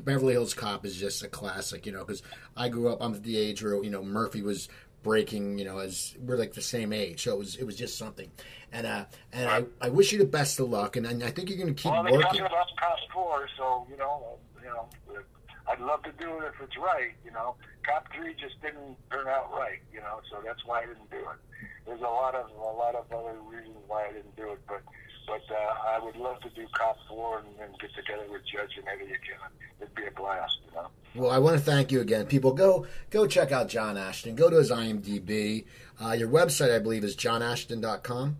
Beverly 0.04 0.34
Hills 0.34 0.54
Cop 0.54 0.86
is 0.86 0.96
just 0.96 1.24
a 1.24 1.28
classic, 1.28 1.86
you 1.86 1.92
know, 1.92 2.00
because 2.00 2.24
I 2.56 2.70
grew 2.70 2.90
up. 2.90 3.00
I'm 3.02 3.14
at 3.14 3.24
the 3.24 3.38
age 3.38 3.64
where 3.64 3.82
you 3.84 3.90
know 3.90 4.04
Murphy 4.04 4.42
was 4.42 4.70
breaking, 5.04 5.58
you 5.58 5.66
know, 5.66 5.80
as 5.80 6.16
we're 6.20 6.38
like 6.38 6.54
the 6.54 6.62
same 6.62 6.92
age, 6.94 7.24
so 7.24 7.34
it 7.34 7.40
was 7.40 7.56
it 7.56 7.66
was 7.66 7.76
just 7.76 7.98
something. 7.98 8.32
And 8.72 8.86
uh, 8.86 9.06
and 9.32 9.50
I, 9.50 9.64
I 9.82 9.90
wish 9.90 10.12
you 10.12 10.20
the 10.20 10.26
best 10.26 10.60
of 10.60 10.70
luck, 10.70 10.96
and, 10.96 11.06
and 11.06 11.24
I 11.24 11.32
think 11.32 11.50
you're 11.50 11.58
going 11.58 11.74
to 11.74 11.82
keep 11.82 11.92
well, 11.92 12.04
they're 12.04 12.14
working. 12.14 12.28
talking 12.28 12.42
about 12.42 12.68
Cop 12.80 12.98
Four, 13.14 13.48
so 13.58 13.88
you 13.90 13.98
know, 13.98 14.38
you 14.62 14.70
know, 14.70 14.90
I'd 15.70 15.80
love 15.80 16.02
to 16.04 16.12
do 16.14 16.40
it 16.40 16.46
if 16.46 16.62
it's 16.62 16.78
right. 16.78 17.14
You 17.24 17.32
know, 17.32 17.56
Cop 17.86 18.08
Three 18.14 18.34
just 18.34 18.60
didn't 18.62 18.98
turn 19.12 19.28
out 19.28 19.52
right. 19.54 19.80
You 19.94 20.00
know, 20.00 20.22
so 20.32 20.42
that's 20.44 20.66
why 20.66 20.82
I 20.82 20.86
didn't 20.88 21.10
do 21.12 21.18
it. 21.18 21.40
There's 21.86 22.02
a 22.02 22.04
lot 22.04 22.36
of 22.36 22.50
a 22.52 22.78
lot 22.78 22.96
of 22.96 23.12
other 23.12 23.38
reasons 23.48 23.78
why 23.88 24.08
I 24.08 24.14
didn't 24.14 24.36
do 24.36 24.52
it, 24.52 24.60
but 24.68 24.82
but 25.28 25.42
uh, 25.54 25.96
I 25.96 26.04
would 26.04 26.16
love 26.16 26.40
to 26.42 26.50
do 26.50 26.66
Cop 26.76 26.98
Four 27.08 27.40
and, 27.40 27.48
and 27.62 27.80
get 27.80 27.94
together 27.96 28.26
with 28.32 28.42
Judge 28.46 28.78
and 28.78 28.88
Eddie 28.88 29.14
again. 29.14 29.50
It'd 29.80 29.94
be 29.94 30.06
a 30.06 30.12
blast, 30.12 30.58
you 30.68 30.76
know. 30.76 30.88
Well, 31.16 31.32
I 31.32 31.38
want 31.38 31.58
to 31.58 31.64
thank 31.64 31.92
you 31.92 32.02
again. 32.02 32.26
People, 32.26 32.54
go 32.54 32.88
go 33.12 33.28
check 33.28 33.52
out 33.52 33.70
John 33.70 33.98
Ashton. 33.98 34.36
Go 34.36 34.50
to 34.50 34.58
his 34.58 34.72
IMDb. 34.72 35.66
Uh, 36.04 36.14
your 36.14 36.30
website, 36.30 36.74
I 36.74 36.80
believe, 36.80 37.04
is 37.04 37.16
johnashton.com. 37.16 38.38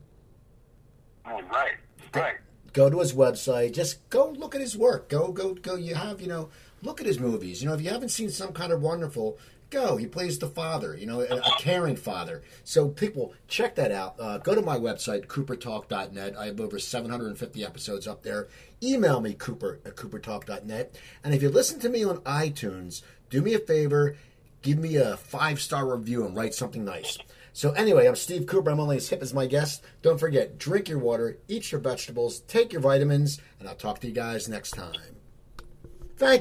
Oh, 1.26 1.42
right, 1.52 1.76
right. 2.16 2.36
Go 2.74 2.90
to 2.90 3.00
his 3.00 3.14
website. 3.14 3.74
Just 3.74 4.08
go 4.10 4.30
look 4.30 4.56
at 4.56 4.62
his 4.62 4.78
work. 4.78 5.10
Go, 5.10 5.32
go, 5.32 5.54
go. 5.54 5.76
You 5.76 5.96
have, 5.96 6.22
you 6.22 6.28
know, 6.28 6.50
look 6.82 7.00
at 7.00 7.08
his 7.08 7.20
movies. 7.20 7.62
You 7.62 7.70
know, 7.70 7.76
if 7.76 7.82
you 7.82 7.90
haven't 7.90 8.10
seen 8.10 8.30
some 8.30 8.54
kind 8.54 8.72
of 8.72 8.82
wonderful, 8.82 9.38
go. 9.70 9.98
He 9.98 10.08
plays 10.08 10.40
the 10.40 10.48
father, 10.48 10.96
you 10.96 11.06
know, 11.06 11.22
a, 11.22 11.36
a 11.36 11.52
caring 11.60 11.96
father. 11.96 12.42
So 12.64 12.90
people, 12.90 13.34
check 13.48 13.76
that 13.76 13.92
out. 13.92 14.16
Uh, 14.20 14.38
go 14.40 14.56
to 14.56 14.62
my 14.62 14.78
website, 14.78 15.28
coopertalk.net. 15.28 16.38
I 16.38 16.46
have 16.48 16.60
over 16.60 16.80
750 16.80 17.66
episodes 17.66 18.08
up 18.08 18.24
there. 18.24 18.48
Email 18.82 19.22
me, 19.22 19.34
cooper 19.34 19.80
at 19.86 19.96
coopertalk.net. 19.96 20.96
And 21.24 21.34
if 21.34 21.42
you 21.42 21.50
listen 21.50 21.80
to 21.82 21.90
me 21.90 22.04
on 22.04 22.18
iTunes, 22.20 23.02
do 23.30 23.42
me 23.42 23.54
a 23.54 23.60
favor, 23.60 24.16
give 24.62 24.80
me 24.80 24.96
a 24.96 25.18
five-star 25.18 25.88
review 25.88 26.26
and 26.26 26.36
write 26.36 26.54
something 26.54 26.84
nice. 26.84 27.18
So 27.54 27.72
anyway, 27.72 28.08
I'm 28.08 28.16
Steve 28.16 28.46
Cooper. 28.46 28.70
I'm 28.70 28.80
only 28.80 28.98
as 28.98 29.10
hip 29.10 29.22
as 29.22 29.34
my 29.34 29.46
guest. 29.46 29.84
Don't 30.02 30.20
forget, 30.20 30.58
drink 30.58 30.88
your 30.88 31.00
water, 31.00 31.38
eat 31.48 31.72
your 31.72 31.82
vegetables, 31.82 32.42
take 32.42 32.72
your 32.72 32.82
vitamins, 32.82 33.42
and 33.60 33.68
I'll 33.68 33.76
talk 33.76 34.00
to 34.00 34.08
you 34.08 34.14
guys 34.14 34.48
next 34.48 34.72
time. 34.72 35.19